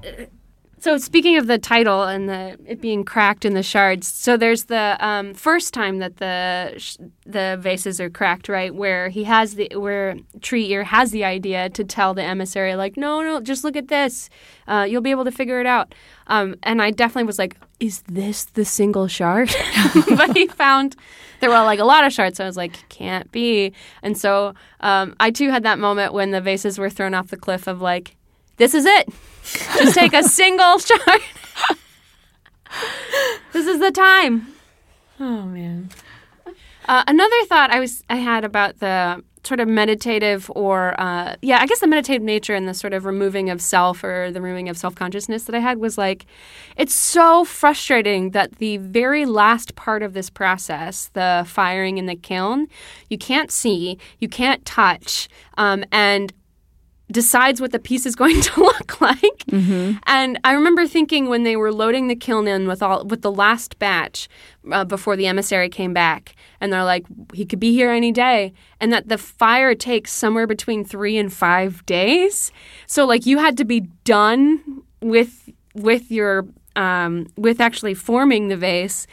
So 0.81 0.97
speaking 0.99 1.37
of 1.37 1.49
the 1.49 1.59
title 1.59 2.05
and 2.05 2.29
the 2.29 2.57
it 2.65 2.81
being 2.81 3.05
cracked 3.05 3.45
in 3.45 3.55
the 3.55 3.63
shards, 3.63 4.07
so 4.07 4.37
there's 4.37 4.65
the 4.65 4.97
um, 5.01 5.35
first 5.35 5.75
time 5.75 5.99
that 5.99 6.19
the 6.19 6.75
sh- 6.79 6.99
the 7.27 7.59
vases 7.61 8.01
are 8.01 8.09
cracked, 8.09 8.49
right? 8.49 8.73
Where 8.73 9.09
he 9.09 9.25
has 9.25 9.57
the 9.57 9.71
where 9.75 10.17
Tree 10.41 10.71
Ear 10.71 10.85
has 10.85 11.11
the 11.11 11.25
idea 11.25 11.69
to 11.71 11.83
tell 11.83 12.15
the 12.15 12.23
emissary, 12.23 12.77
like, 12.77 12.97
no, 12.97 13.23
no, 13.23 13.41
just 13.41 13.65
look 13.65 13.77
at 13.77 13.89
this, 13.89 14.31
uh, 14.69 14.87
you'll 14.89 15.03
be 15.03 15.11
able 15.11 15.25
to 15.25 15.33
figure 15.33 15.61
it 15.61 15.67
out. 15.67 15.95
Um, 16.29 16.55
and 16.63 16.81
I 16.81 16.93
definitely 16.93 17.25
was 17.25 17.39
like, 17.39 17.57
is 17.81 18.03
this 18.03 18.45
the 18.45 18.65
single 18.65 19.09
shard? 19.09 19.51
but 20.17 20.37
he 20.37 20.47
found 20.47 20.95
there 21.41 21.51
were 21.51 21.63
like 21.63 21.81
a 21.81 21.85
lot 21.85 22.05
of 22.05 22.13
shards, 22.13 22.37
so 22.37 22.45
I 22.45 22.47
was 22.47 22.57
like, 22.57 22.89
can't 22.89 23.31
be. 23.33 23.73
And 24.03 24.17
so 24.17 24.55
um, 24.81 25.17
I 25.19 25.31
too 25.31 25.51
had 25.51 25.65
that 25.65 25.79
moment 25.79 26.13
when 26.13 26.31
the 26.31 26.41
vases 26.41 26.79
were 26.79 26.91
thrown 26.91 27.15
off 27.15 27.29
the 27.29 27.37
cliff 27.37 27.67
of 27.67 27.81
like, 27.81 28.17
this 28.59 28.75
is 28.75 28.85
it. 28.85 29.09
Just 29.79 29.95
take 29.95 30.13
a 30.13 30.23
single 30.23 30.79
shot. 30.79 31.21
this 33.53 33.67
is 33.67 33.81
the 33.81 33.91
time. 33.91 34.49
oh 35.19 35.43
man. 35.43 35.89
Uh, 36.87 37.05
another 37.07 37.45
thought 37.47 37.71
I 37.71 37.81
was 37.81 38.03
I 38.09 38.17
had 38.17 38.45
about 38.45 38.79
the 38.79 39.23
sort 39.45 39.61
of 39.61 39.69
meditative 39.69 40.51
or 40.55 40.99
uh, 41.01 41.37
yeah, 41.43 41.59
I 41.61 41.67
guess 41.67 41.81
the 41.81 41.87
meditative 41.87 42.23
nature 42.23 42.55
and 42.55 42.69
the 42.69 42.75
sort 42.75 42.93
of 42.93 43.05
removing 43.05 43.51
of 43.51 43.61
self 43.61 44.05
or 44.05 44.31
the 44.31 44.41
removing 44.41 44.69
of 44.69 44.77
self 44.77 44.95
consciousness 44.95 45.45
that 45.45 45.55
I 45.55 45.61
had 45.61 45.79
was 45.79 45.97
like, 45.97 46.27
it's 46.77 46.95
so 46.95 47.45
frustrating 47.45 48.31
that 48.33 48.57
the 48.57 48.77
very 48.79 49.25
last 49.27 49.75
part 49.75 50.03
of 50.03 50.13
this 50.13 50.31
process, 50.31 51.11
the 51.15 51.45
firing 51.47 51.99
in 51.99 52.07
the 52.07 52.17
kiln, 52.17 52.69
you 53.09 53.19
can't 53.19 53.51
see, 53.51 53.99
you 54.19 54.29
can't 54.29 54.65
touch, 54.65 55.29
um, 55.57 55.85
and 55.91 56.33
decides 57.11 57.61
what 57.61 57.73
the 57.73 57.79
piece 57.79 58.07
is 58.07 58.15
going 58.23 58.41
to 58.41 58.61
look 58.61 59.01
like. 59.01 59.45
And 60.07 60.39
I 60.45 60.53
remember 60.53 60.87
thinking 60.87 61.29
when 61.29 61.43
they 61.43 61.57
were 61.57 61.73
loading 61.73 62.09
the 62.09 62.17
kiln 62.17 62.47
in 62.47 62.67
with 62.67 62.83
all 62.83 63.05
with 63.05 63.23
the 63.23 63.33
last 63.33 63.79
batch 63.79 64.29
uh, 64.71 64.85
before 64.85 65.17
the 65.17 65.27
emissary 65.27 65.69
came 65.69 65.93
back, 65.95 66.35
and 66.61 66.73
they're 66.73 66.85
like, 66.85 67.07
he 67.33 67.47
could 67.47 67.61
be 67.61 67.73
here 67.73 67.91
any 67.91 68.13
day, 68.13 68.53
and 68.81 68.93
that 68.93 69.09
the 69.09 69.19
fire 69.19 69.75
takes 69.75 70.13
somewhere 70.13 70.47
between 70.47 70.85
three 70.85 71.17
and 71.17 71.33
five 71.33 71.85
days. 71.87 72.53
So 72.87 73.07
like 73.07 73.27
you 73.27 73.39
had 73.39 73.57
to 73.59 73.65
be 73.65 73.81
done 74.05 74.83
with 75.01 75.51
with 75.75 76.11
your 76.11 76.47
um, 76.77 77.27
with 77.37 77.61
actually 77.61 77.95
forming 77.95 78.49
the 78.49 78.57
vase 78.57 79.07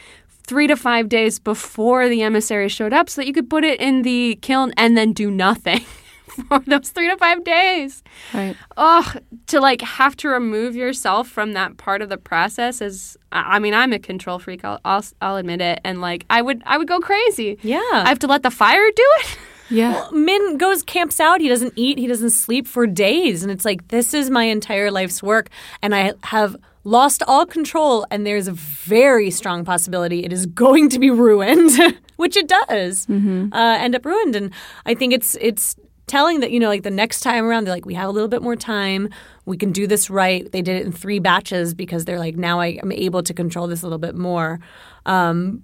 three 0.46 0.66
to 0.68 0.76
five 0.76 1.08
days 1.08 1.38
before 1.38 2.08
the 2.08 2.22
emissary 2.22 2.68
showed 2.68 2.92
up 2.92 3.10
so 3.10 3.20
that 3.20 3.26
you 3.26 3.32
could 3.32 3.50
put 3.50 3.64
it 3.64 3.80
in 3.80 4.02
the 4.02 4.38
kiln 4.42 4.72
and 4.76 4.96
then 4.96 5.12
do 5.12 5.30
nothing 5.30 5.84
for 6.48 6.60
those 6.60 6.90
three 6.90 7.08
to 7.08 7.16
five 7.16 7.44
days. 7.44 8.02
Right. 8.32 8.56
Oh, 8.76 9.14
to 9.48 9.60
like 9.60 9.80
have 9.82 10.16
to 10.18 10.28
remove 10.28 10.76
yourself 10.76 11.28
from 11.28 11.52
that 11.52 11.76
part 11.76 12.02
of 12.02 12.08
the 12.08 12.18
process 12.18 12.80
is, 12.80 13.16
I 13.32 13.58
mean, 13.58 13.74
I'm 13.74 13.92
a 13.92 13.98
control 13.98 14.38
freak. 14.38 14.64
I'll, 14.64 14.80
I'll, 14.84 15.04
I'll 15.20 15.36
admit 15.36 15.60
it. 15.60 15.80
And 15.84 16.00
like, 16.00 16.24
I 16.30 16.42
would, 16.42 16.62
I 16.66 16.78
would 16.78 16.88
go 16.88 17.00
crazy. 17.00 17.58
Yeah. 17.62 17.80
I 17.92 18.08
have 18.08 18.18
to 18.20 18.26
let 18.26 18.42
the 18.42 18.50
fire 18.50 18.90
do 18.94 19.04
it. 19.20 19.38
Yeah. 19.68 20.08
Min 20.12 20.58
goes 20.58 20.82
camps 20.82 21.20
out. 21.20 21.40
He 21.40 21.48
doesn't 21.48 21.72
eat. 21.76 21.98
He 21.98 22.06
doesn't 22.06 22.30
sleep 22.30 22.66
for 22.66 22.86
days, 22.86 23.42
and 23.42 23.50
it's 23.50 23.64
like 23.64 23.88
this 23.88 24.14
is 24.14 24.30
my 24.30 24.44
entire 24.44 24.90
life's 24.90 25.22
work, 25.22 25.48
and 25.82 25.94
I 25.94 26.12
have 26.24 26.56
lost 26.84 27.22
all 27.26 27.46
control. 27.46 28.06
And 28.10 28.26
there's 28.26 28.48
a 28.48 28.52
very 28.52 29.30
strong 29.30 29.64
possibility 29.64 30.24
it 30.24 30.32
is 30.32 30.46
going 30.46 30.88
to 30.90 30.98
be 30.98 31.10
ruined, 31.10 31.72
which 32.16 32.36
it 32.36 32.48
does 32.48 33.08
uh, 33.10 33.76
end 33.80 33.94
up 33.94 34.04
ruined. 34.04 34.36
And 34.36 34.52
I 34.84 34.94
think 34.94 35.12
it's 35.12 35.36
it's 35.40 35.76
telling 36.06 36.40
that 36.40 36.50
you 36.50 36.60
know 36.60 36.68
like 36.68 36.82
the 36.82 36.90
next 36.90 37.20
time 37.20 37.44
around 37.44 37.64
they're 37.64 37.74
like 37.74 37.86
we 37.86 37.94
have 37.94 38.08
a 38.08 38.12
little 38.12 38.28
bit 38.28 38.42
more 38.42 38.56
time 38.56 39.08
we 39.44 39.56
can 39.56 39.72
do 39.72 39.86
this 39.86 40.08
right 40.08 40.50
they 40.52 40.62
did 40.62 40.76
it 40.76 40.86
in 40.86 40.92
three 40.92 41.18
batches 41.18 41.74
because 41.74 42.04
they're 42.04 42.18
like 42.18 42.36
now 42.36 42.60
I, 42.60 42.78
i'm 42.82 42.92
able 42.92 43.22
to 43.24 43.34
control 43.34 43.66
this 43.66 43.82
a 43.82 43.86
little 43.86 43.98
bit 43.98 44.14
more 44.14 44.60
um, 45.06 45.62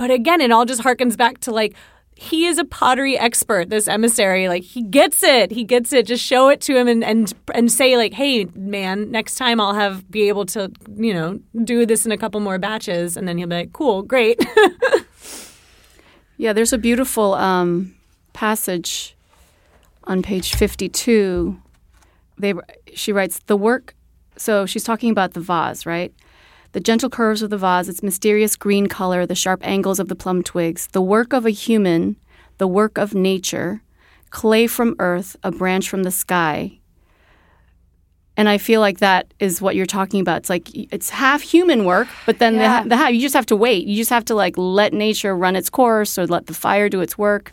but 0.00 0.10
again, 0.10 0.40
it 0.40 0.50
all 0.50 0.64
just 0.64 0.80
harkens 0.80 1.14
back 1.14 1.40
to 1.40 1.50
like 1.50 1.74
he 2.16 2.46
is 2.46 2.58
a 2.58 2.64
pottery 2.64 3.18
expert, 3.18 3.68
this 3.68 3.86
emissary. 3.86 4.48
Like 4.48 4.62
he 4.62 4.82
gets 4.82 5.22
it. 5.22 5.50
He 5.50 5.62
gets 5.62 5.92
it. 5.92 6.06
Just 6.06 6.24
show 6.24 6.48
it 6.48 6.62
to 6.62 6.74
him 6.74 6.88
and 6.88 7.04
and 7.04 7.34
and 7.52 7.70
say 7.70 7.98
like, 7.98 8.14
"Hey, 8.14 8.46
man, 8.54 9.10
next 9.10 9.34
time 9.34 9.60
I'll 9.60 9.74
have 9.74 10.10
be 10.10 10.28
able 10.28 10.46
to, 10.46 10.72
you 10.96 11.12
know, 11.12 11.38
do 11.64 11.84
this 11.84 12.06
in 12.06 12.12
a 12.12 12.16
couple 12.16 12.40
more 12.40 12.58
batches." 12.58 13.14
And 13.14 13.28
then 13.28 13.36
he'll 13.36 13.48
be 13.48 13.56
like, 13.56 13.72
"Cool, 13.74 14.02
great." 14.02 14.42
Yeah, 16.36 16.54
there's 16.54 16.72
a 16.72 16.78
beautiful 16.78 17.34
um, 17.34 17.94
passage 18.32 19.14
on 20.04 20.22
page 20.22 20.54
52 20.54 21.60
they 22.38 22.54
she 22.94 23.12
writes 23.12 23.38
the 23.46 23.56
work. 23.56 23.94
So 24.36 24.64
she's 24.64 24.84
talking 24.84 25.10
about 25.10 25.34
the 25.34 25.40
vase, 25.40 25.84
right? 25.84 26.12
The 26.72 26.80
gentle 26.80 27.10
curves 27.10 27.42
of 27.42 27.50
the 27.50 27.58
vase, 27.58 27.88
its 27.88 28.02
mysterious 28.02 28.56
green 28.56 28.86
color, 28.86 29.26
the 29.26 29.34
sharp 29.34 29.60
angles 29.66 30.00
of 30.00 30.08
the 30.08 30.14
plum 30.14 30.42
twigs, 30.42 30.86
the 30.92 31.02
work 31.02 31.34
of 31.34 31.44
a 31.44 31.50
human, 31.50 32.16
the 32.56 32.66
work 32.66 32.96
of 32.96 33.12
nature, 33.14 33.82
clay 34.30 34.66
from 34.66 34.96
earth, 34.98 35.36
a 35.42 35.50
branch 35.50 35.90
from 35.90 36.02
the 36.04 36.10
sky. 36.10 36.78
And 38.36 38.48
I 38.48 38.56
feel 38.56 38.80
like 38.80 39.00
that 39.00 39.34
is 39.38 39.60
what 39.60 39.76
you're 39.76 39.84
talking 39.84 40.20
about. 40.20 40.38
It's 40.38 40.48
like 40.50 40.70
it's 40.74 41.10
half 41.10 41.42
human 41.42 41.84
work, 41.84 42.08
but 42.24 42.38
then 42.38 42.54
Yeah. 42.54 42.82
the, 42.84 42.90
the 42.90 42.96
half 42.96 43.12
you 43.12 43.20
just 43.20 43.34
have 43.34 43.46
to 43.46 43.56
wait. 43.56 43.86
You 43.86 43.96
just 43.96 44.10
have 44.10 44.24
to 44.26 44.34
like 44.34 44.54
let 44.56 44.94
nature 44.94 45.36
run 45.36 45.56
its 45.56 45.68
course 45.68 46.16
or 46.18 46.26
let 46.26 46.46
the 46.46 46.54
fire 46.54 46.88
do 46.88 47.02
its 47.02 47.18
work. 47.18 47.52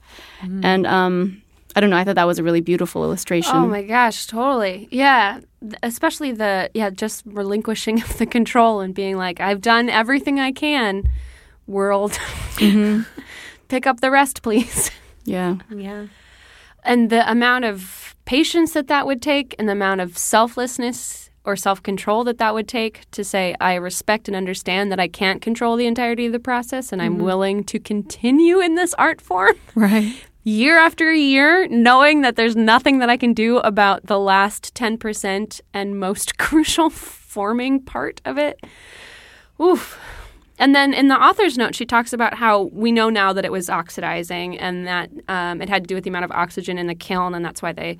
And 0.63 0.87
um, 0.87 1.41
I 1.77 1.79
don't 1.79 1.91
know. 1.91 1.97
I 1.97 2.03
thought 2.03 2.15
that 2.15 2.25
was 2.25 2.39
a 2.39 2.43
really 2.43 2.59
beautiful 2.59 3.03
illustration. 3.03 3.55
Oh 3.55 3.67
my 3.67 3.83
gosh, 3.83 4.25
totally. 4.25 4.87
Yeah, 4.89 5.41
especially 5.83 6.31
the 6.31 6.71
yeah, 6.73 6.89
just 6.89 7.21
relinquishing 7.27 8.01
of 8.01 8.17
the 8.17 8.25
control 8.25 8.79
and 8.79 8.95
being 8.95 9.15
like, 9.15 9.39
I've 9.39 9.61
done 9.61 9.87
everything 9.87 10.39
I 10.39 10.51
can. 10.51 11.07
World, 11.67 12.11
mm-hmm. 12.55 13.03
pick 13.67 13.85
up 13.85 14.01
the 14.01 14.09
rest, 14.09 14.41
please. 14.41 14.89
Yeah. 15.29 15.57
Yeah. 15.69 16.07
And 16.85 17.09
the 17.09 17.29
amount 17.29 17.65
of 17.65 18.15
patience 18.23 18.71
that 18.71 18.87
that 18.87 19.05
would 19.05 19.21
take, 19.21 19.53
and 19.59 19.67
the 19.67 19.73
amount 19.73 19.99
of 19.99 20.17
selflessness 20.17 21.29
or 21.43 21.57
self 21.57 21.83
control 21.83 22.23
that 22.23 22.37
that 22.37 22.53
would 22.53 22.69
take 22.69 23.11
to 23.11 23.25
say, 23.25 23.53
I 23.59 23.73
respect 23.73 24.29
and 24.29 24.37
understand 24.37 24.89
that 24.93 25.01
I 25.01 25.09
can't 25.09 25.41
control 25.41 25.75
the 25.75 25.85
entirety 25.85 26.27
of 26.27 26.31
the 26.31 26.39
process, 26.39 26.93
and 26.93 27.01
I'm 27.01 27.15
mm-hmm. 27.15 27.23
willing 27.23 27.63
to 27.65 27.77
continue 27.77 28.61
in 28.61 28.75
this 28.75 28.93
art 28.93 29.19
form. 29.19 29.55
Right. 29.75 30.15
Year 30.47 30.77
after 30.77 31.11
year, 31.11 31.67
knowing 31.67 32.21
that 32.21 32.37
there's 32.37 32.55
nothing 32.55 32.99
that 32.99 33.09
I 33.09 33.17
can 33.17 33.33
do 33.33 33.57
about 33.57 34.05
the 34.05 34.17
last 34.17 34.73
10% 34.73 35.61
and 35.73 35.99
most 35.99 36.37
crucial 36.37 36.89
forming 36.89 37.81
part 37.81 38.21
of 38.23 38.37
it. 38.37 38.63
Oof. 39.61 39.99
And 40.57 40.73
then 40.73 40.93
in 40.93 41.09
the 41.09 41.21
author's 41.21 41.57
note, 41.57 41.75
she 41.75 41.85
talks 41.85 42.13
about 42.13 42.35
how 42.35 42.63
we 42.71 42.93
know 42.93 43.09
now 43.09 43.33
that 43.33 43.43
it 43.43 43.51
was 43.51 43.69
oxidizing 43.69 44.57
and 44.57 44.87
that 44.87 45.09
um, 45.27 45.61
it 45.61 45.67
had 45.67 45.83
to 45.83 45.87
do 45.87 45.95
with 45.95 46.05
the 46.05 46.09
amount 46.09 46.25
of 46.25 46.31
oxygen 46.31 46.77
in 46.77 46.87
the 46.87 46.95
kiln, 46.95 47.35
and 47.35 47.43
that's 47.45 47.61
why 47.61 47.73
they 47.73 47.97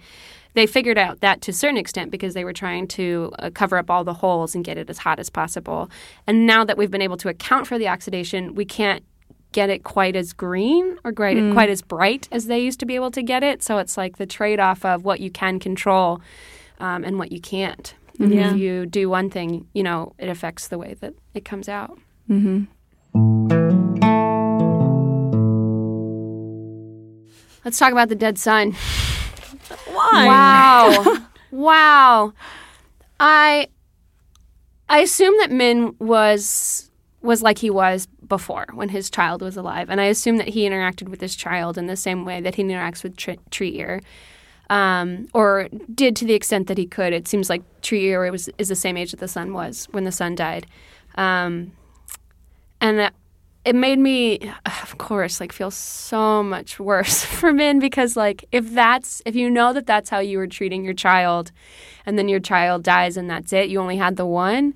they 0.54 0.66
figured 0.66 0.98
out 0.98 1.20
that 1.20 1.41
to 1.41 1.52
a 1.52 1.54
certain 1.54 1.78
extent 1.78 2.10
because 2.10 2.34
they 2.34 2.43
were 2.43 2.54
trying 2.54 2.88
to 2.88 3.32
uh, 3.38 3.52
cover 3.54 3.78
up 3.78 3.91
all 3.91 4.04
the 4.04 4.14
holes 4.14 4.56
and 4.56 4.66
get 4.66 4.76
it 4.76 4.89
as 4.89 4.98
hot 4.98 5.20
as 5.20 5.30
possible. 5.30 5.88
And 6.26 6.48
now 6.48 6.64
that 6.64 6.80
we've 6.80 6.89
been 6.89 7.02
able 7.02 7.18
to 7.18 7.30
account 7.30 7.68
for 7.68 7.78
the 7.78 7.88
oxidation, 7.88 8.56
we 8.56 8.66
can't 8.66 9.04
get 9.58 9.72
it 9.72 9.84
quite 9.84 10.16
as 10.16 10.34
green 10.34 10.99
or 11.03 11.12
quite, 11.12 11.36
quite 11.51 11.68
as 11.68 11.82
bright 11.82 12.28
as 12.32 12.45
they 12.45 12.60
used 12.60 12.80
to 12.80 12.86
be 12.86 12.93
able 12.93 13.10
to 13.10 13.24
get 13.24 13.41
it. 13.41 13.64
So 13.64 13.80
it's 13.80 13.97
like 13.97 14.18
the 14.18 14.28
trade 14.28 14.60
off 14.60 14.86
of 14.86 15.03
what 15.03 15.20
you 15.20 15.32
can 15.32 15.58
control 15.58 16.22
um, 16.80 17.03
and 17.03 17.18
what 17.18 17.32
you 17.32 17.41
can't. 17.41 17.95
And 18.20 18.32
Yeah. 18.32 18.51
If 18.51 18.58
you 18.58 18.86
do 18.86 19.10
one 19.10 19.32
thing, 19.32 19.68
you 19.74 19.82
know, 19.82 20.14
it 20.20 20.30
affects 20.30 20.68
the 20.68 20.78
way 20.78 20.95
that 20.99 21.16
it 21.34 21.43
comes 21.43 21.68
out. 21.68 21.97
Let's 27.66 27.80
talk 27.80 27.91
about 27.91 28.10
the 28.10 28.16
dead 28.16 28.38
son. 28.38 28.76
Why? 29.88 30.28
Wow. 30.28 31.18
wow. 31.51 32.34
I 33.20 33.70
I 34.88 34.99
assume 34.99 35.34
that 35.39 35.49
Min 35.49 35.95
was 35.97 36.91
was 37.24 37.41
like 37.41 37.58
he 37.58 37.72
was 37.72 38.08
before 38.28 38.65
when 38.73 38.89
his 38.89 39.09
child 39.09 39.41
was 39.41 39.57
alive, 39.57 39.89
and 39.89 40.01
I 40.01 40.05
assume 40.05 40.38
that 40.38 40.49
he 40.49 40.67
interacted 40.67 41.09
with 41.09 41.21
his 41.21 41.36
child 41.36 41.78
in 41.78 41.88
the 41.88 41.95
same 41.95 42.25
way 42.25 42.41
that 42.41 42.55
he 42.55 42.63
interacts 42.63 43.03
with 43.03 43.17
Tr- 43.17 43.32
Tree 43.51 43.78
Ear, 43.78 44.01
um, 44.69 45.28
or 45.34 45.69
did 45.93 46.15
to 46.17 46.25
the 46.25 46.34
extent 46.34 46.67
that 46.67 46.78
he 46.78 46.86
could. 46.86 47.13
It 47.13 47.28
seems 47.28 47.49
like 47.49 47.63
Tree 47.82 48.05
Ear 48.05 48.32
was 48.32 48.49
is 48.57 48.69
the 48.69 48.75
same 48.75 48.97
age 48.97 49.11
that 49.11 49.19
the 49.19 49.28
son 49.28 49.53
was 49.53 49.88
when 49.91 50.03
the 50.03 50.11
son 50.11 50.36
died, 50.36 50.67
um, 51.15 51.71
and 52.82 52.99
that 52.99 53.13
it 53.67 53.75
made 53.75 53.99
me 53.99 54.39
of 54.65 54.97
course 54.97 55.39
like 55.39 55.51
feel 55.51 55.69
so 55.69 56.41
much 56.41 56.80
worse 56.80 57.23
for 57.39 57.53
Min 57.53 57.80
because 57.80 58.15
like 58.15 58.45
if 58.51 58.73
that's 58.73 59.21
if 59.25 59.36
you 59.36 59.49
know 59.49 59.73
that 59.73 59.86
that's 59.86 60.09
how 60.09 60.19
you 60.19 60.38
were 60.38 60.47
treating 60.47 60.84
your 60.84 60.93
child 60.93 61.51
and 62.05 62.17
then 62.17 62.30
your 62.30 62.39
child 62.39 62.84
dies 62.84 63.17
and 63.17 63.30
that's 63.30 63.51
it 63.53 63.69
you 63.69 63.80
only 63.80 63.97
had 63.97 64.15
the 64.15 64.25
one 64.25 64.73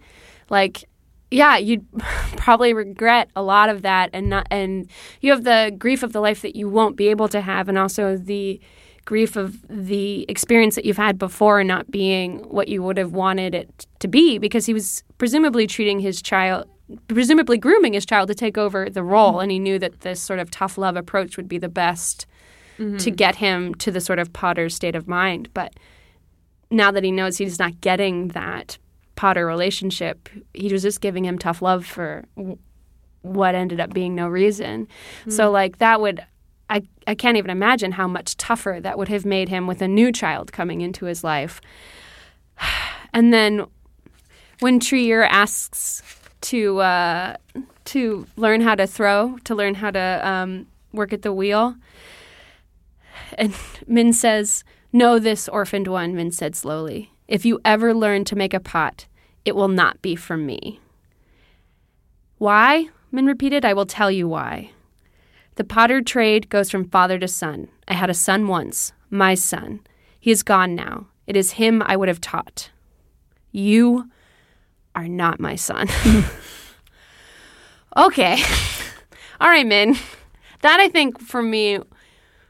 like 0.50 0.84
yeah 1.32 1.58
you'd 1.58 1.86
probably 2.38 2.74
regret 2.74 3.30
a 3.36 3.42
lot 3.42 3.70
of 3.70 3.82
that 3.82 4.10
and 4.14 4.30
not 4.30 4.48
and 4.52 4.90
you 5.22 5.32
have 5.32 5.44
the 5.44 5.74
grief 5.78 6.04
of 6.04 6.14
the 6.14 6.22
life 6.22 6.42
that 6.42 6.56
you 6.56 6.70
won't 6.70 6.96
be 6.96 7.08
able 7.08 7.28
to 7.28 7.42
have 7.42 7.68
and 7.68 7.78
also 7.78 8.18
the 8.18 8.60
grief 9.06 9.36
of 9.36 9.66
the 9.68 10.26
experience 10.30 10.76
that 10.76 10.86
you've 10.86 10.98
had 10.98 11.18
before 11.18 11.64
not 11.64 11.90
being 11.90 12.40
what 12.50 12.68
you 12.68 12.84
would 12.84 12.98
have 12.98 13.14
wanted 13.14 13.56
it 13.56 13.88
to 14.00 14.08
be 14.08 14.38
because 14.38 14.68
he 14.68 14.74
was 14.74 15.04
presumably 15.18 15.66
treating 15.66 16.00
his 16.00 16.22
child 16.22 16.68
presumably 17.08 17.58
grooming 17.58 17.94
his 17.94 18.06
child 18.06 18.28
to 18.28 18.36
take 18.36 18.58
over 18.58 18.90
the 18.90 19.04
role 19.04 19.40
and 19.40 19.52
he 19.52 19.58
knew 19.58 19.80
that 19.80 20.02
this 20.02 20.22
sort 20.22 20.40
of 20.40 20.52
tough 20.52 20.78
love 20.78 20.96
approach 20.96 21.38
would 21.38 21.48
be 21.48 21.58
the 21.58 21.70
best 21.70 22.28
to 22.82 22.84
mm-hmm. 22.84 23.16
get 23.16 23.36
him 23.36 23.76
to 23.76 23.92
the 23.92 24.02
sort 24.02 24.20
of 24.20 24.34
potter 24.34 24.70
state 24.70 24.96
of 24.96 25.08
mind. 25.08 25.50
But 25.54 25.74
now 26.70 26.92
that 26.92 27.04
he 27.04 27.12
knows 27.12 27.38
he's 27.38 27.60
not 27.60 27.80
getting 27.82 28.30
that 28.30 28.78
potter 29.16 29.46
relationship 29.46 30.30
he 30.54 30.72
was 30.72 30.82
just 30.82 31.02
giving 31.02 31.26
him 31.26 31.38
tough 31.38 31.62
love 31.62 31.86
for 31.86 32.26
what 33.22 33.56
ended 33.56 33.80
up 33.80 33.94
being 33.94 34.16
no 34.16 34.28
reason. 34.28 34.88
So 35.30 35.52
like 35.52 35.78
that 35.78 36.02
would 36.02 36.26
I, 36.70 36.84
I 37.06 37.16
can't 37.16 37.36
even 37.36 37.52
imagine 37.52 37.92
how 37.92 38.08
much 38.08 38.38
tougher 38.38 38.80
that 38.82 38.98
would 38.98 39.10
have 39.10 39.26
made 39.26 39.50
him 39.50 39.68
with 39.68 39.82
a 39.82 39.90
new 39.90 40.12
child 40.12 40.54
coming 40.54 40.80
into 40.82 41.06
his 41.06 41.24
life. 41.24 41.62
And 43.14 43.34
then 43.34 43.66
when 44.62 44.80
Tree 44.80 45.06
Ear 45.08 45.24
asks 45.24 46.02
to 46.40 46.80
uh, 46.80 47.36
to 47.84 48.26
learn 48.38 48.62
how 48.62 48.74
to 48.76 48.88
throw, 48.88 49.38
to 49.44 49.54
learn 49.54 49.76
how 49.76 49.92
to 49.92 50.22
um, 50.24 50.68
work 50.94 51.12
at 51.12 51.22
the 51.22 51.34
wheel, 51.34 51.76
and 53.38 53.54
Min 53.86 54.14
says, 54.14 54.64
"No, 54.94 55.20
this, 55.20 55.50
orphaned 55.50 55.90
one." 55.90 56.16
Min 56.16 56.32
said 56.32 56.56
slowly, 56.56 57.11
"If 57.32 57.46
you 57.46 57.62
ever 57.64 57.94
learn 57.94 58.26
to 58.26 58.36
make 58.36 58.54
a 58.54 58.60
pot, 58.60 59.06
it 59.46 59.56
will 59.56 59.70
not 59.70 60.02
be 60.02 60.18
from 60.18 60.46
me." 60.46 60.82
Why? 62.38 62.90
Min 63.10 63.26
repeated. 63.26 63.64
I 63.64 63.74
will 63.74 63.86
tell 63.86 64.12
you 64.12 64.28
why. 64.28 64.72
The 65.56 65.64
potter 65.64 66.02
trade 66.02 66.50
goes 66.50 66.70
from 66.70 66.90
father 66.90 67.18
to 67.20 67.28
son. 67.28 67.70
I 67.88 67.94
had 67.94 68.10
a 68.10 68.14
son 68.14 68.48
once, 68.48 68.92
my 69.10 69.34
son. 69.34 69.80
He 70.20 70.32
is 70.32 70.44
gone 70.44 70.76
now. 70.76 71.08
It 71.28 71.38
is 71.38 71.52
him 71.52 71.82
I 71.86 71.96
would 71.96 72.08
have 72.10 72.20
taught. 72.20 72.72
You 73.52 74.10
are 74.94 75.08
not 75.08 75.40
my 75.40 75.56
son. 75.56 75.88
okay. 77.96 78.44
All 79.40 79.48
right, 79.48 79.66
Min. 79.66 79.96
That 80.62 80.80
I 80.80 80.90
think 80.90 81.22
for 81.22 81.42
me 81.42 81.80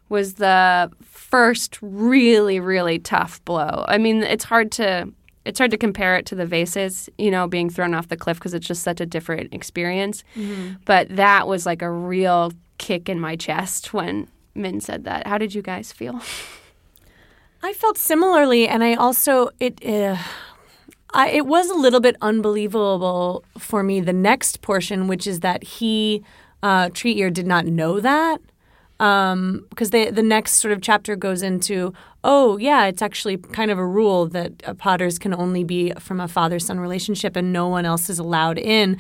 was 0.10 0.36
the 0.36 0.92
first 1.32 1.80
really, 1.82 2.60
really 2.60 3.00
tough 3.00 3.44
blow. 3.46 3.86
I 3.88 3.98
mean, 3.98 4.22
it's 4.22 4.44
hard 4.44 4.72
to 4.74 5.12
it's 5.44 5.58
hard 5.58 5.72
to 5.72 5.78
compare 5.78 6.18
it 6.18 6.26
to 6.28 6.36
the 6.36 6.46
vases, 6.46 7.10
you 7.18 7.32
know, 7.32 7.48
being 7.48 7.70
thrown 7.70 7.96
off 7.96 8.10
the 8.10 8.18
cliff 8.18 8.38
because 8.38 8.54
it's 8.54 8.68
just 8.68 8.84
such 8.84 9.02
a 9.02 9.08
different 9.08 9.54
experience. 9.54 10.24
But 10.86 11.16
that 11.16 11.48
was 11.48 11.66
like 11.66 11.82
a 11.82 11.90
real 11.90 12.52
kick 12.78 13.10
in 13.10 13.20
my 13.20 13.36
chest 13.36 13.94
when 13.94 14.28
Min 14.54 14.82
said 14.82 15.04
that. 15.06 15.26
How 15.26 15.38
did 15.40 15.56
you 15.56 15.62
guys 15.64 15.92
feel? 15.92 16.22
I 17.64 17.74
felt 17.74 17.98
similarly, 17.98 18.68
and 18.68 18.84
I 18.84 18.96
also 18.96 19.50
it. 19.60 19.84
Uh, 19.86 20.18
I, 21.14 21.30
it 21.30 21.46
was 21.46 21.70
a 21.70 21.76
little 21.76 22.00
bit 22.00 22.16
unbelievable 22.22 23.44
for 23.58 23.84
me 23.84 24.00
the 24.00 24.14
next 24.14 24.62
portion, 24.62 25.08
which 25.08 25.28
is 25.28 25.42
that 25.42 25.64
he, 25.64 26.24
uh, 26.64 26.90
Tree 26.90 27.18
Ear, 27.18 27.30
did 27.30 27.46
not 27.46 27.66
know 27.66 28.00
that. 28.00 28.40
Because 29.02 29.90
the 29.90 30.12
the 30.12 30.22
next 30.22 30.54
sort 30.54 30.72
of 30.72 30.82
chapter 30.82 31.16
goes 31.16 31.42
into, 31.42 31.92
oh 32.24 32.58
yeah, 32.58 32.86
it's 32.86 33.02
actually 33.02 33.38
kind 33.38 33.72
of 33.72 33.80
a 33.80 33.86
rule 33.86 34.28
that 34.28 34.62
uh, 34.64 34.76
potters 34.76 35.18
can 35.18 35.34
only 35.34 35.64
be 35.64 35.92
from 35.94 36.20
a 36.20 36.28
father 36.28 36.60
son 36.60 36.80
relationship, 36.80 37.36
and 37.36 37.52
no 37.52 37.68
one 37.68 37.84
else 37.84 38.12
is 38.12 38.20
allowed 38.20 38.60
in. 38.60 39.00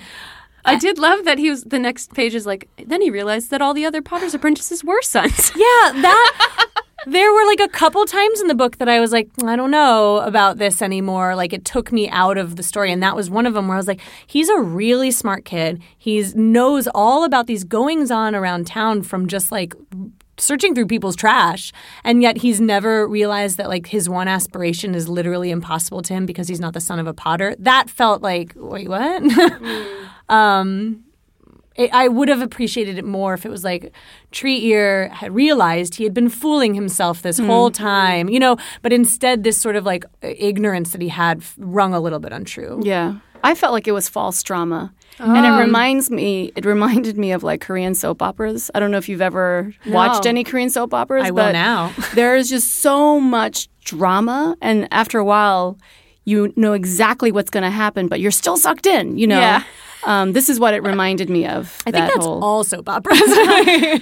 I 0.66 0.76
did 0.76 0.98
love 0.98 1.26
that 1.26 1.38
he 1.38 1.50
was 1.52 1.64
the 1.66 1.80
next 1.80 2.14
page 2.16 2.34
is 2.34 2.48
like 2.48 2.68
then 2.84 3.02
he 3.02 3.12
realized 3.12 3.52
that 3.52 3.62
all 3.62 3.76
the 3.76 3.86
other 3.86 4.02
Potter's 4.02 4.34
apprentices 4.34 4.84
were 4.84 5.02
sons. 5.04 5.52
Yeah, 5.56 6.02
that. 6.02 6.68
There 7.08 7.34
were 7.34 7.46
like 7.46 7.60
a 7.60 7.68
couple 7.68 8.06
times 8.06 8.42
in 8.42 8.48
the 8.48 8.56
book 8.56 8.78
that 8.78 8.88
I 8.88 9.00
was 9.00 9.12
like, 9.12 9.30
I 9.44 9.56
don't 9.56 9.72
know 9.72 10.18
about 10.18 10.58
this 10.58 10.82
anymore. 10.82 11.36
Like 11.36 11.52
it 11.52 11.66
took 11.66 11.92
me 11.92 12.10
out 12.10 12.38
of 12.38 12.56
the 12.56 12.64
story, 12.64 12.92
and 12.92 13.02
that 13.02 13.16
was 13.16 13.30
one 13.30 13.46
of 13.46 13.54
them 13.54 13.68
where 13.68 13.76
I 13.76 13.80
was 13.80 13.88
like, 13.88 14.02
he's 14.28 14.50
a 14.50 14.60
really 14.60 15.12
smart 15.12 15.44
kid. 15.44 15.82
He 15.98 16.24
knows 16.36 16.88
all 16.94 17.24
about 17.24 17.48
these 17.48 17.64
goings 17.64 18.12
on 18.12 18.36
around 18.36 18.68
town 18.68 19.02
from 19.02 19.28
just 19.28 19.52
like 19.52 19.74
searching 20.38 20.76
through 20.76 20.88
people's 20.88 21.16
trash, 21.16 21.72
and 22.04 22.22
yet 22.22 22.38
he's 22.38 22.62
never 22.62 23.08
realized 23.08 23.58
that 23.58 23.70
like 23.70 23.88
his 23.88 24.08
one 24.08 24.28
aspiration 24.28 24.94
is 24.94 25.10
literally 25.10 25.50
impossible 25.52 26.02
to 26.04 26.14
him 26.14 26.26
because 26.26 26.48
he's 26.48 26.60
not 26.60 26.74
the 26.74 26.82
son 26.82 27.00
of 27.00 27.08
a 27.08 27.14
potter. 27.14 27.56
That 27.60 27.90
felt 27.90 28.22
like, 28.22 28.54
wait, 28.56 28.88
what? 28.88 29.24
um, 30.30 31.04
it, 31.76 31.94
I 31.94 32.08
would 32.08 32.28
have 32.28 32.42
appreciated 32.42 32.98
it 32.98 33.06
more 33.06 33.34
if 33.34 33.46
it 33.46 33.50
was 33.50 33.64
like 33.64 33.94
Tree 34.32 34.64
Ear 34.66 35.10
had 35.10 35.34
realized 35.34 35.96
he 35.96 36.04
had 36.04 36.14
been 36.14 36.30
fooling 36.30 36.74
himself 36.74 37.22
this 37.22 37.38
hmm. 37.38 37.46
whole 37.46 37.72
time, 37.72 38.30
you 38.30 38.40
know. 38.40 38.58
But 38.82 38.94
instead, 38.94 39.44
this 39.44 39.58
sort 39.58 39.76
of 39.76 39.86
like 39.86 40.06
ignorance 40.22 40.92
that 40.92 41.02
he 41.02 41.10
had 41.10 41.44
rung 41.58 41.94
a 41.94 42.00
little 42.00 42.20
bit 42.20 42.34
untrue. 42.34 42.82
Yeah. 42.84 43.16
I 43.44 43.56
felt 43.56 43.74
like 43.74 43.88
it 43.88 43.92
was 43.92 44.08
false 44.08 44.44
drama. 44.44 44.94
And 45.20 45.46
it 45.46 45.50
oh. 45.50 45.60
reminds 45.60 46.10
me, 46.10 46.52
it 46.56 46.66
reminded 46.66 47.18
me 47.18 47.32
of 47.32 47.44
like 47.44 47.62
Korean 47.62 47.94
soap 47.94 48.22
operas. 48.22 48.72
I 48.74 48.80
don't 48.80 48.92
know 48.92 48.98
if 48.98 49.08
you've 49.08 49.22
ever 49.22 49.74
watched 49.88 50.26
any 50.26 50.44
Korean 50.44 50.70
soap 50.70 50.94
operas. 50.94 51.26
I 51.26 51.32
will 51.32 51.44
but 51.44 51.52
now. 51.52 51.94
there's 52.16 52.50
just 52.50 52.82
so 52.82 53.20
much 53.20 53.68
drama. 53.84 54.56
And 54.62 54.88
after 54.92 55.20
a 55.20 55.26
while, 55.26 55.78
you 56.26 56.54
know 56.56 56.74
exactly 56.74 57.32
what's 57.32 57.50
going 57.50 57.64
to 57.64 57.70
happen, 57.70 58.08
but 58.08 58.20
you're 58.20 58.32
still 58.32 58.58
sucked 58.58 58.86
in, 58.86 59.18
you 59.18 59.28
know? 59.28 59.40
Yeah. 59.40 59.64
Um, 60.04 60.34
this 60.34 60.50
is 60.50 60.60
what 60.60 60.74
it 60.74 60.84
reminded 60.84 61.30
me 61.30 61.46
of. 61.46 61.78
I 61.86 61.92
think 61.92 62.06
that's 62.12 62.26
whole, 62.26 62.44
all 62.44 62.64
soap 62.64 62.90
operas. 62.90 63.20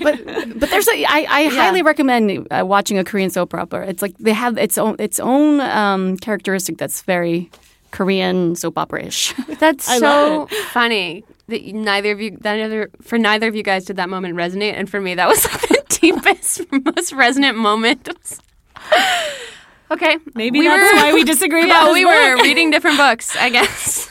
but 0.02 0.60
but 0.60 0.70
there's 0.70 0.88
a, 0.88 1.04
I, 1.06 1.26
I 1.30 1.44
highly 1.48 1.82
recommend 1.82 2.48
uh, 2.52 2.64
watching 2.66 2.98
a 2.98 3.04
Korean 3.04 3.30
soap 3.30 3.54
opera. 3.54 3.88
It's 3.88 4.02
like 4.02 4.18
they 4.18 4.34
have 4.34 4.58
its 4.58 4.78
own 4.78 4.96
its 5.00 5.20
own 5.20 5.60
um, 5.62 6.18
characteristic 6.18 6.78
that's 6.78 7.02
very 7.02 7.50
Korean 7.92 8.56
soap 8.56 8.78
opera 8.78 9.04
ish. 9.06 9.34
That's 9.60 9.90
I 9.90 9.98
so 9.98 10.48
funny 10.72 11.24
that 11.48 11.66
neither 11.66 12.12
of 12.12 12.22
you, 12.22 12.38
that 12.42 12.56
neither 12.58 12.92
for 13.02 13.18
neither 13.18 13.48
of 13.48 13.56
you 13.56 13.64
guys 13.64 13.86
did 13.86 13.98
that 13.98 14.10
moment 14.10 14.36
resonate, 14.36 14.74
and 14.74 14.90
for 14.90 15.02
me 15.02 15.16
that 15.16 15.28
was 15.28 15.44
like 15.46 15.62
the 15.70 15.84
deepest, 16.00 16.62
most 16.72 17.12
resonant 17.14 17.58
moment. 17.58 18.08
okay, 19.92 20.18
Maybe 20.36 20.60
we 20.60 20.68
that's 20.68 20.94
were, 20.94 20.98
why 21.00 21.14
we 21.14 21.24
disagree 21.24 21.68
Yeah, 21.68 21.86
this 21.86 21.94
we 21.94 22.04
book. 22.04 22.14
were 22.14 22.44
reading 22.44 22.70
different 22.72 22.98
books, 22.98 23.36
I 23.36 23.50
guess. 23.50 24.08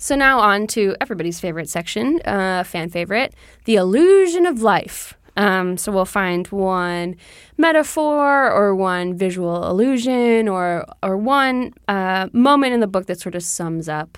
So 0.00 0.16
now 0.16 0.38
on 0.40 0.66
to 0.68 0.96
everybody's 0.98 1.40
favorite 1.40 1.68
section, 1.68 2.22
uh, 2.24 2.64
fan 2.64 2.88
favorite, 2.88 3.34
the 3.66 3.74
illusion 3.74 4.46
of 4.46 4.62
life. 4.62 5.12
Um, 5.36 5.76
so 5.76 5.92
we'll 5.92 6.06
find 6.06 6.46
one 6.48 7.16
metaphor 7.58 8.50
or 8.50 8.74
one 8.74 9.14
visual 9.14 9.68
illusion 9.68 10.48
or 10.48 10.86
or 11.02 11.18
one 11.18 11.74
uh, 11.86 12.28
moment 12.32 12.72
in 12.72 12.80
the 12.80 12.86
book 12.86 13.06
that 13.06 13.20
sort 13.20 13.34
of 13.34 13.42
sums 13.42 13.90
up 13.90 14.16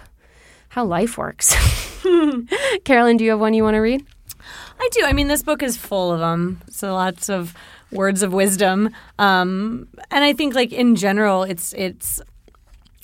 how 0.68 0.84
life 0.84 1.18
works. 1.18 1.52
Carolyn, 2.84 3.16
do 3.16 3.24
you 3.24 3.30
have 3.30 3.40
one 3.40 3.52
you 3.52 3.64
want 3.64 3.74
to 3.74 3.80
read? 3.80 4.06
I 4.78 4.88
do. 4.92 5.04
I 5.04 5.12
mean, 5.12 5.26
this 5.26 5.42
book 5.42 5.64
is 5.64 5.76
full 5.76 6.12
of 6.12 6.20
them. 6.20 6.60
So 6.70 6.94
lots 6.94 7.28
of 7.28 7.54
words 7.90 8.22
of 8.22 8.32
wisdom. 8.32 8.90
Um, 9.18 9.88
and 10.12 10.22
I 10.22 10.32
think, 10.32 10.54
like 10.54 10.72
in 10.72 10.94
general, 10.94 11.42
it's 11.42 11.72
it's 11.72 12.22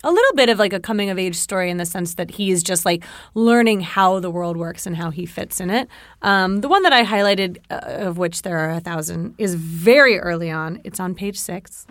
a 0.04 0.10
little 0.10 0.34
bit 0.34 0.48
of 0.48 0.58
like 0.58 0.72
a 0.72 0.80
coming 0.80 1.10
of 1.10 1.18
age 1.18 1.34
story 1.34 1.70
in 1.70 1.76
the 1.76 1.86
sense 1.86 2.14
that 2.14 2.30
he 2.32 2.50
is 2.50 2.62
just 2.62 2.84
like 2.84 3.04
learning 3.34 3.80
how 3.80 4.20
the 4.20 4.30
world 4.30 4.56
works 4.56 4.86
and 4.86 4.96
how 4.96 5.10
he 5.10 5.26
fits 5.26 5.60
in 5.60 5.70
it. 5.70 5.88
Um, 6.22 6.60
the 6.60 6.68
one 6.68 6.82
that 6.82 6.92
I 6.92 7.04
highlighted, 7.04 7.58
uh, 7.70 7.80
of 8.06 8.18
which 8.18 8.42
there 8.42 8.58
are 8.58 8.70
a 8.70 8.80
thousand, 8.80 9.34
is 9.38 9.54
very 9.54 10.18
early 10.18 10.50
on. 10.50 10.80
It's 10.84 11.00
on 11.00 11.14
page 11.14 11.38
six. 11.38 11.86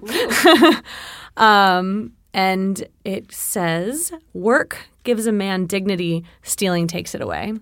um, 1.37 2.13
and 2.33 2.87
it 3.03 3.31
says, 3.33 4.13
Work 4.33 4.87
gives 5.03 5.27
a 5.27 5.31
man 5.31 5.65
dignity, 5.65 6.23
stealing 6.43 6.87
takes 6.87 7.15
it 7.15 7.21
away. 7.21 7.53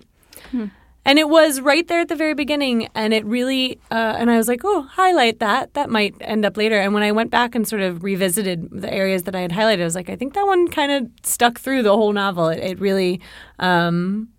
And 1.06 1.20
it 1.20 1.30
was 1.30 1.62
right 1.62 1.88
there 1.88 2.00
at 2.00 2.08
the 2.08 2.16
very 2.16 2.34
beginning, 2.34 2.90
and 2.96 3.14
it 3.14 3.24
really, 3.26 3.80
uh, 3.92 4.16
and 4.18 4.32
I 4.32 4.38
was 4.38 4.48
like, 4.48 4.62
oh, 4.64 4.82
highlight 4.82 5.40
that. 5.40 5.76
That 5.76 5.92
might 5.92 6.16
end 6.20 6.46
up 6.46 6.58
later. 6.58 6.80
And 6.80 6.96
when 6.96 7.04
I 7.04 7.12
went 7.12 7.30
back 7.30 7.54
and 7.54 7.68
sort 7.68 7.84
of 7.84 8.04
revisited 8.04 8.70
the 8.72 8.92
areas 8.92 9.24
that 9.24 9.36
I 9.36 9.42
had 9.42 9.52
highlighted, 9.52 9.82
I 9.82 9.84
was 9.84 9.96
like, 9.96 10.10
I 10.10 10.16
think 10.16 10.34
that 10.34 10.48
one 10.48 10.68
kind 10.68 10.92
of 10.92 11.08
stuck 11.24 11.60
through 11.60 11.84
the 11.84 11.96
whole 11.96 12.12
novel. 12.12 12.48
It, 12.48 12.60
it 12.60 12.80
really, 12.80 13.22
um, 13.60 14.30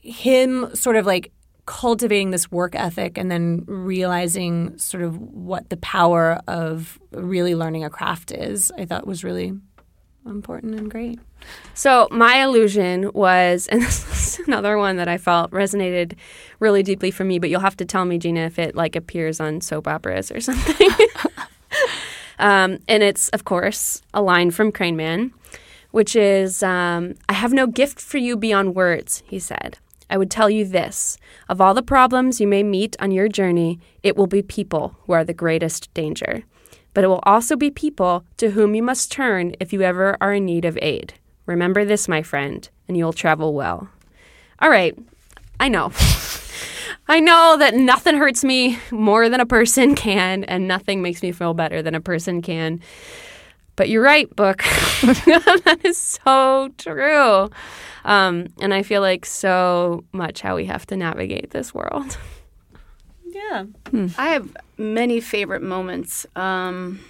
him 0.00 0.74
sort 0.74 0.96
of 0.96 1.04
like 1.04 1.30
cultivating 1.66 2.30
this 2.30 2.50
work 2.50 2.74
ethic 2.74 3.18
and 3.18 3.30
then 3.30 3.62
realizing 3.66 4.78
sort 4.78 5.02
of 5.02 5.18
what 5.18 5.68
the 5.68 5.76
power 5.76 6.40
of 6.48 6.98
really 7.10 7.54
learning 7.54 7.84
a 7.84 7.90
craft 7.90 8.32
is, 8.32 8.72
I 8.78 8.86
thought 8.86 9.06
was 9.06 9.22
really 9.22 9.52
important 10.24 10.74
and 10.74 10.90
great. 10.90 11.20
So 11.74 12.08
my 12.10 12.42
illusion 12.42 13.10
was, 13.14 13.68
and 13.68 13.80
this 13.82 14.38
is 14.38 14.46
another 14.46 14.78
one 14.78 14.96
that 14.96 15.06
I 15.06 15.16
felt 15.16 15.50
resonated 15.52 16.14
really 16.58 16.82
deeply 16.82 17.10
for 17.10 17.24
me. 17.24 17.38
But 17.38 17.50
you'll 17.50 17.60
have 17.60 17.76
to 17.76 17.84
tell 17.84 18.04
me, 18.04 18.18
Gina, 18.18 18.40
if 18.40 18.58
it 18.58 18.74
like 18.74 18.96
appears 18.96 19.38
on 19.38 19.60
soap 19.60 19.86
operas 19.86 20.32
or 20.32 20.40
something. 20.48 20.90
um, 22.38 22.78
and 22.88 23.02
it's 23.02 23.28
of 23.28 23.44
course 23.44 24.02
a 24.12 24.20
line 24.20 24.50
from 24.50 24.72
Crane 24.72 24.96
Man, 24.96 25.32
which 25.92 26.16
is, 26.16 26.62
um, 26.62 27.14
"I 27.28 27.34
have 27.34 27.52
no 27.52 27.66
gift 27.66 28.00
for 28.00 28.18
you 28.18 28.36
beyond 28.36 28.74
words," 28.74 29.22
he 29.26 29.38
said. 29.38 29.78
I 30.10 30.16
would 30.16 30.30
tell 30.30 30.48
you 30.50 30.64
this 30.64 31.18
of 31.48 31.60
all 31.60 31.74
the 31.74 31.82
problems 31.82 32.40
you 32.40 32.48
may 32.48 32.62
meet 32.62 32.96
on 32.98 33.10
your 33.10 33.28
journey, 33.28 33.78
it 34.02 34.16
will 34.16 34.26
be 34.26 34.42
people 34.42 34.96
who 35.02 35.12
are 35.12 35.24
the 35.24 35.34
greatest 35.34 35.92
danger. 35.94 36.44
But 36.94 37.04
it 37.04 37.08
will 37.08 37.22
also 37.22 37.56
be 37.56 37.70
people 37.70 38.24
to 38.38 38.50
whom 38.50 38.74
you 38.74 38.82
must 38.82 39.12
turn 39.12 39.54
if 39.60 39.72
you 39.72 39.82
ever 39.82 40.16
are 40.20 40.34
in 40.34 40.46
need 40.46 40.64
of 40.64 40.78
aid. 40.82 41.14
Remember 41.48 41.86
this, 41.86 42.08
my 42.08 42.22
friend, 42.22 42.68
and 42.86 42.96
you'll 42.96 43.14
travel 43.14 43.54
well. 43.54 43.88
All 44.60 44.68
right, 44.68 44.96
I 45.58 45.68
know. 45.68 45.90
I 47.08 47.20
know 47.20 47.56
that 47.58 47.74
nothing 47.74 48.18
hurts 48.18 48.44
me 48.44 48.78
more 48.90 49.30
than 49.30 49.40
a 49.40 49.46
person 49.46 49.94
can, 49.94 50.44
and 50.44 50.68
nothing 50.68 51.00
makes 51.00 51.22
me 51.22 51.32
feel 51.32 51.54
better 51.54 51.80
than 51.80 51.94
a 51.94 52.02
person 52.02 52.42
can. 52.42 52.82
But 53.76 53.88
you're 53.88 54.02
right, 54.02 54.28
book. 54.36 54.58
that 55.02 55.78
is 55.84 55.96
so 55.96 56.68
true. 56.76 57.48
Um, 58.04 58.48
and 58.60 58.74
I 58.74 58.82
feel 58.82 59.00
like 59.00 59.24
so 59.24 60.04
much 60.12 60.42
how 60.42 60.54
we 60.54 60.66
have 60.66 60.84
to 60.88 60.96
navigate 60.98 61.50
this 61.50 61.72
world. 61.72 62.18
Yeah. 63.24 63.64
I 64.18 64.28
have 64.30 64.54
many 64.76 65.20
favorite 65.20 65.62
moments, 65.62 66.26
um, 66.36 67.00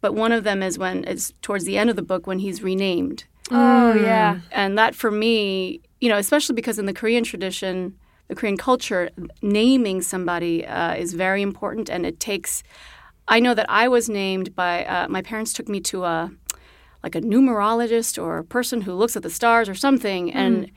but 0.00 0.14
one 0.14 0.30
of 0.30 0.44
them 0.44 0.62
is 0.62 0.78
when 0.78 1.02
it's 1.04 1.32
towards 1.42 1.64
the 1.64 1.76
end 1.76 1.90
of 1.90 1.96
the 1.96 2.02
book 2.02 2.28
when 2.28 2.38
he's 2.38 2.62
renamed. 2.62 3.24
Oh, 3.52 3.94
yeah. 3.94 4.40
And 4.50 4.78
that 4.78 4.94
for 4.94 5.10
me, 5.10 5.80
you 6.00 6.08
know, 6.08 6.18
especially 6.18 6.54
because 6.54 6.78
in 6.78 6.86
the 6.86 6.92
Korean 6.92 7.24
tradition, 7.24 7.96
the 8.28 8.34
Korean 8.34 8.56
culture, 8.56 9.10
naming 9.42 10.00
somebody 10.02 10.66
uh, 10.66 10.94
is 10.94 11.12
very 11.12 11.42
important, 11.42 11.90
and 11.90 12.06
it 12.06 12.18
takes. 12.18 12.62
I 13.28 13.40
know 13.40 13.54
that 13.54 13.66
I 13.68 13.88
was 13.88 14.08
named 14.08 14.54
by 14.54 14.84
uh, 14.84 15.08
my 15.08 15.22
parents 15.22 15.52
took 15.52 15.68
me 15.68 15.80
to 15.80 16.04
a 16.04 16.30
like 17.02 17.14
a 17.14 17.20
numerologist 17.20 18.22
or 18.22 18.38
a 18.38 18.44
person 18.44 18.82
who 18.82 18.94
looks 18.94 19.16
at 19.16 19.22
the 19.22 19.30
stars 19.30 19.68
or 19.68 19.74
something, 19.74 20.32
and 20.32 20.70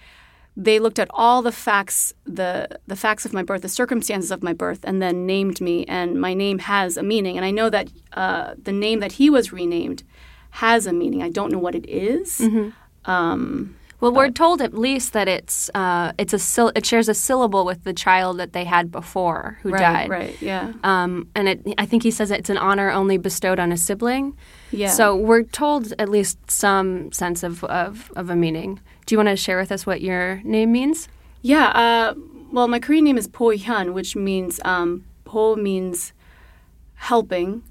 they 0.57 0.79
looked 0.79 0.99
at 0.99 1.07
all 1.11 1.41
the 1.41 1.51
facts, 1.51 2.13
the 2.25 2.67
the 2.87 2.95
facts 2.95 3.25
of 3.25 3.33
my 3.33 3.43
birth, 3.43 3.61
the 3.61 3.69
circumstances 3.69 4.31
of 4.31 4.43
my 4.43 4.53
birth, 4.53 4.79
and 4.83 5.01
then 5.01 5.25
named 5.25 5.61
me. 5.61 5.85
And 5.85 6.19
my 6.19 6.33
name 6.33 6.59
has 6.59 6.97
a 6.97 7.03
meaning, 7.03 7.37
and 7.37 7.45
I 7.45 7.51
know 7.51 7.69
that 7.69 7.89
uh, 8.13 8.55
the 8.61 8.71
name 8.71 8.99
that 8.99 9.13
he 9.13 9.29
was 9.29 9.53
renamed 9.53 10.03
has 10.63 10.87
a 10.87 10.93
meaning. 10.93 11.21
I 11.23 11.29
don't 11.29 11.51
know 11.51 11.59
what 11.59 11.75
it 11.75 11.85
is. 11.89 12.41
Um, 13.05 13.75
Well, 14.01 14.11
we're 14.11 14.29
told 14.31 14.61
at 14.61 14.73
least 14.73 15.13
that 15.13 15.27
it's 15.27 15.69
uh, 15.73 16.11
it's 16.17 16.33
a 16.33 16.71
it 16.75 16.85
shares 16.85 17.07
a 17.09 17.13
syllable 17.13 17.63
with 17.65 17.83
the 17.83 17.93
child 17.93 18.37
that 18.41 18.51
they 18.51 18.65
had 18.65 18.91
before 18.91 19.57
who 19.63 19.69
right, 19.71 19.81
died. 19.81 20.09
right, 20.09 20.35
yeah, 20.41 20.73
Um, 20.83 21.27
and 21.35 21.47
it, 21.47 21.57
I 21.77 21.85
think 21.89 22.03
he 22.03 22.11
says 22.11 22.29
it's 22.29 22.49
an 22.49 22.57
honor 22.57 22.89
only 22.91 23.17
bestowed 23.17 23.59
on 23.59 23.71
a 23.71 23.77
sibling. 23.77 24.35
yeah. 24.71 24.89
So 24.89 25.15
we're 25.15 25.43
told 25.43 25.93
at 25.97 26.09
least 26.09 26.37
some 26.51 27.11
sense 27.11 27.39
of, 27.47 27.63
of, 27.63 28.11
of 28.15 28.29
a 28.29 28.35
meaning. 28.35 28.79
Do 29.05 29.15
you 29.15 29.17
want 29.17 29.29
to 29.29 29.37
share 29.37 29.57
with 29.57 29.71
us 29.71 29.85
what 29.87 29.99
your 30.01 30.41
name 30.43 30.71
means? 30.71 31.07
Yeah. 31.41 31.67
Uh, 31.83 32.13
well, 32.51 32.67
my 32.67 32.79
Korean 32.79 33.05
name 33.05 33.17
is 33.17 33.27
Po 33.27 33.45
Hyun, 33.57 33.93
which 33.93 34.15
means 34.15 34.59
um, 34.65 35.03
Po 35.25 35.55
means 35.55 36.13
helping, 37.09 37.63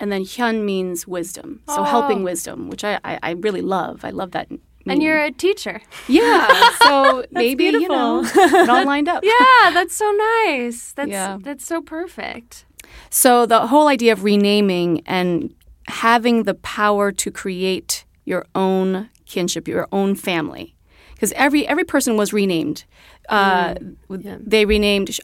and 0.00 0.10
then 0.10 0.22
Hyun 0.22 0.64
means 0.64 1.06
wisdom. 1.06 1.60
So 1.68 1.84
helping 1.84 2.24
wisdom, 2.24 2.68
which 2.68 2.82
I, 2.84 2.98
I, 3.04 3.18
I 3.22 3.30
really 3.32 3.60
love. 3.60 4.04
I 4.04 4.10
love 4.10 4.32
that. 4.32 4.48
And 4.86 5.02
you're 5.02 5.22
a 5.22 5.30
teacher. 5.30 5.80
yeah. 6.08 6.70
So 6.82 7.24
maybe 7.30 7.64
you 7.66 7.86
know 7.88 8.22
it 8.24 8.68
all 8.68 8.84
lined 8.86 9.08
up. 9.08 9.22
yeah, 9.34 9.70
that's 9.72 9.94
so 9.94 10.10
nice. 10.46 10.92
That's 10.92 11.10
Yeah. 11.10 11.36
that's 11.40 11.64
so 11.64 11.82
perfect. 11.82 12.64
So 13.10 13.46
the 13.46 13.66
whole 13.68 13.86
idea 13.88 14.12
of 14.12 14.24
renaming 14.24 15.02
and 15.06 15.54
having 15.86 16.44
the 16.44 16.54
power 16.54 17.12
to 17.12 17.30
create 17.30 18.04
your 18.24 18.46
own 18.54 19.10
kinship, 19.26 19.68
your 19.68 19.86
own 19.92 20.14
family, 20.16 20.74
because 21.14 21.32
every 21.32 21.66
every 21.68 21.84
person 21.84 22.16
was 22.16 22.32
renamed. 22.32 22.84
Uh, 23.28 23.74
Yeah. 24.08 24.38
They 24.40 24.64
renamed 24.64 25.20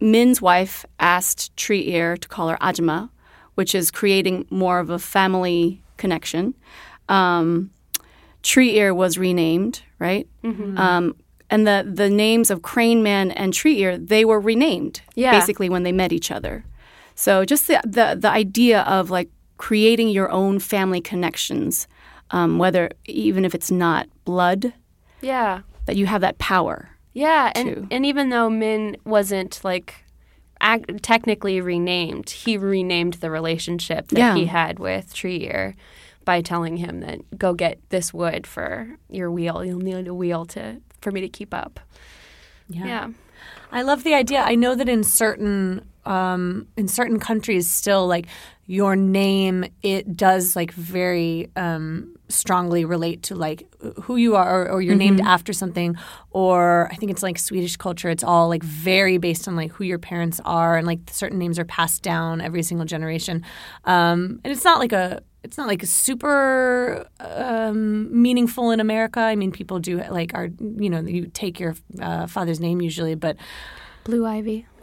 Min's 0.00 0.40
wife 0.40 0.86
asked 0.98 1.54
Tree 1.56 1.88
Ear 1.88 2.16
to 2.16 2.28
call 2.28 2.48
her 2.48 2.56
Ajima, 2.60 3.10
which 3.54 3.74
is 3.74 3.90
creating 3.90 4.46
more 4.50 4.78
of 4.78 4.90
a 4.90 4.98
family 4.98 5.82
connection. 5.96 6.54
Um, 7.08 7.70
Tree 8.42 8.76
Ear 8.76 8.92
was 8.94 9.16
renamed, 9.18 9.82
right? 9.98 10.26
Um, 10.76 11.16
and 11.50 11.66
the 11.66 11.88
the 11.90 12.10
names 12.10 12.50
of 12.50 12.62
Crane 12.62 13.02
Man 13.02 13.30
and 13.30 13.52
Tree 13.54 13.78
Ear 13.80 13.96
they 13.98 14.24
were 14.24 14.40
renamed 14.40 15.00
Yeah. 15.14 15.30
basically 15.32 15.68
when 15.68 15.82
they 15.82 15.92
met 15.92 16.12
each 16.12 16.30
other. 16.30 16.64
So 17.14 17.44
just 17.44 17.66
the 17.68 17.80
the, 17.84 18.16
the 18.18 18.30
idea 18.30 18.82
of 18.82 19.10
like 19.10 19.30
creating 19.56 20.08
your 20.08 20.30
own 20.30 20.58
family 20.58 21.00
connections, 21.00 21.86
um, 22.30 22.58
whether 22.58 22.90
even 23.06 23.44
if 23.44 23.54
it's 23.54 23.70
not 23.70 24.08
blood, 24.24 24.72
Yeah. 25.22 25.60
that 25.86 25.96
you 25.96 26.06
have 26.06 26.20
that 26.22 26.38
power. 26.38 26.90
Yeah, 27.12 27.52
and 27.54 27.86
and 27.90 28.04
even 28.04 28.30
though 28.30 28.50
Min 28.50 28.96
wasn't 29.04 29.60
like 29.62 30.03
ac- 30.64 30.84
technically 31.02 31.60
renamed, 31.60 32.30
he 32.30 32.56
renamed 32.56 33.14
the 33.14 33.30
relationship 33.30 34.08
that 34.08 34.18
Yeah. 34.18 34.34
he 34.36 34.46
had 34.46 34.78
with 34.78 35.12
Tree 35.14 35.42
Ear 35.44 35.74
by 36.24 36.40
telling 36.40 36.78
him 36.78 37.00
that 37.00 37.38
go 37.38 37.52
get 37.54 37.78
this 37.90 38.14
wood 38.14 38.46
for 38.46 38.96
your 39.10 39.30
wheel. 39.30 39.64
You'll 39.64 39.78
need 39.80 40.08
a 40.08 40.14
wheel 40.14 40.46
to 40.46 40.80
for 41.02 41.10
me 41.10 41.20
to 41.20 41.28
keep 41.28 41.52
up. 41.52 41.80
Yeah. 42.68 43.08
I 43.70 43.82
love 43.82 44.04
the 44.04 44.14
idea. 44.14 44.40
I 44.40 44.54
know 44.54 44.74
that 44.74 44.88
in 44.88 45.04
certain 45.04 45.86
um, 46.06 46.66
in 46.76 46.86
certain 46.88 47.18
countries, 47.18 47.70
still 47.70 48.06
like 48.06 48.26
your 48.66 48.94
name, 48.96 49.64
it 49.82 50.16
does 50.16 50.54
like 50.54 50.70
very 50.72 51.50
um, 51.56 52.14
strongly 52.34 52.84
relate 52.84 53.22
to 53.24 53.34
like 53.34 53.66
who 54.02 54.16
you 54.16 54.36
are, 54.36 54.62
or, 54.62 54.72
or 54.72 54.82
you're 54.82 54.94
named 54.94 55.20
after 55.20 55.52
something, 55.52 55.96
or 56.30 56.88
I 56.90 56.96
think 56.96 57.10
it's 57.10 57.22
like 57.22 57.38
Swedish 57.38 57.76
culture. 57.76 58.10
It's 58.10 58.24
all 58.24 58.48
like 58.48 58.62
very 58.62 59.18
based 59.18 59.48
on 59.48 59.56
like 59.56 59.72
who 59.72 59.84
your 59.84 59.98
parents 59.98 60.40
are, 60.44 60.76
and 60.76 60.86
like 60.86 61.00
certain 61.10 61.38
names 61.38 61.58
are 61.58 61.64
passed 61.64 62.02
down 62.02 62.40
every 62.40 62.62
single 62.62 62.86
generation. 62.86 63.44
Um, 63.84 64.40
and 64.44 64.52
it's 64.52 64.64
not 64.64 64.78
like 64.78 64.92
a 64.92 65.22
it's 65.42 65.58
not 65.58 65.68
like 65.68 65.84
super 65.84 67.06
um, 67.20 68.22
meaningful 68.22 68.70
in 68.70 68.80
America. 68.80 69.20
I 69.20 69.36
mean, 69.36 69.52
people 69.52 69.78
do 69.78 70.02
like 70.10 70.32
are 70.34 70.48
you 70.58 70.90
know 70.90 71.00
you 71.00 71.26
take 71.26 71.60
your 71.60 71.76
uh, 72.00 72.26
father's 72.26 72.60
name 72.60 72.80
usually, 72.80 73.14
but 73.14 73.36
Blue 74.04 74.26
Ivy. 74.26 74.66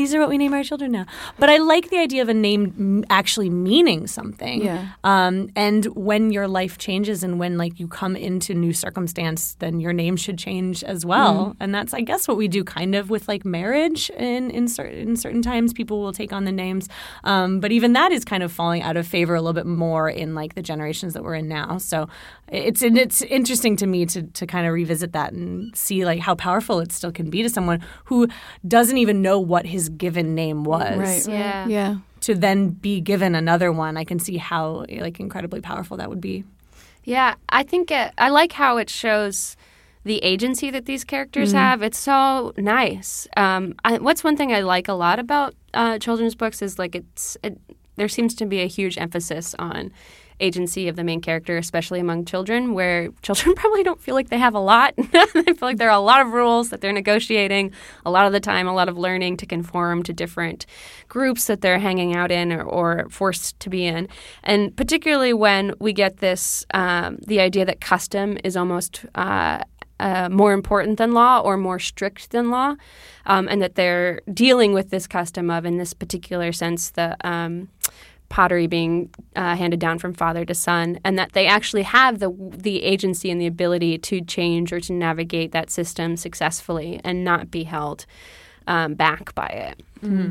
these 0.00 0.14
are 0.14 0.20
what 0.20 0.30
we 0.30 0.38
name 0.38 0.54
our 0.54 0.64
children 0.64 0.92
now. 0.92 1.04
But 1.38 1.50
I 1.50 1.58
like 1.58 1.90
the 1.90 1.98
idea 1.98 2.22
of 2.22 2.30
a 2.30 2.34
name 2.34 3.04
actually 3.10 3.50
meaning 3.50 4.06
something. 4.06 4.64
Yeah. 4.64 4.88
Um, 5.04 5.50
and 5.54 5.84
when 5.94 6.30
your 6.30 6.48
life 6.48 6.78
changes 6.78 7.22
and 7.22 7.38
when 7.38 7.58
like 7.58 7.78
you 7.78 7.86
come 7.86 8.16
into 8.16 8.54
new 8.54 8.72
circumstance, 8.72 9.56
then 9.58 9.78
your 9.78 9.92
name 9.92 10.16
should 10.16 10.38
change 10.38 10.82
as 10.82 11.04
well. 11.04 11.54
And 11.60 11.74
that's 11.74 11.92
I 11.92 12.00
guess 12.00 12.26
what 12.26 12.38
we 12.38 12.48
do 12.48 12.64
kind 12.64 12.94
of 12.94 13.10
with 13.10 13.28
like 13.28 13.44
marriage. 13.44 14.08
In 14.10 14.50
in 14.50 14.68
certain 14.68 15.08
in 15.10 15.16
certain 15.16 15.42
times, 15.42 15.74
people 15.74 16.00
will 16.00 16.14
take 16.14 16.32
on 16.32 16.44
the 16.46 16.52
names. 16.52 16.88
Um, 17.24 17.60
but 17.60 17.70
even 17.70 17.92
that 17.92 18.10
is 18.10 18.24
kind 18.24 18.42
of 18.42 18.50
falling 18.50 18.80
out 18.80 18.96
of 18.96 19.06
favor 19.06 19.34
a 19.34 19.42
little 19.42 19.52
bit 19.52 19.66
more 19.66 20.08
in 20.08 20.34
like 20.34 20.54
the 20.54 20.62
generations 20.62 21.12
that 21.12 21.22
we're 21.22 21.34
in 21.34 21.46
now. 21.48 21.76
So 21.76 22.08
it's 22.48 22.80
it's 22.82 23.20
interesting 23.20 23.76
to 23.76 23.86
me 23.86 24.06
to 24.06 24.22
to 24.22 24.46
kind 24.46 24.66
of 24.66 24.72
revisit 24.72 25.12
that 25.12 25.34
and 25.34 25.76
see 25.76 26.06
like 26.06 26.20
how 26.20 26.34
powerful 26.34 26.80
it 26.80 26.90
still 26.90 27.12
can 27.12 27.28
be 27.28 27.42
to 27.42 27.50
someone 27.50 27.84
who 28.06 28.28
doesn't 28.66 28.96
even 28.96 29.20
know 29.20 29.38
what 29.38 29.66
his 29.66 29.89
given 29.98 30.34
name 30.34 30.64
was 30.64 30.96
right 30.98 31.26
Yeah. 31.28 31.66
Yeah. 31.68 31.96
to 32.20 32.34
then 32.34 32.68
be 32.70 33.00
given 33.00 33.34
another 33.34 33.70
one 33.72 33.96
i 33.96 34.04
can 34.04 34.18
see 34.18 34.36
how 34.36 34.84
like 34.88 35.20
incredibly 35.20 35.60
powerful 35.60 35.96
that 35.98 36.08
would 36.08 36.20
be 36.20 36.44
Yeah, 37.04 37.34
I 37.48 37.62
think 37.64 37.90
it, 37.90 38.12
I 38.18 38.28
like 38.28 38.52
how 38.52 38.76
it 38.78 38.90
shows 38.90 39.56
the 40.04 40.18
agency 40.22 40.70
that 40.70 40.84
these 40.84 41.02
characters 41.04 41.52
have. 41.52 41.82
It's 41.82 41.98
so 41.98 42.52
nice. 42.56 43.26
Um, 43.36 43.74
I, 43.84 43.98
what's 43.98 44.22
one 44.22 44.36
thing 44.36 44.52
I 44.52 44.60
like 44.60 44.86
a 44.88 44.92
lot 44.92 45.18
about 45.18 45.54
uh, 45.72 45.98
children's 45.98 46.34
books 46.34 46.60
is 46.62 46.78
like 46.78 46.94
it's 46.94 47.36
it, 47.42 47.56
there 47.96 48.08
seems 48.08 48.34
to 48.36 48.44
be 48.46 48.60
a 48.60 48.66
huge 48.68 48.96
emphasis 48.98 49.54
on 49.58 49.90
agency 50.40 50.88
of 50.88 50.96
the 50.96 51.04
main 51.04 51.20
character, 51.20 51.56
especially 51.56 52.00
among 52.00 52.24
children, 52.24 52.74
where 52.74 53.08
children 53.22 53.54
probably 53.54 53.82
don't 53.82 54.00
feel 54.00 54.14
like 54.14 54.28
they 54.28 54.38
have 54.38 54.54
a 54.54 54.60
lot. 54.60 54.94
they 55.12 55.24
feel 55.26 55.56
like 55.60 55.78
there 55.78 55.88
are 55.90 55.96
a 55.96 56.00
lot 56.00 56.20
of 56.20 56.32
rules 56.32 56.70
that 56.70 56.80
they're 56.80 56.92
negotiating 56.92 57.72
a 58.04 58.10
lot 58.10 58.26
of 58.26 58.32
the 58.32 58.40
time, 58.40 58.66
a 58.66 58.74
lot 58.74 58.88
of 58.88 58.98
learning 58.98 59.36
to 59.38 59.46
conform 59.46 60.02
to 60.02 60.12
different 60.12 60.66
groups 61.08 61.46
that 61.46 61.60
they're 61.60 61.78
hanging 61.78 62.14
out 62.14 62.30
in 62.30 62.52
or, 62.52 62.62
or 62.62 63.06
forced 63.10 63.58
to 63.60 63.70
be 63.70 63.86
in. 63.86 64.08
And 64.42 64.74
particularly 64.76 65.32
when 65.32 65.74
we 65.78 65.92
get 65.92 66.18
this, 66.18 66.64
um, 66.74 67.18
the 67.26 67.40
idea 67.40 67.64
that 67.64 67.80
custom 67.80 68.38
is 68.44 68.56
almost 68.56 69.04
uh, 69.14 69.62
uh, 70.00 70.28
more 70.30 70.52
important 70.52 70.96
than 70.98 71.12
law 71.12 71.40
or 71.40 71.56
more 71.56 71.78
strict 71.78 72.30
than 72.30 72.50
law, 72.50 72.74
um, 73.26 73.46
and 73.48 73.60
that 73.60 73.74
they're 73.74 74.20
dealing 74.32 74.72
with 74.72 74.90
this 74.90 75.06
custom 75.06 75.50
of, 75.50 75.66
in 75.66 75.76
this 75.76 75.92
particular 75.92 76.52
sense, 76.52 76.90
the 76.90 77.16
um, 77.20 77.68
pottery 78.30 78.66
being 78.66 79.10
uh, 79.36 79.54
handed 79.56 79.78
down 79.80 79.98
from 79.98 80.14
father 80.14 80.46
to 80.46 80.54
son, 80.54 80.98
and 81.04 81.18
that 81.18 81.32
they 81.32 81.46
actually 81.46 81.82
have 81.82 82.18
the 82.20 82.30
the 82.56 82.82
agency 82.82 83.30
and 83.30 83.38
the 83.40 83.46
ability 83.46 83.98
to 83.98 84.22
change 84.22 84.72
or 84.72 84.80
to 84.80 84.92
navigate 84.94 85.52
that 85.52 85.70
system 85.70 86.16
successfully 86.16 87.00
and 87.04 87.22
not 87.24 87.50
be 87.50 87.64
held 87.64 88.06
um, 88.66 88.94
back 88.94 89.34
by 89.34 89.46
it. 89.46 89.82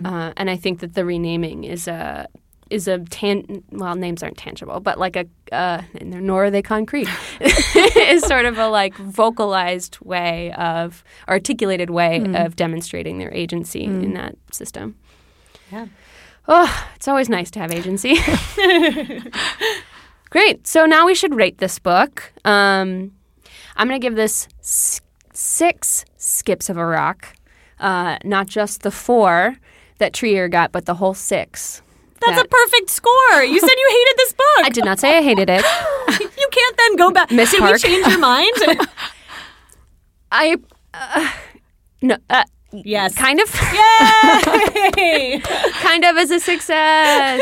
Uh, 0.06 0.34
and 0.36 0.50
I 0.50 0.56
think 0.56 0.80
that 0.80 0.96
the 0.96 1.06
renaming 1.06 1.64
is 1.66 1.88
a 1.88 2.28
is 2.72 2.88
a 2.88 3.00
tan 3.00 3.64
well 3.72 3.96
names 3.96 4.22
aren't 4.22 4.38
tangible 4.38 4.80
but 4.80 5.00
like 5.00 5.16
a 5.16 5.26
uh, 5.52 5.82
nor 6.02 6.46
are 6.46 6.52
they 6.52 6.62
concrete. 6.62 7.08
Is 7.42 8.24
sort 8.24 8.46
of 8.46 8.58
a 8.58 8.68
like 8.68 8.96
vocalized 8.96 9.98
way 10.02 10.52
of 10.54 11.04
articulated 11.28 11.90
way 11.90 12.24
of 12.36 12.56
demonstrating 12.56 13.18
their 13.20 13.34
agency 13.34 13.84
in 13.84 14.14
that 14.14 14.36
system. 14.52 14.96
Yeah. 15.72 15.88
Oh 16.48 16.88
it's 16.96 17.08
always 17.08 17.30
nice 17.30 17.52
to 17.52 17.60
have 17.60 17.72
agency. 17.72 18.16
Great 20.30 20.68
so 20.68 20.86
now 20.86 21.06
we 21.06 21.16
should 21.16 21.34
rate 21.36 21.58
this 21.58 21.80
book. 21.80 22.32
Um, 22.46 23.12
i'm 23.76 23.88
going 23.88 24.00
to 24.00 24.06
give 24.06 24.16
this 24.16 24.48
s- 24.60 25.02
six 25.34 26.04
skips 26.18 26.70
of 26.70 26.78
a 26.78 26.86
rock 26.86 27.36
uh, 27.80 28.18
not 28.26 28.46
just 28.48 28.82
the 28.82 28.92
four 28.92 29.56
that 30.00 30.14
Tree 30.14 30.36
Ear 30.36 30.50
got 30.50 30.72
but 30.72 30.86
the 30.86 30.96
whole 30.96 31.14
six. 31.14 31.82
That's 32.22 32.36
that- 32.36 32.46
a 32.46 32.50
perfect 32.50 32.90
score. 32.90 33.44
You 33.44 33.60
said 33.60 33.70
you 33.70 33.88
hated 33.90 34.18
this 34.18 34.34
book. 34.34 34.66
I 34.66 34.70
did 34.70 34.84
not 34.86 35.00
say 35.00 35.18
I 35.18 35.22
hated 35.22 35.50
it. 35.50 35.64
you 36.20 36.48
can't 36.52 36.78
then 36.78 36.96
go 36.98 37.12
back. 37.12 37.32
Miss 37.32 37.52
did 37.52 37.60
Park. 37.62 37.74
we 37.74 37.80
change 37.80 38.06
your 38.08 38.20
mind? 38.20 38.54
I 40.32 40.58
uh, 40.94 41.32
no 42.02 42.18
uh, 42.30 42.44
yes 42.72 43.16
kind 43.16 43.40
of 43.40 43.54
Yay! 44.98 45.40
kind 45.82 46.06
of 46.06 46.18
as 46.18 46.32
a 46.32 46.40
success. 46.40 47.42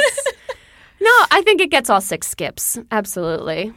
no, 1.02 1.12
I 1.32 1.42
think 1.44 1.62
it 1.62 1.70
gets 1.72 1.90
all 1.90 2.02
six 2.02 2.28
skips. 2.28 2.78
Absolutely. 2.92 3.74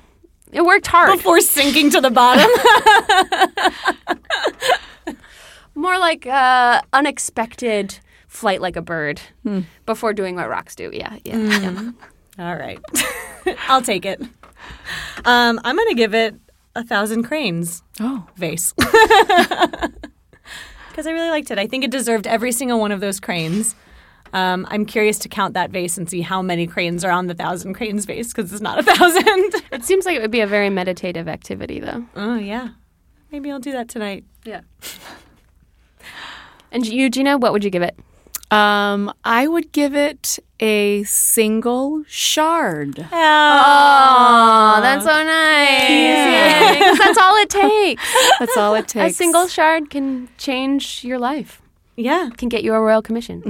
It 0.53 0.65
worked 0.65 0.87
hard. 0.89 1.13
before 1.17 1.41
sinking 1.41 1.91
to 1.91 2.01
the 2.01 2.11
bottom 2.11 2.51
More 5.75 5.99
like 5.99 6.27
uh, 6.27 6.83
unexpected 6.93 7.99
flight 8.29 8.61
like 8.61 8.77
a 8.77 8.83
bird 8.83 9.21
before 9.87 10.13
doing 10.13 10.35
what 10.37 10.49
rocks 10.49 10.75
do. 10.77 10.91
Yeah, 10.93 11.17
yeah. 11.25 11.37
yeah. 11.37 11.91
all 12.39 12.57
right 12.57 12.79
i'll 13.69 13.83
take 13.83 14.07
it 14.07 14.21
um, 15.25 15.61
i'm 15.65 15.77
gonna 15.77 15.95
give 15.95 16.15
it 16.15 16.35
a 16.77 16.85
thousand 16.85 17.25
cranes 17.25 17.83
Oh. 17.99 18.25
vase 18.37 18.73
because 21.01 21.09
I 21.09 21.13
really 21.15 21.31
liked 21.31 21.51
it. 21.51 21.59
I 21.59 21.67
think 21.67 21.83
it 21.83 21.91
deserved 21.91 22.27
every 22.27 22.53
single 22.53 22.79
one 22.79 22.93
of 22.93 23.01
those 23.01 23.21
cranes. 23.21 23.75
Um, 24.35 24.67
I'm 24.71 24.85
curious 24.85 25.19
to 25.21 25.31
count 25.31 25.55
that 25.55 25.71
vase 25.71 25.97
and 25.97 26.11
see 26.11 26.21
how 26.21 26.43
many 26.43 26.67
cranes 26.67 27.07
are 27.07 27.11
on 27.11 27.27
the 27.27 27.33
thousand 27.33 27.73
cranes 27.73 28.05
vase 28.05 28.29
because 28.35 28.53
it's 28.53 28.61
not 28.61 28.79
a 28.79 28.83
thousand. 28.95 29.55
It 29.73 29.83
seems 29.83 30.05
like 30.05 30.15
it 30.17 30.21
would 30.21 30.31
be 30.31 30.43
a 30.43 30.47
very 30.47 30.69
meditative 30.69 31.27
activity, 31.27 31.81
though. 31.81 32.05
oh 32.17 32.37
yeah, 32.37 32.69
maybe 33.33 33.51
I'll 33.51 33.59
do 33.61 33.73
that 33.73 33.89
tonight. 33.89 34.25
Yeah. 34.45 34.61
And 36.73 36.87
you, 36.87 37.11
Gina, 37.11 37.37
what 37.37 37.53
would 37.53 37.65
you 37.65 37.71
give 37.71 37.83
it? 37.83 37.99
Um, 38.51 39.13
I 39.25 39.47
would 39.47 39.71
give 39.73 39.95
it 39.95 40.39
a 40.59 41.05
single 41.05 42.03
shard. 42.09 42.99
Oh, 43.13 44.79
that's 44.83 45.05
so 45.05 45.11
nice. 45.25 45.89
Yeah. 45.89 46.95
That's 46.99 47.19
all 47.19 47.37
it 47.37 47.49
takes. 47.51 48.03
That's 48.39 48.57
all 48.57 48.75
it 48.75 48.89
takes. 48.89 49.15
A 49.15 49.17
single 49.17 49.47
shard 49.47 49.91
can 49.91 50.29
change 50.39 51.05
your 51.05 51.19
life. 51.19 51.63
Yeah, 51.97 52.31
Can 52.39 52.49
get 52.49 52.65
you 52.65 52.73
a 52.73 52.81
royal 52.81 53.03
commission 53.03 53.43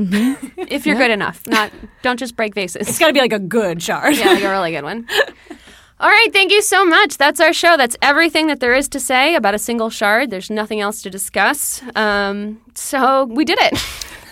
if 0.56 0.84
you're 0.84 0.96
good 0.96 1.10
enough. 1.12 1.46
Not 1.46 1.70
don't 2.02 2.18
just 2.18 2.34
break 2.34 2.52
vases. 2.54 2.88
it's 2.88 2.98
got 2.98 3.06
to 3.06 3.12
be 3.12 3.20
like 3.20 3.32
a 3.32 3.38
good 3.38 3.80
shard. 3.80 4.16
yeah, 4.16 4.26
like 4.32 4.42
a 4.42 4.50
really 4.50 4.72
good 4.72 4.82
one. 4.82 5.06
All 6.00 6.08
right, 6.08 6.32
thank 6.32 6.50
you 6.50 6.60
so 6.62 6.84
much. 6.84 7.16
That's 7.16 7.38
our 7.40 7.52
show. 7.52 7.76
That's 7.76 7.96
everything 8.02 8.48
that 8.48 8.58
there 8.58 8.74
is 8.74 8.88
to 8.88 8.98
say 8.98 9.34
about 9.36 9.54
a 9.54 9.58
single 9.58 9.88
shard. 9.90 10.30
There's 10.30 10.50
nothing 10.50 10.80
else 10.80 11.00
to 11.02 11.10
discuss. 11.10 11.80
Um, 11.94 12.60
so 12.74 13.26
we 13.26 13.44
did 13.44 13.58
it. 13.60 13.78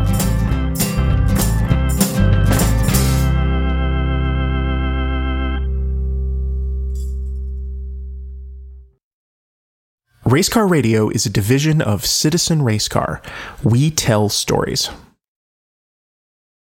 Racecar 10.27 10.69
Radio 10.69 11.07
is 11.07 11.25
a 11.25 11.29
division 11.29 11.81
of 11.81 12.05
Citizen 12.05 12.59
Racecar. 12.59 13.21
We 13.63 13.89
tell 13.89 14.27
stories. 14.27 14.89